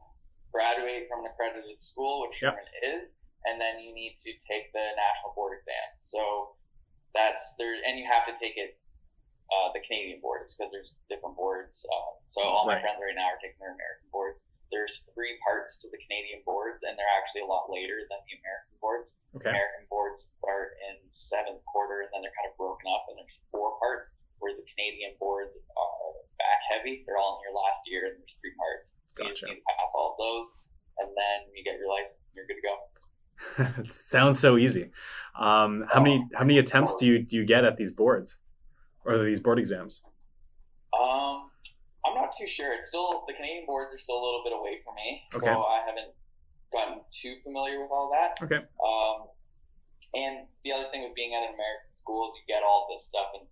graduate 0.53 1.11
from 1.11 1.27
an 1.27 1.31
accredited 1.35 1.81
school, 1.83 2.27
which 2.27 2.39
Yep. 2.39 2.55
Sherman 2.55 2.69
is, 2.95 3.15
and 3.45 3.59
then 3.59 3.83
you 3.83 3.91
need 3.91 4.15
to 4.23 4.31
take 4.47 4.71
the 4.71 4.87
national 4.95 5.35
board 5.35 5.59
exam. 5.59 5.89
So 6.07 6.55
that's 7.15 7.43
there, 7.59 7.75
and 7.75 7.99
you 7.99 8.07
have 8.07 8.27
to 8.31 8.35
take 8.39 8.55
it 8.55 8.79
uh, 9.51 9.75
the 9.75 9.83
Canadian 9.83 10.23
boards 10.23 10.55
because 10.55 10.71
there's 10.71 10.95
different 11.11 11.35
boards. 11.35 11.83
Uh, 11.83 12.13
so 12.33 12.39
all 12.47 12.67
my 12.67 12.79
friends 12.81 12.99
right 13.03 13.15
now 13.15 13.29
are 13.35 13.41
taking 13.43 13.59
their 13.61 13.75
American 13.75 14.09
boards. 14.15 14.39
There's 14.75 15.07
three 15.15 15.39
parts 15.47 15.79
to 15.79 15.87
the 15.87 16.01
Canadian 16.03 16.43
boards, 16.43 16.83
and 16.83 16.99
they're 16.99 17.15
actually 17.15 17.47
a 17.47 17.51
lot 17.51 17.71
later 17.71 18.03
than 18.11 18.19
the 18.27 18.35
American 18.43 18.75
boards. 18.83 19.15
Okay. 19.39 19.55
American 19.55 19.87
boards 19.87 20.27
start 20.43 20.75
in 20.91 20.99
seventh 21.15 21.63
quarter, 21.71 22.03
and 22.03 22.11
then 22.11 22.27
they're 22.27 22.35
kind 22.35 22.51
of 22.51 22.59
broken 22.59 22.91
up, 22.91 23.07
and 23.07 23.23
there's 23.23 23.39
four 23.55 23.79
parts. 23.79 24.11
Whereas 24.43 24.59
the 24.59 24.67
Canadian 24.75 25.15
boards 25.23 25.55
are 25.55 26.19
back 26.43 26.61
heavy; 26.75 27.07
they're 27.07 27.23
all 27.23 27.39
in 27.39 27.47
your 27.47 27.55
last 27.55 27.87
year, 27.87 28.11
and 28.11 28.19
there's 28.19 28.35
three 28.43 28.55
parts. 28.59 28.91
You 29.15 29.31
Gotcha. 29.31 29.47
need 29.47 29.63
to 29.63 29.67
pass 29.79 29.91
all 29.95 30.13
of 30.13 30.19
those, 30.19 30.51
and 30.99 31.09
then 31.15 31.39
you 31.55 31.63
get 31.63 31.79
your 31.79 31.87
license, 31.87 32.19
and 32.19 32.35
you're 32.35 32.51
good 32.51 32.59
to 32.59 32.67
go. 32.67 32.75
it 33.87 33.95
sounds 33.95 34.43
so 34.43 34.59
easy. 34.59 34.91
Um, 35.39 35.87
how 35.87 36.03
many 36.03 36.27
how 36.35 36.45
many 36.45 36.59
attempts 36.59 36.95
do 36.99 37.07
you 37.07 37.23
do 37.23 37.37
you 37.37 37.45
get 37.47 37.65
at 37.65 37.77
these 37.77 37.93
boards 37.93 38.37
or 39.05 39.23
these 39.23 39.41
board 39.41 39.59
exams? 39.59 40.03
Not 42.35 42.43
too 42.43 42.51
sure. 42.51 42.75
It's 42.75 42.89
still 42.91 43.23
the 43.31 43.35
Canadian 43.35 43.63
boards 43.67 43.95
are 43.95 43.99
still 43.99 44.19
a 44.19 44.25
little 44.25 44.43
bit 44.43 44.53
away 44.53 44.83
from 44.83 44.95
me, 44.99 45.23
Okay. 45.39 45.47
so 45.47 45.63
I 45.63 45.87
haven't 45.87 46.11
gotten 46.75 46.99
too 47.15 47.39
familiar 47.47 47.79
with 47.81 47.91
all 47.95 48.11
that. 48.11 48.35
Okay. 48.43 48.59
Um, 48.59 49.31
and 50.15 50.47
the 50.67 50.73
other 50.75 50.91
thing 50.91 51.07
with 51.07 51.15
being 51.15 51.35
at 51.35 51.47
an 51.47 51.55
American 51.55 51.95
school 51.95 52.35
is 52.35 52.43
you 52.43 52.45
get 52.51 52.63
all 52.67 52.91
this 52.91 53.07
stuff 53.07 53.31
in 53.39 53.47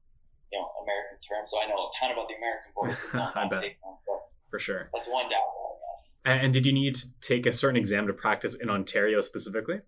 you 0.51 0.59
know 0.59 0.67
American 0.83 1.19
terms. 1.23 1.55
So 1.55 1.63
I 1.63 1.71
know 1.71 1.79
a 1.79 1.91
ton 1.95 2.11
about 2.11 2.27
the 2.27 2.35
American 2.35 2.71
boards. 2.75 2.99
I 3.39 3.47
bet. 3.47 3.63
them, 3.63 4.19
For 4.51 4.59
sure. 4.59 4.91
that's 4.91 5.07
one 5.07 5.31
downfall, 5.31 5.79
I 5.79 5.79
guess. 5.79 6.03
And, 6.27 6.39
and 6.47 6.51
did 6.53 6.67
you 6.67 6.73
need 6.75 6.97
to 6.99 7.07
take 7.23 7.47
a 7.47 7.53
certain 7.55 7.77
exam 7.79 8.07
to 8.11 8.13
practice 8.13 8.55
in 8.59 8.67
Ontario 8.69 9.21
specifically? 9.23 9.79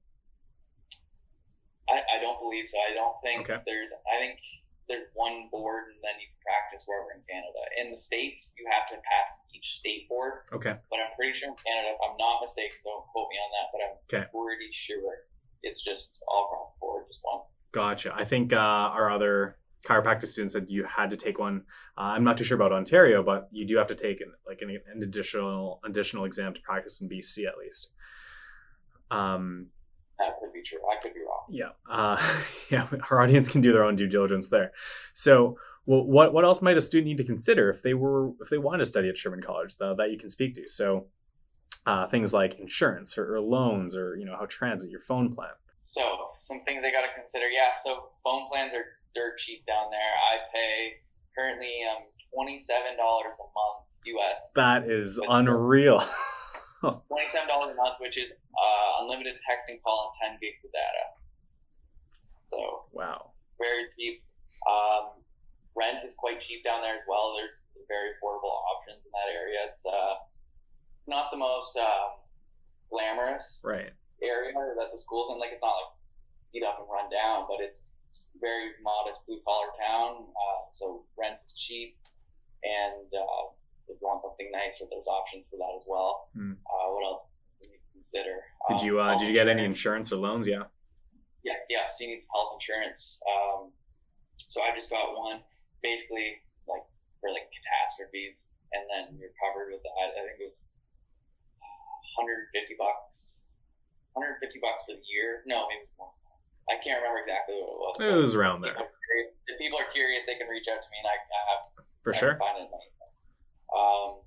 I, 1.90 1.98
I 1.98 2.16
don't 2.22 2.38
believe 2.38 2.70
so. 2.70 2.78
I 2.78 2.94
don't 2.94 3.18
think 3.26 3.50
Okay. 3.50 3.58
there's. 3.66 3.90
I 3.90 4.22
think 4.22 4.38
there's 4.88 5.08
one 5.14 5.48
board, 5.50 5.88
and 5.92 6.00
then 6.04 6.16
you 6.20 6.28
can 6.28 6.40
practice 6.44 6.84
wherever 6.84 7.16
in 7.16 7.22
Canada. 7.24 7.60
In 7.80 7.86
the 7.92 8.00
states, 8.00 8.52
you 8.58 8.64
have 8.68 8.84
to 8.92 8.96
pass 9.00 9.30
each 9.56 9.80
state 9.80 10.08
board. 10.08 10.44
Okay. 10.52 10.76
But 10.90 10.98
I'm 11.00 11.12
pretty 11.16 11.32
sure 11.38 11.48
in 11.48 11.56
Canada, 11.56 11.96
if 11.96 12.00
I'm 12.04 12.16
not 12.20 12.44
mistaken, 12.44 12.76
don't 12.84 13.04
quote 13.12 13.28
me 13.32 13.36
on 13.40 13.50
that, 13.56 13.66
but 13.72 13.80
I'm 13.80 13.96
Okay. 14.08 14.24
pretty 14.28 14.70
sure 14.72 15.24
it's 15.64 15.80
just 15.82 16.08
all 16.28 16.44
across 16.48 16.68
the 16.76 16.80
board, 16.84 17.04
just 17.08 17.20
one. 17.24 17.40
Gotcha. 17.72 18.12
I 18.14 18.24
think 18.24 18.52
uh, 18.52 18.92
our 18.92 19.10
other 19.10 19.56
chiropractic 19.86 20.26
students 20.28 20.52
said 20.54 20.66
you 20.68 20.84
had 20.84 21.10
to 21.10 21.16
take 21.16 21.38
one. 21.38 21.64
Uh, 21.96 22.12
I'm 22.16 22.24
not 22.24 22.36
too 22.38 22.44
sure 22.44 22.56
about 22.56 22.72
Ontario, 22.72 23.22
but 23.22 23.48
you 23.52 23.66
do 23.66 23.76
have 23.76 23.88
to 23.88 23.94
take 23.94 24.20
an, 24.20 24.32
like 24.46 24.60
an, 24.62 24.70
an 24.70 25.02
additional 25.02 25.80
additional 25.84 26.24
exam 26.24 26.54
to 26.54 26.60
practice 26.60 27.00
in 27.00 27.08
BC 27.08 27.46
at 27.48 27.56
least. 27.58 27.88
Um, 29.10 29.68
That 30.18 30.38
could 30.40 30.52
be 30.52 30.62
true. 30.62 30.78
I 30.90 31.00
could 31.02 31.14
be 31.14 31.20
wrong. 31.20 31.44
yeah, 31.48 31.70
uh, 31.90 32.16
yeah. 32.70 32.88
Our 33.10 33.20
audience 33.20 33.48
can 33.48 33.60
do 33.60 33.72
their 33.72 33.84
own 33.84 33.96
due 33.96 34.08
diligence 34.08 34.48
there. 34.48 34.72
So, 35.12 35.58
well, 35.86 36.04
what 36.04 36.32
what 36.32 36.44
else 36.44 36.62
might 36.62 36.76
a 36.76 36.80
student 36.80 37.08
need 37.08 37.18
to 37.18 37.24
consider 37.24 37.70
if 37.70 37.82
they 37.82 37.94
were 37.94 38.30
if 38.40 38.48
they 38.50 38.58
wanted 38.58 38.78
to 38.78 38.86
study 38.86 39.08
at 39.08 39.18
Sherman 39.18 39.42
College 39.42 39.76
though, 39.76 39.94
that 39.96 40.10
you 40.10 40.18
can 40.18 40.30
speak 40.30 40.54
to? 40.54 40.68
So, 40.68 41.06
uh, 41.86 42.06
things 42.08 42.32
like 42.32 42.58
insurance 42.58 43.18
or, 43.18 43.36
or 43.36 43.40
loans 43.40 43.94
or 43.96 44.16
you 44.16 44.24
know 44.24 44.36
how 44.38 44.46
transit, 44.46 44.90
your 44.90 45.00
phone 45.00 45.34
plan. 45.34 45.50
So 45.86 46.02
some 46.44 46.62
things 46.64 46.82
they 46.82 46.92
got 46.92 47.02
to 47.02 47.12
consider. 47.20 47.46
Yeah, 47.46 47.74
so 47.84 48.10
phone 48.22 48.48
plans 48.50 48.72
are 48.74 48.84
dirt 49.14 49.38
cheap 49.38 49.64
down 49.66 49.90
there. 49.90 50.00
I 50.00 50.34
pay 50.52 50.92
currently 51.36 51.80
um 51.90 52.04
twenty 52.32 52.62
seven 52.62 52.96
dollars 52.96 53.34
a 53.38 53.42
month 53.42 53.84
US. 54.06 54.40
That 54.54 54.90
is 54.90 55.20
unreal. 55.28 56.04
Twenty 57.08 57.28
seven 57.32 57.48
dollars 57.48 57.72
a 57.72 57.76
month, 57.76 57.96
which 58.00 58.16
is 58.16 58.30
uh, 58.32 59.02
unlimited 59.02 59.36
texting, 59.48 59.80
call, 59.82 60.10
and 60.10 60.14
ten 60.20 60.32
gigs 60.40 60.60
of 60.64 60.70
data. 60.72 61.04
So 62.50 62.86
wow. 62.92 63.32
very 63.58 63.88
cheap. 63.96 64.22
Um, 64.68 65.20
rent 65.76 66.04
is 66.04 66.14
quite 66.16 66.40
cheap 66.40 66.64
down 66.64 66.80
there 66.82 66.94
as 66.94 67.04
well. 67.08 67.34
There's 67.36 67.52
very 67.88 68.16
affordable 68.16 68.52
options 68.76 69.04
in 69.04 69.10
that 69.12 69.28
area. 69.32 69.68
It's 69.68 69.84
uh, 69.84 70.22
not 71.06 71.30
the 71.30 71.36
most 71.36 71.76
um, 71.76 72.22
glamorous 72.88 73.58
Right. 73.62 73.92
area 74.22 74.54
that 74.54 74.88
the 74.92 74.98
school's 74.98 75.32
in. 75.34 75.40
Like 75.40 75.52
it's 75.52 75.62
not 75.62 75.74
like 75.76 75.92
beat 76.52 76.62
up 76.64 76.78
and 76.80 76.88
run 76.88 77.10
down, 77.10 77.44
but 77.50 77.60
it's 77.60 77.76
very 78.40 78.72
modest 78.82 79.20
blue 79.26 79.40
collar 79.44 79.68
town. 79.76 80.30
Uh, 80.30 80.60
so 80.72 81.04
rent 81.18 81.36
is 81.44 81.52
cheap, 81.58 81.98
and 82.62 83.08
uh, 83.12 83.44
if 83.88 83.96
you 84.00 84.04
want 84.06 84.22
something 84.24 84.48
nicer, 84.52 84.88
there's 84.88 85.06
options 85.08 85.44
for 85.50 85.56
that 85.60 85.72
as 85.76 85.84
well. 85.86 86.28
Hmm. 86.34 86.56
Uh, 86.64 86.86
what 86.92 87.02
else 87.04 87.22
do 87.62 87.68
you 87.70 87.78
consider? 87.92 88.36
Did 88.72 88.80
Um, 88.80 88.86
you 88.86 88.92
uh, 89.00 89.04
health 89.12 89.20
did 89.20 89.28
you 89.28 89.36
get 89.36 89.48
any 89.48 89.64
insurance. 89.64 90.12
or 90.12 90.16
loans? 90.20 90.46
Yeah. 90.48 90.64
Yeah, 91.44 91.60
yeah. 91.68 91.84
So 91.92 92.04
you 92.08 92.16
need 92.16 92.24
some 92.24 92.32
health 92.32 92.56
insurance. 92.56 93.00
Um, 93.28 93.60
so 94.48 94.64
I 94.64 94.72
just 94.72 94.88
got 94.88 95.12
one, 95.12 95.44
basically 95.84 96.40
like 96.64 96.84
for 97.20 97.28
like 97.28 97.44
catastrophes, 97.52 98.40
and 98.72 98.82
then 98.88 99.02
you're 99.20 99.34
covered 99.36 99.68
with 99.76 99.84
that. 99.84 99.94
I 100.16 100.24
think 100.24 100.40
it 100.40 100.48
was 100.48 100.58
150 102.16 102.80
bucks, 102.80 103.44
150 104.16 104.40
bucks 104.64 104.80
for 104.88 104.94
the 104.96 105.04
year. 105.10 105.42
No, 105.44 105.68
maybe 105.68 105.84
more. 106.00 106.12
I 106.72 106.80
can't 106.80 106.96
remember 107.04 107.20
exactly 107.20 107.60
what 107.60 107.68
it 107.68 107.76
was. 107.76 107.92
It 108.00 108.16
was 108.16 108.32
around 108.32 108.64
there 108.64 108.72
People 108.72 108.88
are 108.88 108.96
curious- 109.04 109.36
If 109.52 109.56
people 109.60 109.78
are 109.78 109.90
curious, 109.92 110.22
they 110.24 110.36
can 110.40 110.48
reach 110.48 110.64
out 110.72 110.80
to 110.80 110.88
me, 110.88 110.96
and 111.04 111.08
I, 111.12 111.16
I 111.20 111.40
have 111.52 111.62
for 112.00 112.12
I 112.14 112.18
sure. 112.18 112.34
find 112.40 112.56
it 112.56 112.64
in 112.64 112.72
my 112.72 112.80
email. 112.80 113.03
Um, 113.74 114.22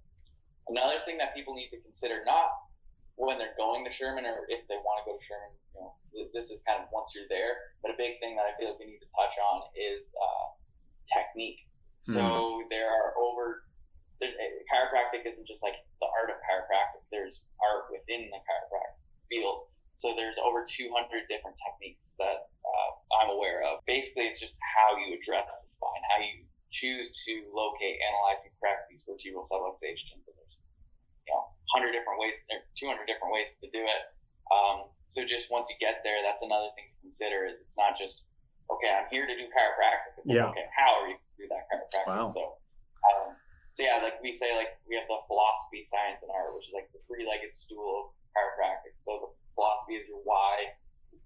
another 0.68 1.00
thing 1.08 1.18
that 1.18 1.32
people 1.34 1.56
need 1.56 1.72
to 1.72 1.80
consider, 1.82 2.22
not 2.28 2.52
when 3.18 3.42
they're 3.42 3.58
going 3.58 3.82
to 3.88 3.92
Sherman 3.92 4.28
or 4.30 4.46
if 4.52 4.62
they 4.70 4.78
want 4.86 5.02
to 5.02 5.06
go 5.10 5.18
to 5.18 5.24
Sherman, 5.26 5.54
you 5.74 5.80
know, 5.82 5.92
this 6.38 6.54
is 6.54 6.62
kind 6.68 6.84
of 6.84 6.92
once 6.94 7.16
you're 7.18 7.30
there. 7.32 7.74
But 7.82 7.96
a 7.96 7.98
big 7.98 8.22
thing 8.22 8.38
that 8.38 8.46
I 8.46 8.54
feel 8.60 8.76
like 8.76 8.80
we 8.82 8.94
need 8.94 9.02
to 9.02 9.12
touch 9.18 9.36
on 9.42 9.66
is 9.74 10.06
uh, 10.14 10.48
technique. 11.10 11.66
So 12.08 12.64
there 12.72 12.88
are 12.88 13.20
over. 13.20 13.68
There's, 14.24 14.32
eh, 14.32 14.64
chiropractic 14.72 15.28
isn't 15.28 15.44
just 15.44 15.60
like 15.60 15.76
the 16.00 16.08
art 16.08 16.32
of 16.32 16.40
chiropractic. 16.40 17.04
There's 17.12 17.44
art 17.60 17.92
within 17.92 18.32
the 18.32 18.40
chiropractic 18.48 19.04
field. 19.28 19.68
So 20.00 20.16
there's 20.16 20.40
over 20.40 20.64
200 20.64 20.88
different 21.28 21.58
techniques 21.60 22.16
that 22.16 22.48
uh, 22.64 22.90
I'm 23.20 23.34
aware 23.36 23.66
of. 23.66 23.84
Basically, 23.84 24.30
it's 24.30 24.40
just 24.40 24.56
how 24.62 24.96
you 24.96 25.20
address 25.20 25.52
the 25.52 25.68
spine, 25.68 26.04
how 26.14 26.22
you 26.24 26.48
choose 26.78 27.10
to 27.26 27.34
locate, 27.50 27.98
analyze, 28.06 28.46
and 28.46 28.54
correct 28.62 28.86
these 28.88 29.02
vertebral 29.04 29.50
subluxations. 29.50 30.22
And 30.30 30.36
there's, 30.38 30.56
you 31.26 31.34
know, 31.34 31.50
100 31.74 31.92
different 31.92 32.22
ways, 32.22 32.38
there 32.48 32.62
200 32.78 33.10
different 33.10 33.34
ways 33.34 33.50
to 33.60 33.68
do 33.74 33.82
it. 33.82 34.02
Um, 34.54 34.94
so 35.12 35.26
just 35.26 35.50
once 35.50 35.66
you 35.74 35.78
get 35.82 36.06
there, 36.06 36.22
that's 36.22 36.40
another 36.46 36.70
thing 36.78 36.94
to 36.94 36.98
consider 37.02 37.50
is 37.50 37.58
it's 37.58 37.76
not 37.76 37.98
just, 37.98 38.22
okay, 38.70 38.94
I'm 38.94 39.10
here 39.10 39.26
to 39.26 39.36
do 39.36 39.50
chiropractic. 39.50 40.22
It's 40.22 40.28
like, 40.30 40.38
Yeah. 40.38 40.54
okay, 40.54 40.70
how 40.78 41.02
are 41.02 41.10
you 41.10 41.18
going 41.18 41.34
to 41.34 41.40
do 41.42 41.48
that 41.50 41.63
chiropractic? 41.68 42.13
Wow. 42.13 42.30
So, 42.30 42.62
um, 43.10 43.34
so 43.74 43.80
yeah, 43.82 43.98
like 44.02 44.22
we 44.22 44.34
say, 44.34 44.54
like 44.54 44.78
we 44.86 44.94
have 44.98 45.10
the 45.10 45.18
philosophy, 45.26 45.82
science, 45.86 46.22
and 46.22 46.30
art, 46.34 46.54
which 46.54 46.70
is 46.70 46.74
like 46.78 46.90
the 46.94 47.02
three-legged 47.10 47.58
stool 47.58 48.13
of 48.13 48.18
chiropractic. 48.34 48.98
So 49.02 49.12
the 49.26 49.30
philosophy 49.58 49.98
is 49.98 50.06
your 50.06 50.22
why, 50.22 50.78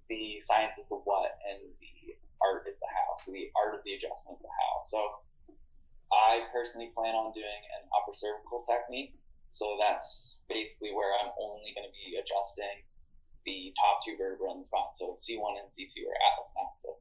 the 0.07 0.39
science 0.43 0.75
is 0.75 0.87
the 0.91 0.99
what, 1.03 1.39
and 1.47 1.63
the 1.79 2.15
art 2.43 2.67
is 2.67 2.75
the 2.79 2.89
how. 2.91 3.15
So 3.23 3.31
the 3.31 3.47
art 3.55 3.75
of 3.75 3.81
the 3.87 3.95
adjustment 3.95 4.35
is 4.39 4.43
the 4.43 4.51
how. 4.51 4.73
So 4.91 4.99
I 6.11 6.47
personally 6.51 6.91
plan 6.91 7.15
on 7.15 7.31
doing 7.31 7.61
an 7.79 7.87
upper 7.95 8.11
cervical 8.11 8.67
technique. 8.67 9.15
So 9.55 9.79
that's 9.79 10.39
basically 10.51 10.91
where 10.91 11.15
I'm 11.21 11.31
only 11.39 11.71
going 11.71 11.87
to 11.87 11.93
be 11.95 12.19
adjusting 12.19 12.83
the 13.47 13.73
top 13.79 14.03
two 14.05 14.19
vertebrae 14.19 14.53
in 14.53 14.61
the 14.61 14.67
spine. 14.67 14.91
So 14.99 15.15
C1 15.17 15.63
and 15.63 15.67
C2 15.71 15.95
are 16.03 16.17
atlas 16.31 16.49
and 16.51 16.59
axis. 16.67 16.99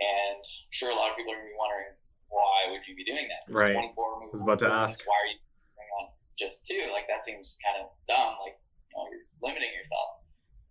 And 0.00 0.40
I'm 0.40 0.72
sure 0.74 0.90
a 0.90 0.98
lot 0.98 1.12
of 1.12 1.16
people 1.20 1.36
are 1.36 1.38
going 1.38 1.52
to 1.52 1.54
be 1.54 1.60
wondering, 1.60 1.92
why 2.32 2.72
would 2.72 2.82
you 2.88 2.96
be 2.96 3.04
doing 3.04 3.28
that? 3.28 3.44
Right. 3.52 3.76
24 3.76 3.92
movements. 4.24 4.32
I 4.32 4.36
was 4.40 4.44
about 4.48 4.60
to 4.64 4.70
ask. 4.72 5.04
Why 5.04 5.18
are 5.20 5.28
you 5.28 5.38
doing 5.38 5.90
on 6.00 6.04
just 6.40 6.64
two? 6.64 6.88
Like 6.90 7.04
that 7.12 7.22
seems 7.28 7.54
kind 7.60 7.84
of 7.84 7.92
dumb. 8.08 8.40
Like 8.40 8.56
you 8.56 8.94
know, 8.96 9.04
you're 9.12 9.28
limiting 9.44 9.70
yourself. 9.76 10.24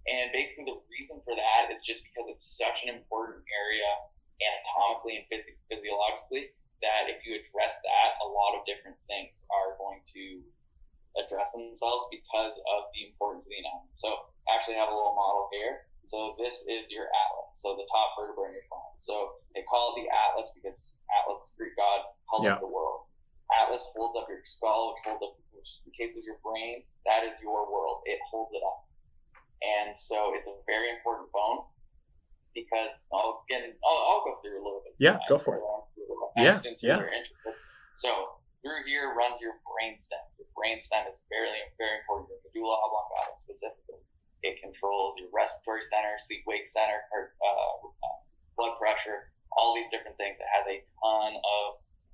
And 0.09 0.33
basically, 0.33 0.65
the 0.65 0.81
reason 0.89 1.21
for 1.21 1.37
that 1.37 1.69
is 1.69 1.77
just 1.85 2.01
because 2.01 2.25
it's 2.33 2.57
such 2.57 2.81
an 2.89 2.97
important 2.97 3.45
area 3.45 3.85
anatomically 4.41 5.21
and 5.21 5.25
phys- 5.29 5.53
physiologically 5.69 6.49
that 6.81 7.09
if 7.09 7.21
you 7.25 7.37
address 7.37 7.73
that, 7.81 8.09
a 8.21 8.27
lot 8.27 8.57
of 8.57 8.65
different 8.65 8.97
things 9.05 9.33
are 9.49 9.77
going 9.77 10.01
to 10.13 10.41
address 11.19 11.51
themselves 11.51 12.07
because 12.09 12.55
of 12.55 12.87
the 12.95 13.11
importance 13.11 13.43
of 13.45 13.51
the 13.51 13.59
anatomy. 13.59 13.91
So 13.95 14.09
I 14.47 14.57
actually 14.57 14.79
have 14.79 14.89
a 14.89 14.95
little 14.95 15.15
model 15.15 15.51
here. 15.51 15.87
So 16.09 16.35
this 16.35 16.55
is 16.67 16.87
your 16.91 17.07
atlas. 17.07 17.51
So 17.63 17.75
the 17.79 17.87
top 17.87 18.15
vertebra 18.19 18.51
in 18.51 18.59
your 18.59 18.65
spine. 18.67 18.95
So 18.99 19.39
they 19.55 19.63
call 19.67 19.95
it 19.95 20.03
the 20.03 20.07
atlas 20.11 20.51
because 20.55 20.75
Atlas 21.11 21.51
Greek 21.59 21.75
god, 21.75 22.07
held 22.31 22.43
Yeah. 22.47 22.55
up 22.55 22.63
the 22.63 22.71
world. 22.71 23.07
Atlas 23.51 23.83
atlas 23.83 23.95
holds 23.95 24.15
up 24.15 24.27
your 24.31 24.43
skull, 24.45 24.95
which 24.95 25.03
holds 25.03 25.23
up, 25.23 25.35
which 25.51 25.71
encases 25.85 26.23
your 26.25 26.39
brain. 26.39 26.83
That 27.05 27.27
is 27.27 27.35
your 27.41 27.67
world. 27.67 28.03
It 28.07 28.19
holds 28.31 28.53
it 28.55 28.63
up. 28.63 28.87
And 29.61 29.97
so 29.97 30.33
it's 30.35 30.47
a 30.47 30.55
very 30.65 30.89
important 30.89 31.31
bone 31.31 31.67
because 32.53 32.93
I'll 33.13 33.43
get, 33.47 33.63
I'll, 33.63 34.01
I'll 34.11 34.23
go 34.27 34.39
through 34.43 34.59
a 34.59 34.63
little 34.63 34.83
bit. 34.83 34.95
Yeah, 34.99 35.17
go 35.29 35.39
for 35.39 35.57
it. 35.57 35.63
Yeah, 36.37 36.59
yeah. 36.81 37.01
So 37.99 38.41
through 38.61 38.85
here 38.85 39.13
runs 39.13 39.37
your 39.41 39.57
brain 39.65 39.97
stem. 39.99 40.21
Your 40.37 40.49
brain 40.57 40.79
stem 40.81 41.09
is 41.09 41.17
very, 41.29 41.49
very 41.77 42.01
important. 42.01 42.33
Your 42.33 42.41
medulla 42.45 42.77
oblongata 42.81 43.37
specifically. 43.41 44.01
It 44.41 44.57
controls 44.57 45.21
your 45.21 45.29
respiratory 45.29 45.85
center, 45.93 46.17
sleep-wake 46.25 46.73
center, 46.73 47.05
uh, 47.13 47.73
blood 48.57 48.73
pressure, 48.81 49.29
all 49.53 49.77
these 49.77 49.89
different 49.93 50.17
things. 50.17 50.37
It 50.41 50.49
has 50.49 50.65
a 50.65 50.81
ton 50.97 51.37
of 51.37 51.65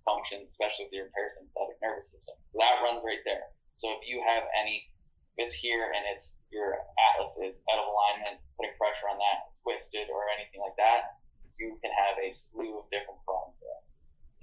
functions, 0.03 0.51
especially 0.51 0.91
with 0.91 0.95
your 0.95 1.07
parasympathetic 1.15 1.79
nervous 1.79 2.11
system. 2.11 2.35
So 2.51 2.59
that 2.59 2.83
runs 2.83 2.99
right 3.03 3.23
there. 3.23 3.47
So 3.79 3.95
if 3.95 4.03
you 4.07 4.19
have 4.27 4.43
any, 4.59 4.91
it's 5.39 5.55
here 5.55 5.87
and 5.95 6.03
it's 6.11 6.31
your 6.51 6.79
atlas 6.95 7.35
is 7.43 7.59
out 7.71 7.79
of 7.79 7.87
alignment, 7.91 8.39
putting 8.55 8.75
pressure 8.79 9.07
on 9.11 9.19
that, 9.19 9.51
twisted 9.67 10.07
or 10.07 10.31
anything 10.31 10.63
like 10.63 10.79
that, 10.79 11.19
you 11.59 11.75
can 11.83 11.91
have 11.91 12.15
a 12.23 12.31
slew 12.31 12.79
of 12.79 12.87
different 12.87 13.19
problems 13.27 13.59
there. 13.59 13.83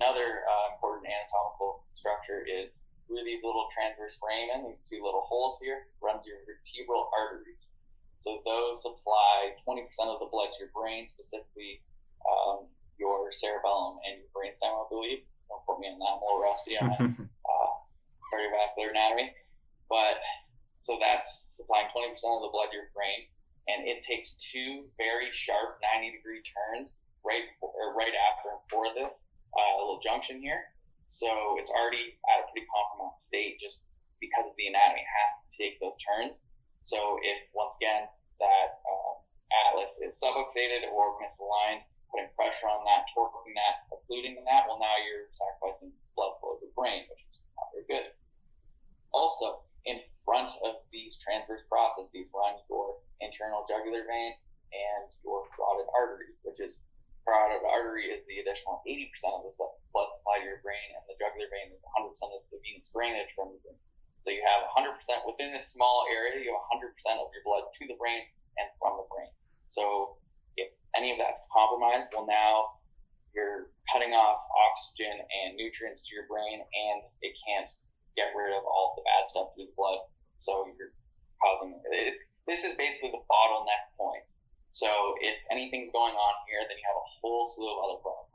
Another 0.05 0.45
uh, 0.45 0.77
important 0.77 1.09
anatomical 1.09 1.89
structure 1.97 2.45
is 2.45 2.77
through 3.09 3.25
these 3.25 3.41
little 3.41 3.72
transverse 3.72 4.20
foramen, 4.20 4.68
these 4.68 4.85
two 4.85 5.01
little 5.01 5.25
holes 5.25 5.57
here, 5.64 5.89
runs 6.05 6.29
your 6.29 6.45
vertebral 6.45 7.09
arteries. 7.16 7.64
So 8.20 8.45
those 8.45 8.85
supply 8.85 9.57
20% 9.64 9.89
of 10.12 10.20
the 10.20 10.29
blood 10.29 10.53
to 10.53 10.68
your 10.68 10.72
brain, 10.77 11.09
specifically 11.09 11.81
um, 12.25 12.68
your 13.01 13.33
cerebellum 13.33 14.01
and 14.05 14.20
your 14.20 14.29
brainstem, 14.33 14.72
I 14.72 14.85
believe. 14.93 15.25
Don't 15.49 15.61
quote 15.64 15.81
me 15.81 15.93
on 15.93 16.01
that. 16.01 16.12
I'm 16.16 16.20
a 16.20 16.25
little 16.25 16.45
rusty 16.45 16.75
on 16.77 16.89
uh, 17.49 17.72
cardiovascular 18.29 18.93
anatomy. 18.93 19.33
But 19.89 20.20
so 20.89 20.97
that's 21.01 21.29
supplying 21.57 21.93
20% 21.93 22.16
of 22.16 22.49
the 22.49 22.53
blood 22.53 22.72
to 22.72 22.77
your 22.77 22.89
brain, 22.97 23.29
and 23.68 23.88
it 23.88 24.04
takes 24.04 24.36
two 24.38 24.84
very 25.00 25.32
sharp 25.32 25.80
90 25.80 26.20
degree 26.20 26.44
turns 26.44 26.92
right 27.24 27.48
or 27.64 27.96
right 27.96 28.12
after 28.32 28.52
and 28.52 28.62
for 28.68 28.84
this 28.92 29.14
uh, 29.56 29.72
little 29.80 30.00
junction 30.04 30.38
here. 30.38 30.74
So 31.16 31.56
it's 31.56 31.72
already 31.72 32.20
at 32.28 32.44
a 32.44 32.46
pretty 32.52 32.68
compromised 32.68 33.24
state 33.24 33.56
just 33.56 33.80
because 34.20 34.44
of 34.44 34.54
the 34.60 34.68
anatomy. 34.68 35.00
It 35.00 35.08
has 35.08 35.30
to 35.40 35.44
take 35.56 35.74
those 35.80 35.96
turns. 36.02 36.44
So 36.84 37.16
if 37.24 37.48
once 37.56 37.72
again 37.80 38.10
that 38.42 38.68
uh, 38.84 39.12
atlas 39.64 39.96
is 40.04 40.20
subluxated 40.20 40.90
or 40.92 41.16
misaligned, 41.22 41.88
putting 42.12 42.28
pressure 42.36 42.68
on 42.68 42.84
that, 42.84 43.08
torquing 43.16 43.56
that, 43.56 43.88
occluding 43.94 44.36
that, 44.44 44.68
well 44.68 44.76
now 44.76 44.94
you're 45.00 45.32
sacrificing 45.32 45.96
blood 46.12 46.36
flow 46.42 46.60
to 46.60 46.68
the 46.68 46.72
brain, 46.76 47.08
which 47.08 47.24
is 47.30 47.40
not 47.56 47.72
very 47.72 47.88
good. 47.88 48.06
Also, 49.14 49.64
in 49.86 50.02
front 50.25 50.51
of 50.64 50.81
these 50.89 51.20
transverse 51.20 51.62
processes 51.68 52.27
run 52.33 52.57
your 52.68 52.99
internal 53.20 53.68
jugular 53.68 54.09
vein 54.09 54.33
and 54.72 55.07
your 55.22 55.47
carotid 55.53 55.87
artery, 55.95 56.33
which 56.43 56.59
is 56.59 56.81
carotid 57.22 57.64
artery 57.64 58.11
is 58.11 58.25
the 58.29 58.41
additional 58.41 58.85
80% 58.85 59.09
of 59.37 59.45
the 59.47 59.53
blood 59.93 60.11
supply 60.16 60.41
to 60.41 60.49
your 60.49 60.61
brain, 60.61 60.89
and 60.97 61.05
the 61.09 61.16
jugular 61.16 61.49
vein 61.49 61.72
is 61.72 61.81
100% 62.01 62.12
of 62.35 62.43
the 62.51 62.59
venous 62.61 62.89
drainage 62.93 63.33
from 63.37 63.53
the 63.55 63.61
brain. 63.64 63.81
So 64.25 64.33
you 64.33 64.41
have 64.45 64.64
100% 64.72 64.97
within 65.29 65.53
this 65.53 65.68
small 65.72 66.09
area, 66.09 66.41
you 66.41 66.53
have 66.53 66.64
100% 66.81 67.20
of 67.20 67.29
your 67.33 67.45
blood 67.45 67.68
to 67.68 67.83
the 67.85 67.97
brain 68.01 68.25
and 68.57 68.68
from 68.81 68.97
the 68.97 69.07
brain. 69.12 69.29
So 69.77 70.16
if 70.57 70.72
any 70.97 71.12
of 71.12 71.20
that's 71.20 71.41
compromised, 71.53 72.09
well, 72.16 72.25
now 72.25 72.81
you're 73.37 73.68
cutting 73.93 74.16
off 74.16 74.41
oxygen 74.72 75.20
and 75.20 75.61
nutrients 75.61 76.01
to 76.07 76.11
your 76.16 76.25
brain, 76.25 76.64
and 76.64 76.99
it 77.20 77.37
can't 77.45 77.68
get 78.16 78.33
rid 78.33 78.55
of 78.55 78.62
all 78.64 78.95
the 78.97 79.05
bad 79.05 79.27
stuff 79.29 79.53
through 79.53 79.68
the 79.68 79.77
blood 79.77 80.07
so 80.45 80.68
you're 80.76 80.92
causing 81.40 81.74
it, 81.80 82.20
this 82.45 82.62
is 82.62 82.76
basically 82.76 83.11
the 83.11 83.24
bottleneck 83.24 83.84
point. 83.97 84.24
So 84.76 84.88
if 85.24 85.36
anything's 85.49 85.88
going 85.95 86.12
on 86.12 86.34
here, 86.51 86.61
then 86.68 86.76
you 86.76 86.86
have 86.86 87.01
a 87.01 87.09
whole 87.20 87.49
slew 87.57 87.68
of 87.72 87.78
other 87.88 87.99
problems. 88.05 88.34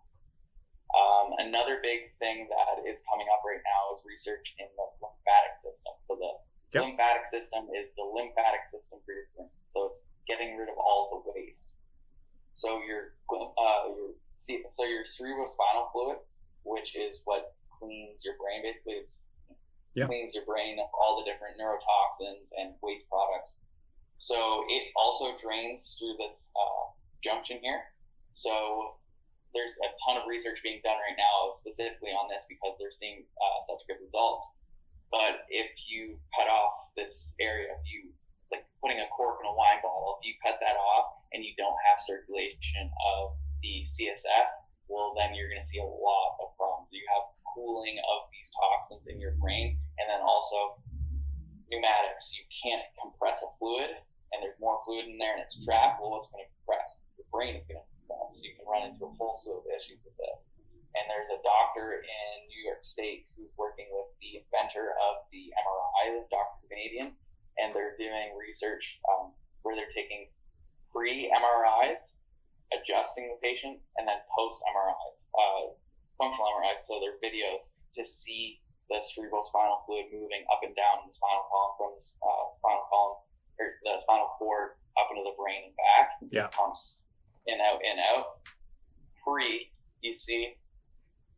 Um, 0.89 1.27
another 1.45 1.77
big 1.85 2.09
thing 2.17 2.49
that 2.49 2.81
is 2.81 2.97
coming 3.05 3.29
up 3.29 3.45
right 3.45 3.61
now 3.61 3.93
is 3.93 4.01
research 4.01 4.41
in 4.57 4.65
the 4.73 4.85
glymphatic 4.97 5.61
system. 5.61 5.93
So 6.09 6.17
the 6.17 6.31
yep. 6.73 6.81
glymphatic 6.81 7.29
system 7.29 7.69
is 7.77 7.93
the 7.93 8.07
lymphatic 8.09 8.65
system 8.65 8.97
for 9.05 9.13
your 9.13 9.29
brain. 9.37 9.53
So 9.69 9.93
it's 9.93 10.01
getting 10.25 10.57
rid 10.57 10.73
of 10.73 10.81
all 10.81 11.13
the 11.13 11.29
waste. 11.29 11.69
So 12.57 12.81
your 12.81 13.13
uh, 13.29 13.93
your 13.93 14.17
so 14.73 14.81
your 14.83 15.05
cerebrospinal 15.05 15.93
fluid, 15.93 16.25
which 16.65 16.97
is 16.97 17.21
what 17.29 17.53
cleans 17.77 18.25
your 18.25 18.33
brain, 18.41 18.65
basically 18.65 19.05
it's 19.05 19.28
yeah. 19.95 20.05
cleans 20.05 20.33
your 20.33 20.45
brain 20.45 20.77
of 20.77 20.89
all 20.93 21.21
the 21.21 21.25
different 21.25 21.57
neurotoxins 21.57 22.49
and 22.57 22.75
waste 22.81 23.07
products. 23.09 23.57
So 24.19 24.67
it 24.67 24.91
also 24.99 25.39
drains 25.39 25.95
through 25.95 26.19
this 26.19 26.37
uh, 26.53 26.83
junction 27.23 27.59
here. 27.63 27.81
So 28.35 28.99
there's 29.55 29.73
a 29.81 29.89
ton 30.05 30.19
of 30.19 30.29
research 30.29 30.61
being 30.61 30.83
done 30.85 30.99
right 30.99 31.17
now 31.17 31.55
specifically 31.57 32.13
on 32.13 32.29
this 32.29 32.45
because 32.45 32.77
they're 32.77 32.93
seeing 32.93 33.25
uh, 33.25 33.59
such 33.65 33.81
good 33.89 33.97
results. 34.03 34.45
But 35.09 35.49
if 35.49 35.73
you 35.89 36.21
cut 36.37 36.45
off 36.45 36.93
this 36.93 37.33
area, 37.41 37.73
if 37.73 37.81
you 37.89 38.13
like 38.53 38.65
putting 38.81 39.01
a 39.01 39.09
cork 39.09 39.41
in 39.41 39.49
a 39.49 39.55
wine 39.55 39.81
bottle, 39.81 40.21
if 40.21 40.29
you 40.29 40.37
cut 40.45 40.61
that 40.61 40.77
off 40.77 41.25
and 41.33 41.41
you 41.41 41.57
don't 41.57 41.77
have 41.89 41.97
circulation 42.05 42.93
of 43.17 43.33
the 43.65 43.89
CSF, 43.89 44.47
well, 44.89 45.13
then 45.13 45.37
you're 45.37 45.47
going 45.47 45.61
to 45.61 45.69
see 45.69 45.79
a 45.79 45.85
lot 45.85 46.41
of 46.41 46.51
problems. 46.57 46.89
You 46.89 47.05
have 47.13 47.29
cooling 47.53 48.01
of 48.01 48.29
these 48.33 48.49
toxins 48.57 49.05
in 49.05 49.21
your 49.21 49.37
brain, 49.37 49.77
and 50.01 50.05
then 50.09 50.21
also 50.25 50.81
pneumatics. 51.69 52.33
You 52.33 52.43
can't 52.49 52.83
compress 52.97 53.45
a 53.45 53.49
fluid, 53.61 53.93
and 54.33 54.37
there's 54.41 54.57
more 54.57 54.81
fluid 54.83 55.05
in 55.05 55.21
there, 55.21 55.37
and 55.37 55.45
it's 55.45 55.61
trapped. 55.61 56.01
Well, 56.01 56.17
what's 56.17 56.27
going 56.33 56.43
to 56.43 56.51
compress? 56.61 56.89
Your 57.21 57.29
brain 57.29 57.53
is 57.55 57.65
going 57.69 57.81
to 57.81 57.89
compress. 58.01 58.35
So 58.35 58.41
you 58.41 58.57
can 58.57 58.65
run 58.65 58.89
into 58.89 59.05
a 59.05 59.13
whole 59.13 59.37
slew 59.37 59.61
of 59.61 59.65
issues 59.69 60.01
with 60.01 60.17
this. 60.17 60.41
And 60.97 61.05
there's 61.05 61.29
a 61.29 61.37
doctor 61.45 62.01
in 62.01 62.49
New 62.49 62.65
York 62.65 62.81
State 62.81 63.29
who's 63.37 63.53
working 63.61 63.85
with 63.93 64.09
the 64.25 64.41
inventor 64.41 64.97
of 64.97 65.29
the 65.29 65.53
MRI, 65.53 66.25
Dr. 66.33 66.65
Damadian, 66.65 67.13
and 67.61 67.77
they're 67.77 67.93
doing 68.01 68.33
research 68.33 68.97
um, 69.05 69.37
where 69.61 69.77
they're 69.77 69.93
taking 69.93 70.33
pre 70.89 71.29
MRIs, 71.29 72.01
adjusting 72.75 73.29
the 73.29 73.39
patient, 73.41 73.81
and 73.97 74.05
then 74.05 74.19
post 74.33 74.61
MRIs. 74.69 75.17
Uh, 75.33 75.73
functional 76.19 76.51
MRIs, 76.59 76.83
so 76.83 76.99
they're 76.99 77.17
videos 77.23 77.71
to 77.95 78.03
see 78.03 78.59
the 78.91 78.99
cerebral 79.13 79.45
spinal 79.47 79.85
fluid 79.85 80.09
moving 80.09 80.43
up 80.49 80.65
and 80.65 80.73
down 80.73 81.05
the 81.05 81.13
spinal 81.13 81.45
column 81.47 81.73
from 81.77 81.89
the 81.95 82.03
uh, 82.25 82.45
spinal 82.57 82.85
column 82.89 83.17
or 83.61 83.67
the 83.85 83.93
spinal 84.03 84.29
cord 84.41 84.75
up 84.97 85.07
into 85.13 85.23
the 85.23 85.35
brain 85.37 85.69
and 85.69 85.75
back. 85.77 86.07
Yeah. 86.33 86.49
Pumps 86.51 86.97
in 87.45 87.61
out 87.61 87.79
in 87.85 87.97
out. 88.01 88.41
Pre, 89.21 89.69
you 90.01 90.13
see, 90.17 90.57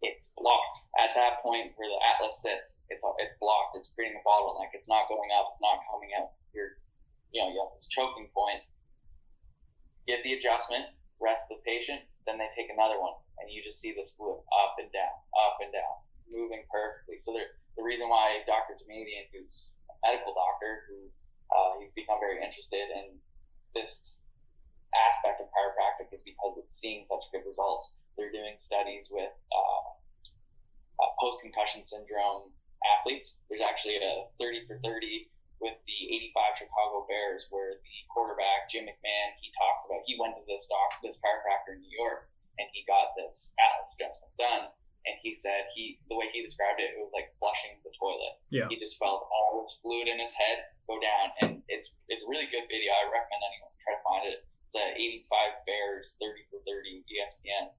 it's 0.02 0.32
blocked 0.40 0.78
at 0.98 1.12
that 1.14 1.44
point 1.44 1.76
where 1.76 1.90
the 1.92 2.00
atlas 2.16 2.40
sits. 2.40 2.72
It's 2.88 3.04
it's 3.20 3.36
blocked. 3.40 3.80
It's 3.80 3.92
creating 3.96 4.20
a 4.20 4.24
bottleneck. 4.24 4.72
It's 4.76 4.88
not 4.88 5.08
going 5.08 5.32
up. 5.36 5.56
It's 5.56 5.64
not 5.64 5.80
coming 5.88 6.12
out. 6.16 6.36
You're, 6.52 6.80
you 7.32 7.40
know, 7.40 7.48
you 7.52 7.60
have 7.64 7.72
this 7.76 7.88
choking 7.88 8.28
point. 8.36 8.64
Give 10.08 10.20
the 10.24 10.36
adjustment. 10.40 10.92
Rest 11.22 11.46
the 11.48 11.62
patient. 11.62 12.02
Then 12.26 12.42
they 12.42 12.50
take 12.58 12.74
another 12.74 12.98
one 12.98 13.14
and 13.40 13.50
you 13.50 13.62
just 13.62 13.82
see 13.82 13.94
this 13.94 14.14
fluid 14.18 14.42
up 14.50 14.78
and 14.82 14.90
down, 14.90 15.16
up 15.38 15.62
and 15.62 15.70
down, 15.70 15.96
moving 16.30 16.66
perfectly. 16.70 17.22
So 17.22 17.34
the 17.34 17.86
reason 17.86 18.10
why 18.10 18.42
Dr. 18.50 18.78
Damadian, 18.82 19.30
who's 19.30 19.70
a 19.90 19.96
medical 20.02 20.34
doctor, 20.34 20.86
who 20.90 21.10
uh, 21.50 21.82
he's 21.82 21.94
become 21.94 22.22
very 22.22 22.42
interested 22.42 22.90
in 22.94 23.18
this 23.74 24.20
aspect 24.92 25.40
of 25.40 25.48
chiropractic 25.54 26.12
is 26.12 26.22
because 26.26 26.60
it's 26.60 26.76
seeing 26.76 27.08
such 27.08 27.24
good 27.32 27.48
results. 27.48 27.94
They're 28.18 28.34
doing 28.34 28.60
studies 28.60 29.08
with 29.10 29.32
uh, 29.52 29.88
uh, 31.00 31.12
post-concussion 31.20 31.88
syndrome 31.88 32.52
athletes. 32.84 33.34
There's 33.48 33.64
actually 33.64 33.98
a 34.04 34.28
30 34.38 34.68
for 34.68 34.78
30 34.84 35.32
with 35.62 35.78
the 35.86 36.00
85 36.34 36.66
Chicago 36.66 37.06
Bears 37.06 37.46
where 37.54 37.78
the 37.78 37.98
quarterback 38.10 38.68
Jim 38.68 38.90
McMahon 38.90 39.28
he 39.40 39.54
talks 39.54 39.86
about 39.86 40.02
he 40.10 40.18
went 40.18 40.34
to 40.36 40.44
this 40.50 40.66
doc 40.68 40.98
this 41.06 41.22
chiropractor 41.22 41.78
in 41.78 41.86
New 41.86 41.94
York 41.94 42.32
and 42.62 42.68
he 42.76 42.84
got 42.86 43.16
this 43.16 43.50
atlas 43.58 43.90
adjustment 43.96 44.34
done. 44.38 44.64
And 45.02 45.18
he 45.26 45.34
said 45.34 45.66
he 45.74 45.98
the 46.14 46.18
way 46.18 46.30
he 46.30 46.46
described 46.46 46.78
it, 46.78 46.94
it 46.94 47.02
was 47.02 47.10
like 47.10 47.34
flushing 47.42 47.82
the 47.82 47.90
toilet. 47.98 48.38
Yeah. 48.54 48.70
He 48.70 48.78
just 48.78 49.02
felt 49.02 49.26
all 49.34 49.66
this 49.66 49.74
fluid 49.82 50.06
in 50.06 50.22
his 50.22 50.30
head 50.30 50.62
go 50.86 51.02
down, 51.02 51.26
and 51.42 51.52
it's 51.74 51.90
it's 52.06 52.22
a 52.22 52.30
really 52.30 52.46
good 52.54 52.70
video. 52.70 52.94
I 52.94 53.10
recommend 53.10 53.42
anyone 53.42 53.74
try 53.82 53.98
to 53.98 54.04
find 54.06 54.24
it. 54.30 54.46
It's 54.70 54.78
a 54.78 54.86
85 54.94 55.66
Bears 55.66 56.14
30 56.22 56.46
for 56.54 56.62
30 56.70 57.02
ESPN, 57.02 57.74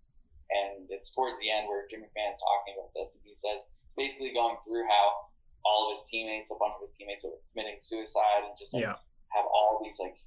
and 0.50 0.90
it's 0.90 1.14
towards 1.14 1.38
the 1.38 1.46
end 1.46 1.70
where 1.70 1.86
Jim 1.86 2.02
McMahon 2.02 2.34
is 2.34 2.42
talking 2.42 2.74
about 2.74 2.90
this, 2.90 3.14
and 3.14 3.22
he 3.22 3.38
says 3.38 3.70
basically 3.94 4.34
going 4.34 4.58
through 4.66 4.82
how 4.90 5.30
all 5.64 5.90
of 5.90 5.98
his 5.98 6.02
teammates, 6.10 6.50
a 6.50 6.58
bunch 6.58 6.74
of 6.78 6.88
his 6.88 6.94
teammates, 6.98 7.22
are 7.24 7.36
committing 7.52 7.78
suicide 7.82 8.46
and 8.46 8.54
just 8.58 8.74
like, 8.74 8.86
yeah. 8.86 8.98
have 9.30 9.46
all 9.46 9.80
these 9.82 9.96
like 10.02 10.18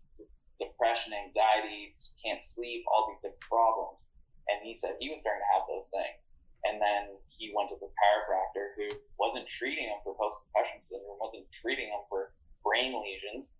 depression, 0.60 1.12
anxiety, 1.12 1.96
can't 2.24 2.40
sleep, 2.42 2.88
all 2.88 3.12
these 3.12 3.20
different 3.20 3.44
problems 3.46 4.06
and 4.50 4.62
he 4.62 4.78
said 4.78 4.98
he 5.02 5.10
was 5.10 5.22
starting 5.22 5.42
to 5.42 5.52
have 5.58 5.66
those 5.66 5.90
things. 5.90 6.30
And 6.66 6.82
then 6.82 7.14
he 7.30 7.54
went 7.54 7.70
to 7.70 7.78
this 7.78 7.94
chiropractor 7.94 8.74
who 8.74 8.90
wasn't 9.22 9.46
treating 9.46 9.86
him 9.86 10.02
for 10.02 10.18
post 10.18 10.42
concussion 10.50 10.82
syndrome, 10.82 11.22
wasn't 11.22 11.46
treating 11.54 11.94
him 11.94 12.02
for 12.10 12.34
brain 12.66 12.98
lesions. 12.98 13.54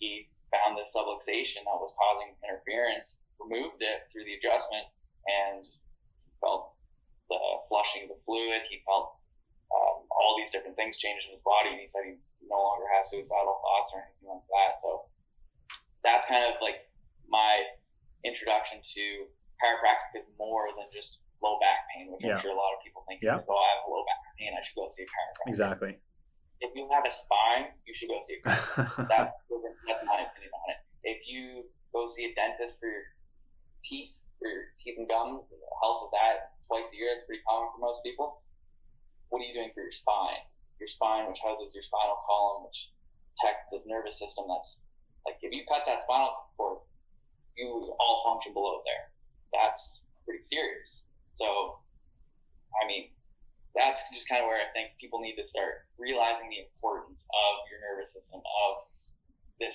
He 0.00 0.32
found 0.48 0.80
this 0.80 0.92
subluxation 0.96 1.64
that 1.68 1.76
was 1.76 1.92
causing 1.92 2.32
interference, 2.40 3.12
removed 3.36 3.84
it 3.84 4.08
through 4.08 4.24
the 4.24 4.40
adjustment, 4.40 4.88
and 5.28 5.68
felt 6.40 6.72
the 7.28 7.40
flushing 7.68 8.08
of 8.08 8.16
the 8.16 8.20
fluid. 8.24 8.64
He 8.72 8.80
felt 8.88 9.17
all 10.18 10.34
these 10.36 10.50
different 10.50 10.74
things 10.74 10.98
changed 10.98 11.30
in 11.30 11.38
his 11.38 11.44
body, 11.46 11.74
and 11.74 11.80
he 11.80 11.88
said 11.88 12.02
he 12.04 12.18
no 12.46 12.58
longer 12.58 12.86
has 12.98 13.06
suicidal 13.08 13.58
thoughts 13.62 13.90
or 13.94 14.02
anything 14.02 14.28
like 14.28 14.46
that. 14.50 14.72
So 14.82 15.06
that's 16.02 16.26
kind 16.26 16.42
of 16.46 16.58
like 16.58 16.90
my 17.30 17.62
introduction 18.26 18.82
to 18.82 19.04
chiropractic 19.62 20.22
is 20.22 20.28
more 20.38 20.70
than 20.74 20.86
just 20.90 21.22
low 21.42 21.58
back 21.62 21.86
pain, 21.94 22.10
which 22.10 22.22
yeah. 22.22 22.38
I'm 22.38 22.42
sure 22.42 22.54
a 22.54 22.58
lot 22.58 22.74
of 22.74 22.82
people 22.82 23.06
think, 23.06 23.22
yeah. 23.22 23.38
oh, 23.38 23.58
I 23.58 23.66
have 23.78 23.86
low 23.86 24.02
back 24.06 24.20
pain, 24.38 24.54
I 24.54 24.60
should 24.62 24.78
go 24.78 24.90
see 24.90 25.06
a 25.06 25.10
chiropractor. 25.10 25.50
Exactly. 25.50 25.92
If 26.58 26.74
you 26.74 26.90
have 26.90 27.06
a 27.06 27.14
spine, 27.14 27.70
you 27.86 27.94
should 27.94 28.10
go 28.10 28.18
see 28.26 28.38
a 28.38 28.40
chiropractor. 28.42 29.06
that's, 29.12 29.34
that's 29.86 30.02
my 30.02 30.18
opinion 30.26 30.50
on 30.50 30.66
it. 30.74 30.80
If 31.06 31.22
you 31.30 31.70
go 31.94 32.10
see 32.10 32.26
a 32.26 32.32
dentist 32.34 32.78
for 32.82 32.90
your 32.90 33.06
teeth, 33.86 34.14
for 34.42 34.50
your 34.50 34.74
teeth 34.82 34.98
and 34.98 35.06
gums, 35.06 35.46
the 35.46 35.58
health 35.82 36.06
of 36.06 36.10
that 36.14 36.58
twice 36.66 36.90
a 36.90 36.96
year, 36.98 37.14
that's 37.14 37.26
pretty 37.26 37.42
common 37.46 37.70
for 37.74 37.80
most 37.82 38.02
people. 38.02 38.42
What 39.28 39.44
are 39.44 39.48
you 39.48 39.54
doing 39.54 39.72
for 39.76 39.84
your 39.84 39.92
spine? 39.92 40.42
Your 40.80 40.88
spine, 40.88 41.28
which 41.28 41.42
houses 41.42 41.74
your 41.74 41.84
spinal 41.84 42.20
column, 42.24 42.68
which 42.68 42.80
protects 43.36 43.68
this 43.70 43.84
nervous 43.84 44.18
system 44.18 44.46
that's 44.48 44.78
like 45.26 45.36
if 45.44 45.52
you 45.52 45.66
cut 45.68 45.84
that 45.84 46.06
spinal 46.06 46.48
cord, 46.56 46.80
you 47.58 47.68
lose 47.68 47.90
all 48.00 48.24
function 48.24 48.54
below 48.54 48.80
there. 48.86 49.12
That's 49.52 49.82
pretty 50.24 50.40
serious. 50.46 51.04
So, 51.36 51.82
I 52.80 52.88
mean, 52.88 53.12
that's 53.76 54.00
just 54.14 54.24
kind 54.30 54.40
of 54.40 54.48
where 54.48 54.62
I 54.62 54.70
think 54.72 54.96
people 54.96 55.20
need 55.20 55.36
to 55.36 55.44
start 55.44 55.84
realizing 56.00 56.48
the 56.48 56.64
importance 56.64 57.20
of 57.28 57.52
your 57.68 57.84
nervous 57.84 58.14
system, 58.14 58.40
of 58.40 58.72
this, 59.60 59.74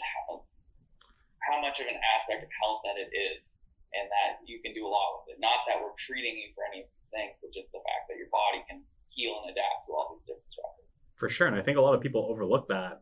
how 1.45 1.59
much 1.61 1.77
of 1.83 1.87
an 1.91 1.99
aspect 2.17 2.41
of 2.41 2.51
health 2.63 2.81
that 2.87 2.97
it 2.97 3.11
is, 3.11 3.53
and 3.93 4.09
that 4.09 4.41
you 4.47 4.63
can 4.63 4.73
do 4.73 4.87
a 4.87 4.91
lot 4.91 5.21
with 5.21 5.35
it. 5.35 5.39
Not 5.43 5.67
that 5.69 5.77
we're 5.77 5.93
treating 6.01 6.33
you 6.39 6.49
for 6.57 6.65
any 6.65 6.81
of 6.83 6.89
these 6.89 7.09
things, 7.13 7.35
but 7.43 7.53
just 7.53 7.69
the 7.75 7.83
fact 7.83 8.09
that 8.09 8.17
your 8.17 8.31
body 8.33 8.65
can 8.65 8.81
heal 9.15 9.41
and 9.41 9.51
adapt 9.51 9.87
to 9.87 9.93
all 9.93 10.15
these 10.15 10.25
different 10.27 10.51
stresses 10.51 10.85
for 11.15 11.29
sure 11.29 11.47
and 11.47 11.55
i 11.55 11.61
think 11.61 11.77
a 11.77 11.81
lot 11.81 11.93
of 11.93 12.01
people 12.01 12.27
overlook 12.29 12.67
that 12.67 13.01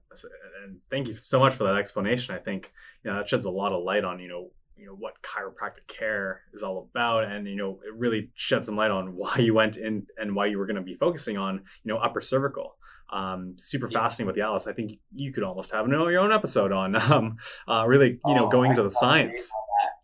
and 0.64 0.78
thank 0.90 1.08
you 1.08 1.16
so 1.16 1.40
much 1.40 1.54
for 1.54 1.64
that 1.64 1.76
explanation 1.76 2.36
i 2.36 2.40
think 2.40 2.72
you 3.04 3.12
know 3.12 3.18
that 3.18 3.28
sheds 3.28 3.46
a 3.46 3.50
lot 3.50 3.72
of 3.72 3.84
light 3.84 4.04
on 4.04 4.20
you 4.20 4.28
know 4.28 4.50
you 4.76 4.86
know 4.86 4.94
what 4.94 5.14
chiropractic 5.22 5.88
care 5.88 6.42
is 6.54 6.64
all 6.64 6.90
about 6.90 7.24
and 7.24 7.48
you 7.48 7.56
know 7.56 7.80
it 7.86 7.94
really 7.96 8.30
sheds 8.36 8.66
some 8.66 8.76
light 8.76 8.92
on 8.92 9.16
why 9.16 9.36
you 9.38 9.54
went 9.54 9.78
in 9.78 10.06
and 10.18 10.36
why 10.36 10.46
you 10.46 10.58
were 10.58 10.66
going 10.66 10.76
to 10.76 10.82
be 10.82 10.96
focusing 10.96 11.38
on 11.38 11.62
you 11.84 11.94
know 11.94 11.98
upper 11.98 12.22
cervical 12.22 12.76
um, 13.12 13.56
super 13.58 13.90
yeah. 13.92 14.00
fascinating 14.00 14.28
with 14.28 14.38
Yalis. 14.38 14.68
I 14.68 14.74
think 14.74 15.00
you 15.14 15.34
could 15.34 15.44
almost 15.44 15.72
have 15.72 15.88
your 15.88 16.20
own 16.20 16.32
episode 16.32 16.72
on 16.72 16.96
um, 17.12 17.38
uh, 17.68 17.86
really, 17.86 18.20
you 18.26 18.36
know, 18.36 18.48
oh, 18.48 18.50
going 18.50 18.72
into 18.72 18.84
the 18.84 18.90
science 18.90 19.52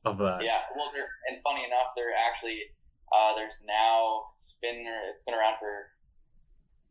that. 0.03 0.11
of 0.11 0.17
that. 0.17 0.39
Yeah, 0.43 0.59
well, 0.75 0.91
and 1.29 1.39
funny 1.43 1.63
enough, 1.63 1.95
there 1.95 2.11
actually 2.11 2.59
uh, 3.11 3.35
there's 3.35 3.55
now 3.65 4.27
it's 4.39 4.55
been 4.61 4.83
it's 4.83 5.23
been 5.25 5.35
around 5.35 5.55
for 5.59 5.87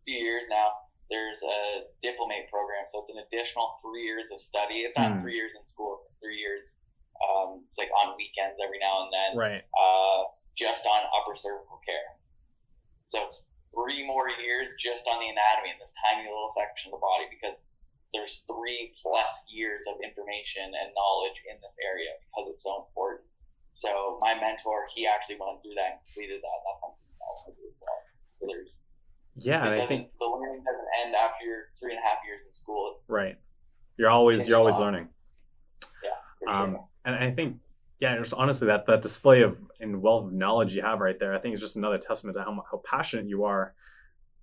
few 0.06 0.16
years 0.16 0.46
now 0.48 0.86
there's 1.06 1.38
a 1.38 1.86
diplomate 2.02 2.50
program, 2.50 2.82
so 2.90 3.06
it's 3.06 3.12
an 3.14 3.22
additional 3.22 3.78
three 3.78 4.02
years 4.02 4.26
of 4.34 4.42
study. 4.42 4.82
It's 4.82 4.98
not 4.98 5.14
mm. 5.14 5.22
three 5.22 5.38
years 5.38 5.54
in 5.54 5.62
school, 5.70 6.02
three 6.18 6.38
years. 6.38 6.74
Um, 7.22 7.62
it's 7.62 7.78
like 7.78 7.90
on 7.94 8.18
weekends 8.18 8.58
every 8.58 8.82
now 8.82 9.06
and 9.06 9.10
then. 9.14 9.30
Right. 9.38 9.62
Uh, 9.70 10.34
just 10.58 10.82
on 10.82 11.00
upper 11.14 11.38
cervical 11.38 11.78
care. 11.86 12.18
So 13.12 13.22
it's 13.30 13.46
three 13.70 14.02
more 14.02 14.32
years 14.40 14.72
just 14.80 15.06
on 15.06 15.20
the 15.22 15.30
anatomy 15.30 15.76
in 15.76 15.78
this 15.78 15.94
tiny 16.00 16.26
little 16.26 16.50
section 16.56 16.90
of 16.90 16.98
the 16.98 17.02
body 17.02 17.30
because 17.30 17.54
there's 18.10 18.42
three 18.48 18.96
plus 19.04 19.30
years 19.46 19.84
of 19.86 20.00
information 20.00 20.72
and 20.74 20.90
knowledge 20.96 21.38
in 21.44 21.60
this 21.60 21.76
area 21.84 22.16
because 22.32 22.50
it's 22.50 22.64
so 22.64 22.88
important. 22.88 23.28
So 23.76 24.16
my 24.24 24.32
mentor, 24.32 24.88
he 24.96 25.04
actually 25.04 25.36
went 25.36 25.60
through 25.60 25.76
that 25.76 26.00
and 26.00 26.02
completed 26.08 26.40
that. 26.40 26.58
That's 26.64 26.80
something 26.82 27.04
I 27.20 27.28
want 27.30 27.46
to 27.52 27.54
do 27.60 27.64
as 27.68 27.76
well. 27.76 28.00
So 28.40 28.42
there's 28.48 28.74
yeah, 29.38 29.64
and 29.64 29.80
I 29.80 29.86
think 29.86 30.08
the 30.18 30.24
learning 30.24 30.64
doesn't 30.64 30.86
end 31.04 31.14
after 31.14 31.44
your 31.44 31.64
three 31.78 31.92
and 31.92 32.00
a 32.00 32.02
half 32.02 32.18
years 32.26 32.40
in 32.46 32.52
school. 32.52 33.00
Right. 33.08 33.38
You're 33.96 34.10
always 34.10 34.48
you're 34.48 34.58
always 34.58 34.76
learning. 34.76 35.08
Yeah. 36.02 36.52
Um, 36.52 36.72
sure. 36.72 36.88
and 37.04 37.14
I 37.14 37.30
think 37.30 37.58
yeah, 38.00 38.16
just 38.18 38.34
honestly 38.34 38.66
that 38.66 38.86
that 38.86 39.02
display 39.02 39.42
of 39.42 39.56
and 39.80 40.02
wealth 40.02 40.26
of 40.26 40.32
knowledge 40.32 40.74
you 40.74 40.82
have 40.82 41.00
right 41.00 41.18
there, 41.18 41.34
I 41.34 41.38
think 41.38 41.54
is 41.54 41.60
just 41.60 41.76
another 41.76 41.98
testament 41.98 42.36
to 42.36 42.42
how 42.42 42.64
how 42.70 42.82
passionate 42.84 43.28
you 43.28 43.44
are 43.44 43.74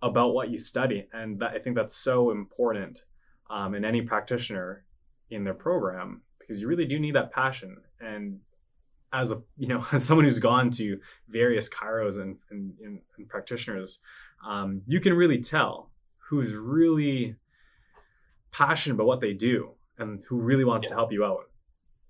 about 0.02 0.34
what 0.34 0.50
you 0.50 0.60
study, 0.60 1.08
and 1.14 1.40
that, 1.40 1.52
I 1.52 1.60
think 1.60 1.76
that's 1.76 1.96
so 1.96 2.32
important 2.32 3.04
um, 3.50 3.76
in 3.76 3.86
any 3.86 4.02
practitioner 4.02 4.86
in 5.30 5.44
their 5.44 5.54
program 5.54 6.22
because 6.40 6.62
you 6.62 6.68
really 6.68 6.86
do 6.86 7.00
need 7.00 7.16
that 7.16 7.32
passion 7.32 7.78
and 8.02 8.40
as 9.14 9.32
a 9.32 9.42
you 9.58 9.68
know 9.68 9.86
as 9.92 10.04
someone 10.04 10.26
who's 10.26 10.40
gone 10.40 10.70
to 10.72 11.00
various 11.30 11.70
chiros 11.70 12.22
and, 12.22 12.38
and, 12.52 12.74
and 12.82 13.30
practitioners 13.30 14.00
um, 14.48 14.82
you 14.88 15.00
can 15.00 15.14
really 15.14 15.42
tell 15.42 15.92
who's 16.30 16.54
really 16.54 17.36
passionate 18.52 18.96
about 18.96 19.08
what 19.08 19.22
they 19.22 19.34
do 19.34 19.72
and 19.98 20.24
who 20.28 20.38
really 20.38 20.64
wants 20.64 20.86
yeah. 20.86 20.90
to 20.90 20.96
help 20.96 21.12
you 21.12 21.24
out. 21.24 21.50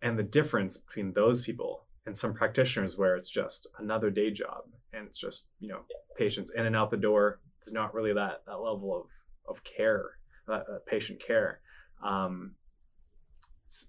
And 0.02 0.18
the 0.18 0.24
difference 0.24 0.78
between 0.78 1.14
those 1.14 1.42
people 1.42 1.86
and 2.06 2.18
some 2.18 2.34
practitioners 2.34 2.98
where 2.98 3.16
it's 3.16 3.30
just 3.30 3.68
another 3.80 4.10
day 4.10 4.32
job 4.32 4.64
and 4.92 5.08
it's 5.08 5.20
just, 5.20 5.48
you 5.60 5.70
know, 5.70 5.80
patients 6.18 6.52
in 6.56 6.66
and 6.66 6.76
out 6.76 6.92
the 6.92 6.98
door. 6.98 7.40
There's 7.60 7.74
not 7.74 7.94
really 7.94 8.14
that, 8.14 8.44
that 8.46 8.58
level 8.58 8.96
of, 8.96 9.56
of 9.56 9.64
care, 9.64 10.12
that, 10.48 10.66
that 10.68 10.86
patient 10.86 11.22
care. 11.26 11.62
Um, 12.04 12.56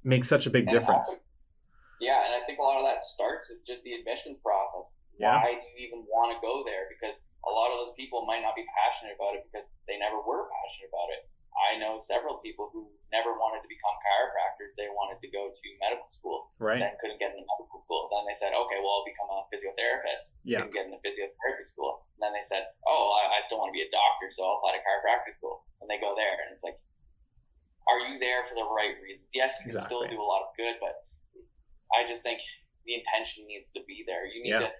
makes 0.05 0.29
such 0.29 0.47
a 0.47 0.51
big 0.51 0.69
and 0.69 0.79
difference. 0.79 1.11
yeah, 2.01 2.25
and 2.25 2.35
I 2.41 2.47
think 2.47 2.59
a 2.59 2.63
lot 2.63 2.79
of 2.79 2.87
that 2.87 3.05
starts 3.05 3.49
with 3.51 3.67
just 3.67 3.83
the 3.83 3.93
admissions 3.95 4.39
process. 4.43 4.91
Yeah. 5.19 5.43
Why 5.43 5.55
do 5.55 5.67
you 5.77 5.87
even 5.87 6.07
want 6.09 6.35
to 6.35 6.41
go 6.41 6.63
there? 6.65 6.87
Because 6.89 7.21
a 7.45 7.53
lot 7.53 7.73
of 7.73 7.81
those 7.85 7.95
people 7.97 8.25
might 8.25 8.41
not 8.41 8.57
be 8.57 8.65
passionate 8.73 9.17
about 9.17 9.37
it 9.37 9.45
because 9.49 9.69
they 9.85 10.01
never 10.01 10.21
were 10.21 10.49
passionate 10.49 10.91
about 10.91 11.13
it. 11.13 11.29
I 11.55 11.79
know 11.79 12.03
several 12.03 12.43
people 12.43 12.75
who 12.75 12.91
never 13.15 13.39
wanted 13.39 13.63
to 13.63 13.71
become 13.71 13.95
chiropractors. 14.03 14.75
They 14.75 14.91
wanted 14.91 15.23
to 15.23 15.29
go 15.31 15.55
to 15.55 15.67
medical 15.79 16.11
school. 16.11 16.51
Right. 16.59 16.83
Then 16.83 16.99
couldn't 16.99 17.23
get 17.23 17.31
into 17.31 17.47
medical 17.47 17.79
school. 17.87 18.11
Then 18.11 18.27
they 18.27 18.35
said, 18.35 18.51
okay, 18.51 18.79
well, 18.83 18.99
I'll 18.99 19.07
become 19.07 19.31
a 19.31 19.47
physiotherapist. 19.55 20.35
Yeah. 20.43 20.67
Couldn't 20.67 20.75
get 20.75 20.91
into 20.91 20.99
physiotherapy 21.07 21.63
school. 21.71 22.11
And 22.19 22.27
then 22.27 22.33
they 22.35 22.43
said, 22.51 22.67
oh, 22.91 23.15
I, 23.23 23.39
I 23.39 23.47
still 23.47 23.63
want 23.63 23.71
to 23.71 23.77
be 23.77 23.87
a 23.87 23.91
doctor, 23.95 24.35
so 24.35 24.43
I'll 24.43 24.59
apply 24.59 24.75
to 24.75 24.83
chiropractic 24.83 25.39
school. 25.39 25.63
And 25.79 25.87
they 25.87 26.03
go 26.03 26.19
there, 26.19 26.43
and 26.43 26.51
it's 26.51 26.67
like, 26.67 26.75
are 27.87 28.01
you 28.03 28.19
there 28.19 28.49
for 28.51 28.59
the 28.59 28.67
right 28.67 28.97
reasons? 28.99 29.29
Yes, 29.31 29.55
you 29.63 29.71
can 29.71 29.85
still 29.87 30.03
do 30.11 30.19
a 30.19 30.27
lot 30.27 30.43
of 30.49 30.57
good, 30.59 30.81
but 30.83 31.07
I 31.95 32.09
just 32.09 32.27
think 32.27 32.43
the 32.89 32.99
intention 32.99 33.47
needs 33.47 33.71
to 33.77 33.81
be 33.87 34.03
there. 34.09 34.27
You 34.27 34.43
need 34.43 34.57
yeah. 34.57 34.67
to. 34.67 34.71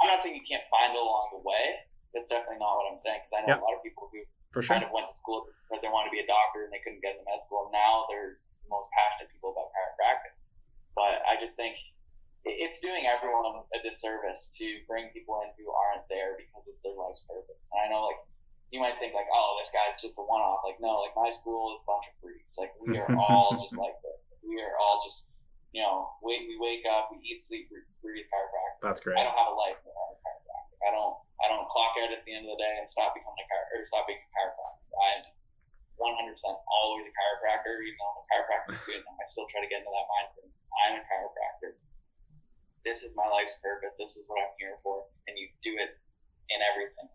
I'm 0.00 0.08
not 0.08 0.24
saying 0.24 0.32
you 0.32 0.46
can't 0.48 0.64
find 0.72 0.96
it 0.96 0.98
along 0.98 1.36
the 1.36 1.44
way, 1.44 1.84
that's 2.12 2.26
definitely 2.26 2.58
not 2.58 2.74
what 2.74 2.86
I'm 2.90 3.00
saying 3.02 3.22
because 3.22 3.34
I 3.34 3.40
know 3.46 3.58
yep. 3.58 3.62
a 3.62 3.66
lot 3.66 3.74
of 3.78 3.82
people 3.86 4.10
who 4.10 4.22
For 4.50 4.62
sure. 4.62 4.78
kind 4.78 4.82
of 4.82 4.90
went 4.90 5.06
to 5.10 5.16
school 5.16 5.46
because 5.66 5.80
they 5.82 5.90
wanted 5.90 6.10
to 6.10 6.14
be 6.14 6.22
a 6.22 6.28
doctor 6.28 6.66
and 6.66 6.70
they 6.74 6.82
couldn't 6.82 7.02
get 7.02 7.14
into 7.18 7.26
med 7.26 7.38
school. 7.46 7.70
Now 7.70 8.10
they're 8.10 8.42
the 8.66 8.70
most 8.70 8.90
passionate 8.90 9.30
people 9.30 9.54
about 9.54 9.70
chiropractic. 9.70 10.34
But 10.98 11.22
I 11.24 11.38
just 11.38 11.54
think 11.54 11.78
it's 12.44 12.80
doing 12.80 13.04
everyone 13.04 13.62
a 13.76 13.78
disservice 13.84 14.48
to 14.56 14.66
bring 14.88 15.12
people 15.12 15.44
in 15.44 15.52
who 15.60 15.68
aren't 15.68 16.08
there 16.08 16.40
because 16.40 16.64
it's 16.64 16.80
their 16.80 16.96
life's 16.96 17.20
purpose. 17.28 17.68
And 17.72 17.78
I 17.84 17.86
know, 17.92 18.08
like, 18.08 18.20
you 18.72 18.80
might 18.80 18.96
think, 18.96 19.12
like, 19.12 19.28
oh, 19.28 19.58
this 19.60 19.68
guy's 19.74 19.98
just 20.00 20.16
a 20.16 20.24
one 20.24 20.40
off. 20.40 20.64
Like, 20.64 20.80
no, 20.80 21.04
like, 21.04 21.12
my 21.12 21.28
school 21.28 21.76
is 21.76 21.84
a 21.84 21.86
bunch 21.86 22.06
of 22.08 22.14
freaks. 22.22 22.56
Like, 22.56 22.72
we 22.80 22.96
are 22.96 23.10
all 23.22 23.60
just 23.60 23.76
like 23.76 23.98
this. 24.00 24.20
We 24.40 24.56
are 24.62 24.72
all 24.80 25.04
just, 25.04 25.20
you 25.76 25.84
know, 25.84 26.16
we, 26.24 26.48
we 26.48 26.56
wake 26.56 26.88
up, 26.88 27.12
we 27.12 27.20
eat, 27.20 27.44
sleep, 27.44 27.68
breathe 28.00 28.26
chiropractic. 28.32 28.80
That's 28.80 29.04
great. 29.04 29.20
I 29.20 29.26
don't 29.28 29.36
have 29.36 29.52
a 29.52 29.56
life 29.58 29.76
without 29.84 30.16
chiropractic. 30.24 30.78
I 30.80 30.90
don't 30.96 31.16
I 31.40 31.48
don't 31.48 31.66
clock 31.72 31.96
out 32.00 32.12
at 32.12 32.22
the 32.28 32.32
end 32.36 32.44
of 32.44 32.52
the 32.52 32.60
day 32.60 32.74
and 32.80 32.86
stop 32.88 33.16
becoming 33.16 33.40
a 33.40 33.46
chiro 33.48 33.80
or 33.80 33.88
stop 33.88 34.04
being 34.04 34.20
a 34.20 34.30
chiropractor. 34.32 34.84
I'm 34.92 35.22
100% 36.00 36.36
always 36.36 37.04
a 37.08 37.12
chiropractor, 37.12 37.80
even 37.84 37.96
though 38.00 38.12
I'm 38.12 38.20
a 38.20 38.26
chiropractor 38.28 38.72
student. 38.84 39.04
I 39.08 39.24
still 39.28 39.48
try 39.52 39.60
to 39.64 39.68
get 39.68 39.84
into 39.84 39.92
that 39.92 40.06
mindset. 40.08 40.48
I'm 40.48 41.00
a 41.00 41.04
chiropractor. 41.04 41.76
This 42.84 43.04
is 43.04 43.12
my 43.12 43.28
life's 43.28 43.56
purpose. 43.60 43.92
This 44.00 44.16
is 44.16 44.24
what 44.24 44.40
I'm 44.40 44.52
here 44.56 44.80
for, 44.80 45.04
and 45.28 45.36
you 45.36 45.52
do 45.60 45.76
it 45.76 46.00
in 46.48 46.58
everything. 46.72 47.08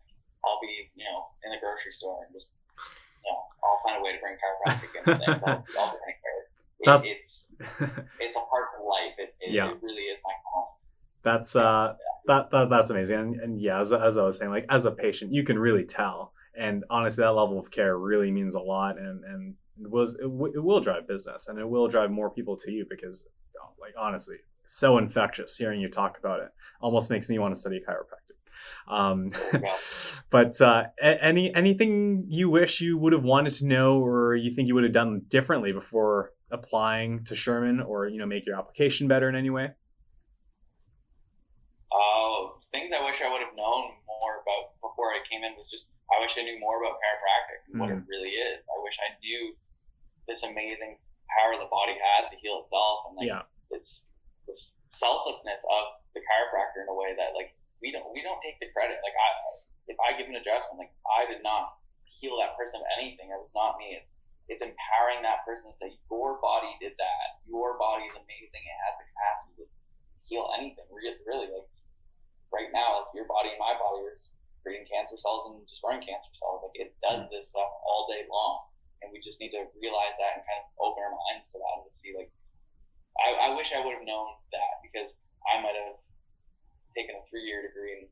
I'll 0.45 0.61
be, 0.61 0.93
you 0.93 1.05
know, 1.09 1.33
in 1.41 1.49
the 1.49 1.57
grocery 1.57 1.89
store 1.89 2.21
and 2.21 2.29
just, 2.29 2.53
you 3.25 3.29
know, 3.33 3.41
I'll 3.65 3.81
find 3.81 3.97
a 3.97 4.01
way 4.05 4.13
to 4.13 4.21
bring 4.21 4.37
chiropractic 4.37 4.93
into 4.93 5.17
things. 5.17 5.41
I'll, 5.41 5.65
I'll 5.77 5.93
bring 5.93 6.13
it. 6.13 6.21
It, 6.85 7.17
it's 7.17 7.49
it's 8.21 8.37
a 8.37 8.45
part 8.45 8.69
of 8.77 8.85
life. 8.85 9.17
It, 9.17 9.33
it, 9.41 9.57
yeah. 9.57 9.73
it 9.73 9.81
really 9.81 10.05
is 10.05 10.19
my 10.21 10.35
home. 10.45 10.69
That's 11.25 11.55
uh. 11.55 11.95
That, 12.27 12.49
that 12.49 12.71
that's 12.71 12.89
amazing. 12.89 13.19
And, 13.19 13.35
and 13.39 13.61
yeah, 13.61 13.79
as, 13.79 13.93
as 13.93 14.17
I 14.17 14.23
was 14.23 14.39
saying, 14.39 14.49
like 14.49 14.65
as 14.69 14.85
a 14.85 14.91
patient, 14.91 15.31
you 15.31 15.43
can 15.43 15.59
really 15.59 15.83
tell. 15.83 16.33
And 16.57 16.83
honestly, 16.89 17.23
that 17.23 17.31
level 17.31 17.59
of 17.59 17.69
care 17.69 17.97
really 17.97 18.31
means 18.31 18.55
a 18.55 18.59
lot, 18.59 18.97
and 18.97 19.23
and 19.23 19.55
it 19.81 19.91
was 19.91 20.15
it, 20.15 20.23
w- 20.23 20.53
it 20.55 20.63
will 20.63 20.79
drive 20.79 21.07
business, 21.07 21.47
and 21.47 21.59
it 21.59 21.67
will 21.67 21.87
drive 21.87 22.11
more 22.11 22.29
people 22.29 22.55
to 22.57 22.71
you 22.71 22.85
because, 22.89 23.25
like 23.79 23.93
honestly, 23.99 24.37
so 24.65 24.97
infectious. 24.97 25.57
Hearing 25.57 25.81
you 25.81 25.89
talk 25.89 26.17
about 26.17 26.39
it 26.39 26.49
almost 26.81 27.09
makes 27.09 27.27
me 27.29 27.39
want 27.39 27.53
to 27.53 27.59
study 27.59 27.81
chiropractic. 27.87 28.91
Um, 28.91 29.31
but 30.29 30.59
uh, 30.61 30.83
any 31.01 31.53
anything 31.53 32.23
you 32.27 32.49
wish 32.49 32.79
you 32.81 32.97
would 32.97 33.13
have 33.13 33.23
wanted 33.23 33.53
to 33.55 33.65
know, 33.65 33.99
or 33.99 34.35
you 34.35 34.53
think 34.53 34.67
you 34.67 34.75
would 34.75 34.83
have 34.85 34.93
done 34.93 35.23
differently 35.27 35.73
before 35.73 36.31
applying 36.51 37.25
to 37.25 37.35
Sherman, 37.35 37.81
or 37.81 38.07
you 38.07 38.17
know, 38.17 38.25
make 38.25 38.45
your 38.45 38.57
application 38.57 39.07
better 39.07 39.27
in 39.27 39.35
any 39.35 39.49
way? 39.49 39.71
Uh, 41.91 42.47
things 42.71 42.91
I 42.95 43.03
wish 43.03 43.21
I 43.21 43.31
would 43.31 43.41
have 43.41 43.55
known 43.55 43.91
more 44.07 44.39
about 44.39 44.75
before 44.81 45.11
I 45.11 45.19
came 45.29 45.43
in 45.43 45.51
was 45.57 45.67
just 45.69 45.85
I 46.11 46.21
wish 46.35 46.43
I 46.43 46.51
knew 46.51 46.59
more 46.59 46.83
about 46.83 46.99
chiropractic 46.99 47.59
and 47.71 47.71
mm. 47.71 47.79
what 47.79 47.89
it 47.95 48.03
mm. 48.03 48.11
really 48.11 48.35
is. 48.35 48.59
I 48.67 48.75
wish 48.83 48.95
I 48.99 49.15
knew 49.23 49.55
this 50.27 50.43
amazing 50.43 50.99
power 51.31 51.55
the 51.55 51.71
body 51.71 51.95
has 51.95 52.27
to 52.27 52.37
heal 52.43 52.59
itself 52.67 53.07
and 53.07 53.15
like 53.15 53.31
yeah. 53.31 53.47
it's 53.71 54.03
the 54.51 54.55
selflessness 54.99 55.63
of 55.63 55.83
the 56.11 56.21
chiropractor 56.27 56.83
in 56.83 56.91
a 56.91 56.95
way 56.95 57.15
that 57.15 57.31
like 57.39 57.55
we 57.79 57.95
don't 57.95 58.03
we 58.11 58.19
don't 58.19 58.39
take 58.43 58.59
the 58.59 58.67
credit. 58.75 58.99
Like 58.99 59.15
I 59.15 59.29
if 59.87 59.97
I 60.03 60.17
give 60.19 60.27
an 60.27 60.35
adjustment, 60.35 60.83
like 60.83 60.93
I 61.07 61.23
did 61.31 61.39
not 61.39 61.79
heal 62.03 62.35
that 62.43 62.59
person 62.59 62.83
of 62.83 62.87
anything. 62.99 63.31
It 63.31 63.39
was 63.39 63.55
not 63.55 63.79
me. 63.79 63.95
It's 63.95 64.11
it's 64.51 64.61
empowering 64.61 65.23
that 65.23 65.41
person 65.47 65.71
to 65.71 65.75
say 65.79 65.95
your 66.11 66.37
body 66.43 66.75
did 66.83 66.99
that. 66.99 67.41
Your 67.47 67.79
body 67.79 68.11
is 68.11 68.15
amazing. 68.17 68.61
It 68.61 68.77
has 68.85 68.93
the 68.99 69.05
capacity 69.07 69.53
to 69.63 69.65
heal 70.27 70.45
anything. 70.59 70.85
Really, 70.91 71.15
really 71.25 71.47
like 71.49 71.69
right 72.53 72.69
now, 72.75 73.01
like 73.01 73.11
your 73.17 73.25
body 73.25 73.55
and 73.55 73.61
my 73.61 73.73
body 73.77 74.05
are 74.05 74.17
creating 74.65 74.89
cancer 74.89 75.13
cells 75.21 75.53
and 75.53 75.61
destroying 75.69 76.01
cancer 76.01 76.33
cells. 76.41 76.65
Like 76.65 76.77
it 76.81 76.97
does 77.05 77.29
mm-hmm. 77.29 77.29
this 77.29 77.53
stuff 77.53 77.69
all 77.85 78.09
day 78.09 78.25
long 78.25 78.73
and 79.05 79.13
we 79.13 79.21
just 79.21 79.37
need 79.37 79.53
to 79.53 79.69
realize 79.77 80.17
that 80.17 80.41
and 80.41 80.41
kind 80.41 80.65
of 80.65 80.67
open 80.81 81.05
our 81.05 81.13
minds 81.13 81.45
to 81.53 81.61
that 81.61 81.73
and 81.77 81.85
to 81.85 81.93
see 81.93 82.17
like 82.17 82.33
I, 83.21 83.47
I 83.47 83.49
wish 83.55 83.71
I 83.71 83.79
would 83.79 83.95
have 83.95 84.03
known 84.03 84.35
that 84.49 84.73
because 84.81 85.13
I 85.45 85.61
might 85.61 85.77
have 85.77 86.01
taken 86.97 87.15
a 87.15 87.23
three 87.29 87.45
year 87.45 87.63
degree 87.63 88.01
and 88.01 88.05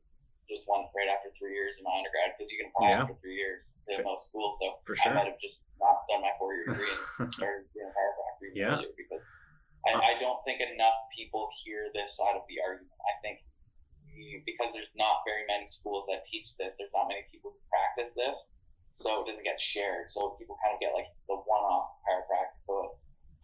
just 0.48 0.64
went 0.70 0.88
right 0.94 1.10
after 1.10 1.34
three 1.36 1.52
years 1.52 1.76
in 1.76 1.84
my 1.84 1.92
undergrad 1.92 2.36
because 2.36 2.48
you 2.48 2.62
can 2.62 2.68
apply 2.72 2.88
yeah. 2.94 3.02
after 3.04 3.16
three 3.20 3.36
years 3.36 3.64
in 3.88 4.00
most 4.00 4.32
schools. 4.32 4.56
So 4.60 4.80
For 4.84 4.96
sure. 4.96 5.12
I 5.12 5.20
might 5.20 5.28
have 5.28 5.40
just 5.40 5.60
not 5.76 6.08
done 6.08 6.24
my 6.24 6.32
four 6.40 6.56
year 6.56 6.72
degree 6.72 6.94
and 7.20 7.28
started 7.36 7.68
doing 7.76 7.88
a 7.88 7.92
chiropractic 7.92 8.52
yeah. 8.56 8.80
because 8.96 9.24
I, 9.84 9.92
I 9.92 10.12
don't 10.20 10.40
think 10.48 10.64
enough 10.64 10.96
people 11.12 11.52
hear 11.64 11.92
this 11.92 12.16
side 12.16 12.36
of 12.36 12.48
the 12.48 12.60
argument. 12.64 12.96
I 13.04 13.14
think 13.20 13.44
because 14.46 14.70
there's 14.72 14.90
not 14.94 15.26
very 15.26 15.44
many 15.50 15.66
schools 15.68 16.06
that 16.08 16.24
teach 16.30 16.54
this, 16.56 16.74
there's 16.78 16.94
not 16.94 17.10
many 17.10 17.26
people 17.30 17.54
who 17.54 17.60
practice 17.70 18.14
this 18.14 18.38
so 19.02 19.22
it 19.22 19.26
doesn't 19.26 19.46
get 19.46 19.58
shared. 19.58 20.10
So 20.12 20.38
people 20.38 20.58
kind 20.62 20.74
of 20.76 20.80
get 20.80 20.94
like 20.94 21.10
the 21.26 21.34
one-off 21.34 21.98
chiropractic, 22.06 22.62
so 22.66 22.98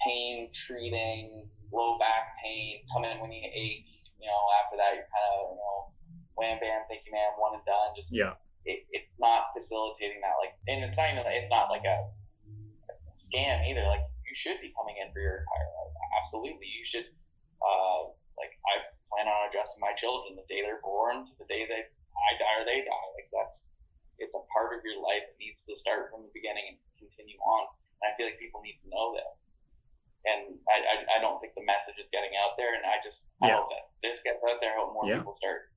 pain 0.04 0.50
treating, 0.54 1.48
low 1.72 1.98
back 1.98 2.38
pain, 2.38 2.84
come 2.92 3.04
in 3.04 3.18
when 3.18 3.32
you 3.32 3.42
ache. 3.42 3.88
You 4.20 4.28
know, 4.28 4.42
after 4.60 4.76
that 4.76 5.00
you're 5.00 5.08
kind 5.08 5.26
of 5.32 5.56
you 5.56 5.56
know, 5.56 5.76
wham 6.36 6.60
bam, 6.60 6.84
thank 6.92 7.08
you, 7.08 7.12
man, 7.12 7.32
one 7.40 7.56
and 7.56 7.64
done. 7.64 7.96
Just 7.96 8.12
yeah. 8.12 8.36
It, 8.68 8.84
it's 8.92 9.08
not 9.16 9.56
facilitating 9.56 10.20
that 10.20 10.36
like, 10.36 10.52
and 10.68 10.84
it's 10.84 10.92
not 10.92 11.08
even 11.08 11.24
it's 11.24 11.48
not 11.48 11.72
like 11.72 11.88
a, 11.88 12.04
a 12.04 12.94
scam 13.16 13.64
either. 13.64 13.80
Like 13.88 14.04
you 14.28 14.36
should 14.36 14.60
be 14.60 14.68
coming 14.76 15.00
in 15.00 15.08
for 15.16 15.24
your 15.24 15.40
entire 15.40 15.70
life. 15.72 15.96
Absolutely, 16.20 16.68
you 16.68 16.84
should. 16.84 17.08
Uh, 17.60 18.12
plan 19.20 19.28
on 19.28 19.52
addressing 19.52 19.80
my 19.80 19.92
children 20.00 20.32
the 20.32 20.48
day 20.48 20.64
they're 20.64 20.80
born 20.80 21.28
to 21.28 21.32
the 21.36 21.44
day 21.44 21.68
they 21.68 21.84
I 21.84 22.30
die 22.40 22.56
or 22.60 22.64
they 22.64 22.80
die. 22.84 23.08
Like 23.16 23.28
that's 23.28 23.68
it's 24.16 24.32
a 24.36 24.44
part 24.52 24.72
of 24.76 24.80
your 24.84 25.00
life. 25.00 25.24
It 25.28 25.36
needs 25.40 25.60
to 25.68 25.76
start 25.76 26.08
from 26.08 26.24
the 26.24 26.32
beginning 26.32 26.76
and 26.76 26.76
continue 26.96 27.40
on. 27.40 27.68
And 28.00 28.04
I 28.08 28.16
feel 28.16 28.28
like 28.28 28.36
people 28.36 28.60
need 28.60 28.76
to 28.84 28.88
know 28.92 29.16
this. 29.16 29.32
And 30.28 30.40
I, 30.68 30.76
I, 30.84 30.96
I 31.16 31.18
don't 31.24 31.40
think 31.40 31.56
the 31.56 31.64
message 31.64 31.96
is 31.96 32.12
getting 32.12 32.36
out 32.36 32.60
there. 32.60 32.76
And 32.76 32.84
I 32.84 33.00
just 33.00 33.24
yeah. 33.40 33.56
I 33.56 33.60
hope 33.60 33.72
that 33.72 33.88
this 34.04 34.20
gets 34.24 34.40
out 34.44 34.60
there. 34.60 34.76
I 34.76 34.80
hope 34.80 34.92
more 34.92 35.08
yeah. 35.08 35.20
people 35.20 35.36
start 35.36 35.72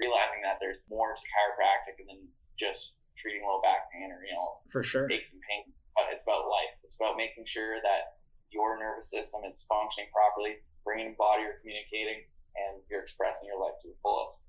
realizing 0.00 0.40
that 0.44 0.56
there's 0.60 0.80
more 0.88 1.12
to 1.12 1.24
chiropractic 1.28 2.00
than 2.00 2.24
just 2.56 2.96
treating 3.20 3.44
low 3.44 3.60
back 3.60 3.92
pain 3.92 4.08
or 4.08 4.24
you 4.24 4.32
know 4.32 4.64
for 4.72 4.80
sure 4.80 5.04
aches 5.12 5.36
and 5.36 5.44
pain. 5.44 5.68
But 5.92 6.08
it's 6.16 6.24
about 6.24 6.48
life. 6.48 6.72
It's 6.80 6.96
about 6.96 7.20
making 7.20 7.44
sure 7.44 7.76
that 7.84 8.20
your 8.48 8.80
nervous 8.80 9.12
system 9.12 9.44
is 9.44 9.60
functioning 9.68 10.08
properly, 10.08 10.64
brain 10.80 11.12
and 11.12 11.18
body 11.20 11.44
are 11.44 11.60
communicating, 11.60 12.24
and 12.56 12.82
you're 12.90 13.02
expressing 13.02 13.48
your 13.48 13.60
life 13.60 13.74
to 13.82 13.88
the 13.88 13.94
fullest. 14.02 14.40